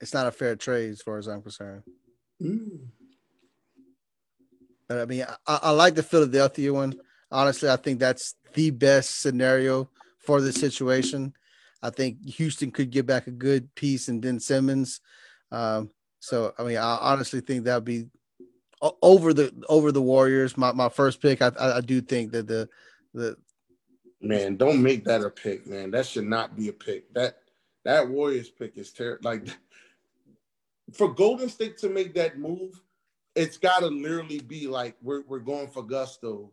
It's 0.00 0.14
not 0.14 0.26
a 0.26 0.32
fair 0.32 0.56
trade 0.56 0.90
as 0.90 1.00
far 1.00 1.18
as 1.18 1.28
I'm 1.28 1.42
concerned. 1.42 1.82
Mm. 2.42 2.88
But 4.88 4.98
I 4.98 5.04
mean, 5.06 5.24
I, 5.46 5.58
I 5.62 5.70
like 5.70 5.94
the 5.94 6.02
Philadelphia 6.02 6.72
one. 6.72 6.94
Honestly, 7.30 7.70
I 7.70 7.76
think 7.76 7.98
that's 7.98 8.34
the 8.54 8.70
best 8.70 9.20
scenario 9.20 9.88
for 10.18 10.40
the 10.40 10.52
situation. 10.52 11.34
I 11.82 11.90
think 11.90 12.24
Houston 12.34 12.70
could 12.70 12.90
get 12.90 13.06
back 13.06 13.26
a 13.26 13.30
good 13.30 13.74
piece 13.74 14.08
and 14.08 14.20
Ben 14.20 14.38
Simmons. 14.38 15.00
Um, 15.50 15.90
so 16.20 16.52
I 16.58 16.62
mean, 16.64 16.76
I 16.76 16.98
honestly 17.00 17.40
think 17.40 17.64
that 17.64 17.76
would 17.76 17.84
be 17.84 18.08
over 19.00 19.32
the 19.32 19.52
over 19.68 19.92
the 19.92 20.02
Warriors. 20.02 20.56
My 20.56 20.72
my 20.72 20.88
first 20.88 21.20
pick. 21.20 21.42
I 21.42 21.52
I, 21.58 21.78
I 21.78 21.80
do 21.80 22.00
think 22.00 22.32
that 22.32 22.46
the 22.46 22.68
the 23.14 23.36
man 24.22 24.56
don't 24.56 24.82
make 24.82 25.04
that 25.04 25.22
a 25.22 25.30
pick, 25.30 25.66
man. 25.66 25.90
That 25.90 26.06
should 26.06 26.26
not 26.26 26.56
be 26.56 26.68
a 26.68 26.72
pick. 26.72 27.12
That 27.14 27.38
that 27.84 28.08
Warriors 28.08 28.48
pick 28.48 28.76
is 28.76 28.92
terrible. 28.92 29.30
Like 29.30 29.48
for 30.92 31.12
Golden 31.12 31.48
State 31.48 31.78
to 31.78 31.88
make 31.88 32.14
that 32.14 32.38
move, 32.38 32.80
it's 33.34 33.56
got 33.56 33.80
to 33.80 33.86
literally 33.86 34.40
be 34.40 34.66
like 34.66 34.96
we're 35.02 35.22
we're 35.26 35.38
going 35.38 35.68
for 35.68 35.82
gusto, 35.82 36.50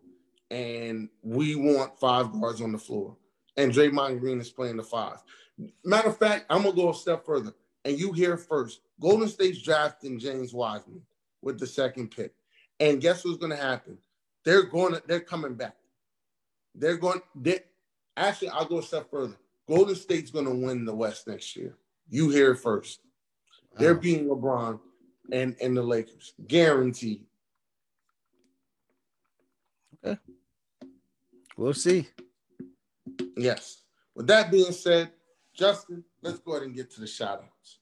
and 0.51 1.09
we 1.21 1.55
want 1.55 1.99
five 1.99 2.31
guards 2.31 2.61
on 2.61 2.71
the 2.71 2.77
floor, 2.77 3.15
and 3.57 3.71
Draymond 3.71 4.19
Green 4.19 4.39
is 4.39 4.49
playing 4.49 4.77
the 4.77 4.83
five. 4.83 5.17
Matter 5.83 6.09
of 6.09 6.17
fact, 6.17 6.45
I'm 6.49 6.63
gonna 6.63 6.75
go 6.75 6.89
a 6.89 6.93
step 6.93 7.25
further, 7.25 7.53
and 7.85 7.99
you 7.99 8.11
hear 8.13 8.37
first. 8.37 8.81
Golden 8.99 9.27
State's 9.27 9.61
drafting 9.61 10.19
James 10.19 10.53
Wiseman 10.53 11.01
with 11.41 11.59
the 11.59 11.67
second 11.67 12.11
pick. 12.11 12.33
And 12.79 13.01
guess 13.01 13.25
what's 13.25 13.37
to 13.37 13.55
happen? 13.55 13.97
They're 14.45 14.63
going 14.63 14.93
to, 14.93 15.03
they're 15.05 15.19
coming 15.19 15.55
back. 15.55 15.75
They're 16.75 16.97
going, 16.97 17.21
they, 17.35 17.59
actually, 18.15 18.49
I'll 18.49 18.65
go 18.65 18.79
a 18.79 18.83
step 18.83 19.09
further. 19.09 19.35
Golden 19.67 19.95
State's 19.95 20.31
going 20.31 20.45
to 20.45 20.51
win 20.51 20.85
the 20.85 20.95
West 20.95 21.27
next 21.27 21.55
year. 21.55 21.75
You 22.09 22.29
hear 22.29 22.51
it 22.51 22.57
first. 22.57 23.01
They're 23.77 23.95
beating 23.95 24.27
LeBron 24.27 24.79
and, 25.31 25.55
and 25.61 25.77
the 25.77 25.83
Lakers. 25.83 26.33
Guaranteed. 26.47 27.25
Okay. 30.03 30.19
We'll 31.55 31.73
see. 31.73 32.07
Yes. 33.37 33.83
With 34.15 34.27
that 34.27 34.51
being 34.51 34.71
said, 34.71 35.11
Justin, 35.53 36.03
let's 36.21 36.39
go 36.39 36.53
ahead 36.53 36.63
and 36.63 36.75
get 36.75 36.89
to 36.91 37.01
the 37.01 37.07
shout 37.07 37.43
outs. 37.43 37.79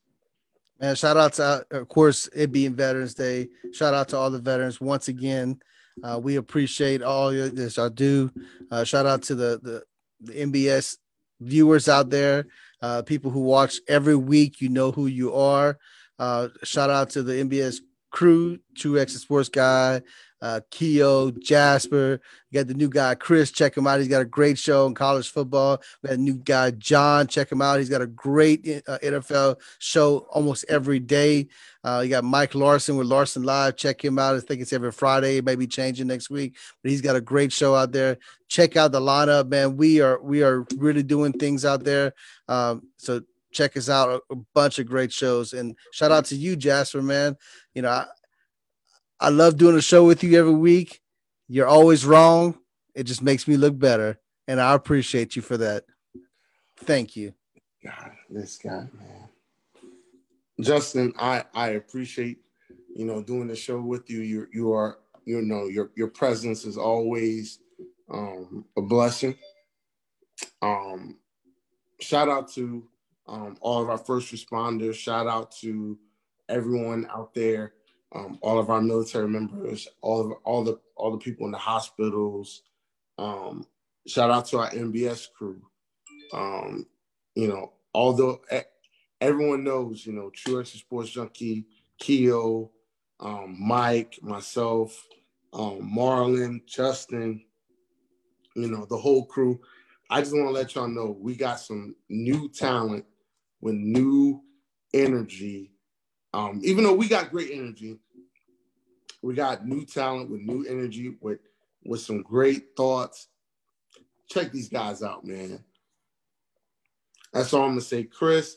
Man, 0.80 0.96
shout 0.96 1.18
out 1.18 1.34
to, 1.34 1.44
uh, 1.44 1.62
of 1.72 1.88
course, 1.88 2.30
it 2.36 2.52
being 2.52 2.76
Veterans 2.76 3.14
Day. 3.14 3.50
Shout 3.72 3.94
out 3.94 4.10
to 4.10 4.18
all 4.18 4.30
the 4.30 4.40
veterans 4.40 4.82
once 4.82 5.08
again. 5.08 5.60
Uh, 6.04 6.20
we 6.22 6.36
appreciate 6.36 7.02
all 7.02 7.32
this 7.32 7.78
I 7.78 7.90
do. 7.90 8.32
Uh, 8.72 8.84
shout 8.84 9.06
out 9.06 9.24
to 9.24 9.36
the, 9.36 9.60
the 9.62 9.84
the 10.22 10.34
NBS 10.34 10.98
viewers 11.40 11.88
out 11.88 12.10
there, 12.10 12.48
uh, 12.82 13.02
people 13.04 13.32
who 13.32 13.42
watch 13.42 13.80
every 13.88 14.16
week. 14.16 14.62
You 14.62 14.70
know 14.70 14.92
who 14.92 15.08
you 15.08 15.34
are. 15.34 15.78
Uh, 16.20 16.50
shout 16.64 16.90
out 16.90 17.12
to 17.12 17.24
the 17.24 17.34
NBS 17.34 17.78
crew, 18.12 18.60
True 18.76 19.00
X 19.00 19.14
Sports 19.14 19.50
Guy, 19.50 20.02
uh, 20.42 20.62
Keo, 20.70 21.32
Jasper. 21.32 22.22
Got 22.54 22.68
the 22.68 22.74
new 22.74 22.90
guy, 22.90 23.16
Chris. 23.16 23.52
Check 23.52 23.76
him 23.76 23.88
out. 23.88 24.00
He's 24.00 24.08
got 24.08 24.22
a 24.22 24.26
great 24.26 24.58
show 24.58 24.86
in 24.86 24.94
college 24.94 25.30
football. 25.30 25.82
We 26.02 26.10
got 26.10 26.18
a 26.18 26.22
new 26.22 26.36
guy, 26.36 26.72
John. 26.72 27.28
Check 27.28 27.52
him 27.52 27.62
out. 27.62 27.80
He's 27.80 27.90
got 27.90 28.02
a 28.02 28.08
great 28.08 28.68
uh, 28.88 29.00
NFL 29.04 29.58
show 29.80 30.28
almost 30.32 30.66
every 30.70 31.00
day. 31.00 31.48
Uh, 31.84 32.02
you 32.04 32.10
got 32.10 32.24
Mike 32.24 32.56
Larson 32.56 32.98
with 32.98 33.08
Larson 33.08 33.44
Live. 33.44 33.76
Check 33.76 34.04
him 34.04 34.20
out. 34.20 34.36
I 34.36 34.40
think 34.40 34.62
it's 34.62 34.74
every 34.74 34.92
Friday. 34.92 35.38
It 35.38 35.46
may 35.46 35.56
be 35.56 35.68
changing 35.68 36.08
next 36.08 36.30
week, 36.30 36.56
but 36.82 36.92
he's 36.92 37.02
got 37.02 37.16
a 37.16 37.22
great 37.22 37.52
show 37.52 37.76
out 37.76 37.92
there. 37.92 38.18
Check 38.48 38.76
out 38.76 38.92
the 38.92 39.02
lineup, 39.02 39.50
man. 39.50 39.78
We 39.78 40.02
are 40.02 40.22
we 40.22 40.44
are 40.44 40.66
really 40.78 41.04
doing 41.04 41.34
things 41.34 41.66
out 41.66 41.84
there. 41.84 42.14
Um, 42.48 42.84
so 42.98 43.22
check 43.52 43.76
us 43.76 43.90
out. 43.90 44.22
A, 44.30 44.36
bunch 44.54 44.80
of 44.80 44.88
great 44.88 45.12
shows. 45.12 45.54
And 45.54 45.76
shout 45.92 46.12
out 46.12 46.26
to 46.26 46.36
you, 46.36 46.56
Jasper, 46.56 47.02
man. 47.02 47.36
You 47.74 47.82
know, 47.82 47.90
I, 47.90 48.06
I 49.20 49.30
love 49.30 49.58
doing 49.58 49.76
a 49.76 49.82
show 49.82 50.06
with 50.06 50.24
you 50.24 50.38
every 50.38 50.54
week. 50.54 51.02
You're 51.48 51.68
always 51.68 52.06
wrong. 52.06 52.58
It 52.94 53.04
just 53.04 53.22
makes 53.24 53.48
me 53.48 53.58
look 53.58 53.78
better. 53.78 54.20
And 54.48 54.62
I 54.62 54.74
appreciate 54.74 55.36
you 55.36 55.42
for 55.42 55.58
that. 55.58 55.86
Thank 56.78 57.16
you. 57.16 57.34
God, 57.84 58.12
this 58.30 58.58
guy, 58.58 58.88
man. 58.94 59.30
Justin, 60.62 61.14
I 61.20 61.46
I 61.54 61.70
appreciate 61.70 62.40
you 62.96 63.06
know 63.06 63.22
doing 63.22 63.48
the 63.48 63.56
show 63.56 63.80
with 63.80 64.10
you. 64.10 64.22
You 64.22 64.48
you 64.52 64.74
are 64.74 65.00
you 65.26 65.42
know 65.42 65.66
your 65.66 65.92
your 65.96 66.08
presence 66.08 66.66
is 66.66 66.78
always 66.78 67.60
um, 68.10 68.66
a 68.78 68.82
blessing. 68.82 69.36
Um, 70.62 71.18
shout 72.00 72.30
out 72.30 72.52
to 72.54 72.88
um, 73.28 73.58
all 73.62 73.82
of 73.82 73.90
our 73.90 73.98
first 73.98 74.34
responders. 74.34 74.96
Shout 74.96 75.28
out 75.28 75.52
to 75.62 75.98
everyone 76.50 77.08
out 77.12 77.34
there 77.34 77.74
um, 78.14 78.40
all 78.42 78.60
of 78.60 78.70
our 78.70 78.82
military 78.82 79.28
members, 79.28 79.88
all 80.02 80.22
of 80.22 80.32
all 80.44 80.64
the 80.64 80.80
all 80.96 81.12
the 81.12 81.18
people 81.18 81.46
in 81.46 81.52
the 81.52 81.58
hospitals. 81.58 82.64
Um, 83.18 83.66
shout 84.06 84.32
out 84.32 84.46
to 84.48 84.60
our 84.60 84.70
NBS 84.72 85.28
crew. 85.34 85.62
Um, 86.34 86.86
you 87.36 87.48
know, 87.48 87.74
although 87.94 88.42
everyone 89.22 89.64
knows, 89.64 90.06
you 90.06 90.14
know, 90.14 90.30
True 90.30 90.60
X 90.60 90.72
Sports 90.72 91.10
Junkie, 91.10 91.66
Keo, 92.00 92.72
um, 93.20 93.56
Mike, 93.60 94.20
myself, 94.22 95.08
um, 95.54 95.92
Marlon, 95.96 96.66
Justin, 96.66 97.44
you 98.56 98.68
know, 98.70 98.86
the 98.86 98.98
whole 98.98 99.26
crew. 99.26 99.60
I 100.10 100.22
just 100.22 100.34
want 100.34 100.48
to 100.48 100.52
let 100.52 100.76
y'all 100.76 100.88
know 100.88 101.18
we 101.20 101.36
got 101.36 101.60
some 101.60 101.96
new 102.10 102.50
talent 102.50 103.06
with 103.60 103.76
new 103.76 104.42
energy 104.94 105.72
um, 106.38 106.62
even 106.64 106.84
though 106.84 106.94
we 106.94 107.08
got 107.08 107.32
great 107.32 107.50
energy, 107.52 107.98
we 109.24 109.34
got 109.34 109.68
new 109.68 109.84
talent 109.84 110.30
with 110.30 110.42
new 110.42 110.64
energy, 110.66 111.16
with 111.20 111.40
with 111.84 112.02
some 112.02 112.22
great 112.22 112.76
thoughts. 112.78 113.30
Check 114.30 114.52
these 114.52 114.70
guys 114.70 115.02
out, 115.02 115.26
man. 115.26 115.64
That's 117.34 117.54
all 117.54 117.64
I'm 117.64 117.72
gonna 117.72 117.82
say. 117.82 118.04
Chris, 118.04 118.56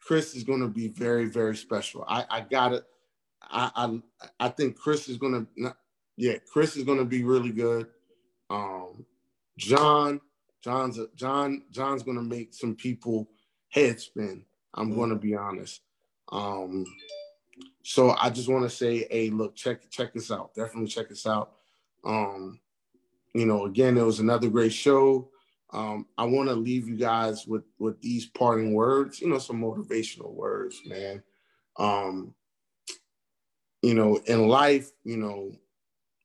Chris 0.00 0.34
is 0.34 0.44
gonna 0.44 0.68
be 0.68 0.88
very, 0.88 1.26
very 1.26 1.56
special. 1.56 2.06
I, 2.08 2.24
I 2.30 2.40
got 2.40 2.72
it. 2.72 2.84
I, 3.42 3.70
I 3.76 4.00
I 4.46 4.48
think 4.48 4.78
Chris 4.78 5.06
is 5.10 5.18
gonna 5.18 5.46
yeah, 6.16 6.38
Chris 6.50 6.74
is 6.74 6.84
gonna 6.84 7.04
be 7.04 7.22
really 7.22 7.52
good. 7.52 7.86
Um, 8.48 9.04
John, 9.58 10.22
John's 10.64 10.98
a, 10.98 11.08
John, 11.16 11.64
John's 11.70 12.02
gonna 12.02 12.22
make 12.22 12.54
some 12.54 12.74
people 12.74 13.28
head 13.68 14.00
spin. 14.00 14.46
I'm 14.72 14.96
gonna 14.96 15.16
be 15.16 15.34
honest. 15.34 15.82
Um, 16.32 16.86
so 17.82 18.14
I 18.18 18.30
just 18.30 18.48
want 18.48 18.64
to 18.64 18.70
say, 18.70 19.06
hey, 19.10 19.30
look, 19.30 19.56
check 19.56 19.88
check 19.90 20.12
this 20.12 20.30
out. 20.30 20.54
Definitely 20.54 20.88
check 20.88 21.08
this 21.08 21.26
out. 21.26 21.52
Um, 22.04 22.60
you 23.34 23.46
know, 23.46 23.66
again, 23.66 23.96
it 23.96 24.04
was 24.04 24.20
another 24.20 24.48
great 24.48 24.72
show. 24.72 25.30
Um, 25.72 26.06
I 26.18 26.24
want 26.24 26.48
to 26.48 26.54
leave 26.54 26.88
you 26.88 26.96
guys 26.96 27.46
with 27.46 27.64
with 27.78 28.00
these 28.00 28.26
parting 28.26 28.74
words. 28.74 29.20
You 29.20 29.28
know, 29.28 29.38
some 29.38 29.60
motivational 29.60 30.32
words, 30.32 30.80
man. 30.86 31.22
Um, 31.78 32.34
you 33.82 33.94
know, 33.94 34.20
in 34.26 34.48
life, 34.48 34.90
you 35.04 35.16
know, 35.16 35.52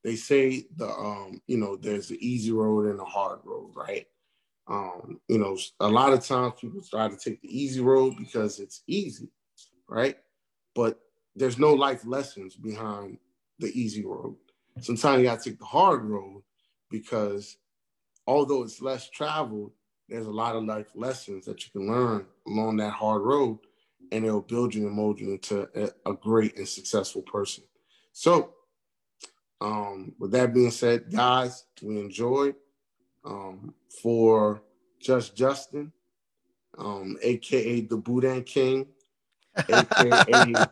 they 0.04 0.16
say 0.16 0.68
the 0.76 0.88
um, 0.88 1.42
you 1.48 1.58
know, 1.58 1.78
there's 1.78 2.10
the 2.10 2.26
easy 2.26 2.52
road 2.52 2.88
and 2.88 3.00
the 3.00 3.06
hard 3.06 3.40
road, 3.44 3.72
right? 3.76 4.06
Um, 4.68 5.20
you 5.28 5.38
know, 5.38 5.58
a 5.80 5.88
lot 5.88 6.12
of 6.12 6.26
times 6.26 6.56
people 6.60 6.82
try 6.82 7.08
to 7.08 7.16
take 7.16 7.40
the 7.42 7.64
easy 7.64 7.82
road 7.82 8.16
because 8.18 8.60
it's 8.60 8.82
easy 8.88 9.30
right? 9.88 10.18
But 10.74 11.00
there's 11.36 11.60
no 11.60 11.74
life 11.74 12.06
lessons 12.06 12.56
behind 12.56 13.18
the 13.60 13.68
easy 13.80 14.06
road. 14.06 14.36
Sometimes 14.82 15.20
you 15.20 15.26
got 15.26 15.42
to 15.42 15.50
take 15.50 15.60
the 15.60 15.66
hard 15.66 16.04
road 16.04 16.44
because 16.90 17.58
although 18.28 18.64
it's 18.64 18.82
less 18.82 19.10
traveled, 19.10 19.72
there's 20.10 20.28
a 20.28 20.32
lot 20.32 20.56
of 20.56 20.66
life 20.66 20.88
lessons 20.96 21.46
that 21.46 21.64
you 21.64 21.72
can 21.72 21.90
learn 21.90 22.26
along 22.48 22.78
that 22.78 22.92
hard 22.92 23.24
road, 23.24 23.58
and 24.12 24.26
it'll 24.26 24.42
build 24.42 24.74
you 24.76 24.86
and 24.86 24.96
mold 24.96 25.20
you 25.20 25.32
into 25.32 25.68
a, 25.76 26.12
a 26.12 26.14
great 26.14 26.58
and 26.58 26.68
successful 26.68 27.24
person. 27.24 27.64
So, 28.12 28.54
um, 29.62 30.14
with 30.20 30.32
that 30.32 30.54
being 30.54 30.72
said, 30.72 31.12
guys, 31.12 31.66
we 31.82 32.00
enjoyed. 32.00 32.56
Um, 33.24 33.74
for 34.04 34.62
Just 35.00 35.36
Justin, 35.36 35.92
um, 36.78 37.18
aka 37.24 37.82
the 37.82 37.98
Boudin 37.98 38.44
King, 38.44 38.86
aka 39.70 40.68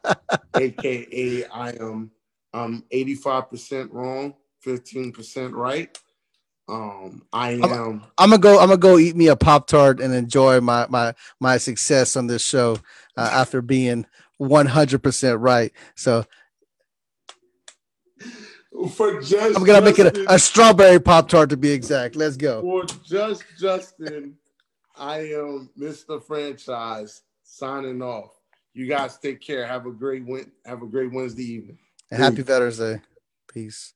aka 0.55 1.45
I 1.53 1.69
am 1.79 2.11
I'm 2.53 2.83
85% 2.93 3.89
wrong, 3.91 4.35
15% 4.65 5.53
right. 5.53 5.97
Um, 6.69 7.23
I 7.33 7.51
am. 7.53 7.63
I'm, 7.63 8.03
I'm, 8.17 8.29
gonna 8.29 8.37
go. 8.37 8.59
I'm 8.59 8.67
gonna 8.67 8.77
go 8.77 8.97
eat 8.97 9.17
me 9.17 9.27
a 9.27 9.35
pop 9.35 9.67
tart 9.67 9.99
and 9.99 10.13
enjoy 10.13 10.61
my 10.61 10.87
my 10.89 11.13
my 11.41 11.57
success 11.57 12.15
on 12.15 12.27
this 12.27 12.41
show 12.41 12.77
uh, 13.17 13.29
after 13.33 13.61
being 13.61 14.05
100 14.37 15.03
percent 15.03 15.41
right. 15.41 15.73
So 15.95 16.25
for 18.95 19.19
just 19.21 19.57
I'm 19.57 19.65
gonna 19.65 19.81
Justin, 19.81 19.83
make 19.83 19.99
it 19.99 20.17
a, 20.19 20.35
a 20.35 20.39
strawberry 20.39 21.01
pop 21.01 21.27
tart 21.27 21.49
to 21.49 21.57
be 21.57 21.69
exact. 21.69 22.15
Let's 22.15 22.37
go. 22.37 22.61
For 22.61 22.85
just 23.03 23.43
Justin, 23.59 24.37
I 24.95 25.19
am 25.33 25.69
Mr. 25.77 26.23
Franchise 26.23 27.23
signing 27.43 28.01
off. 28.01 28.31
You 28.73 28.87
guys 28.87 29.17
take 29.17 29.39
care. 29.39 29.65
Have 29.67 29.85
a 29.85 29.91
great 29.91 30.25
win. 30.25 30.51
Have 30.65 30.81
a 30.81 30.87
great 30.87 31.11
Wednesday 31.11 31.43
evening. 31.43 31.77
And 32.11 32.21
happy 32.21 32.41
Veterans 32.41 32.79
Day. 32.79 33.01
Peace. 33.51 33.93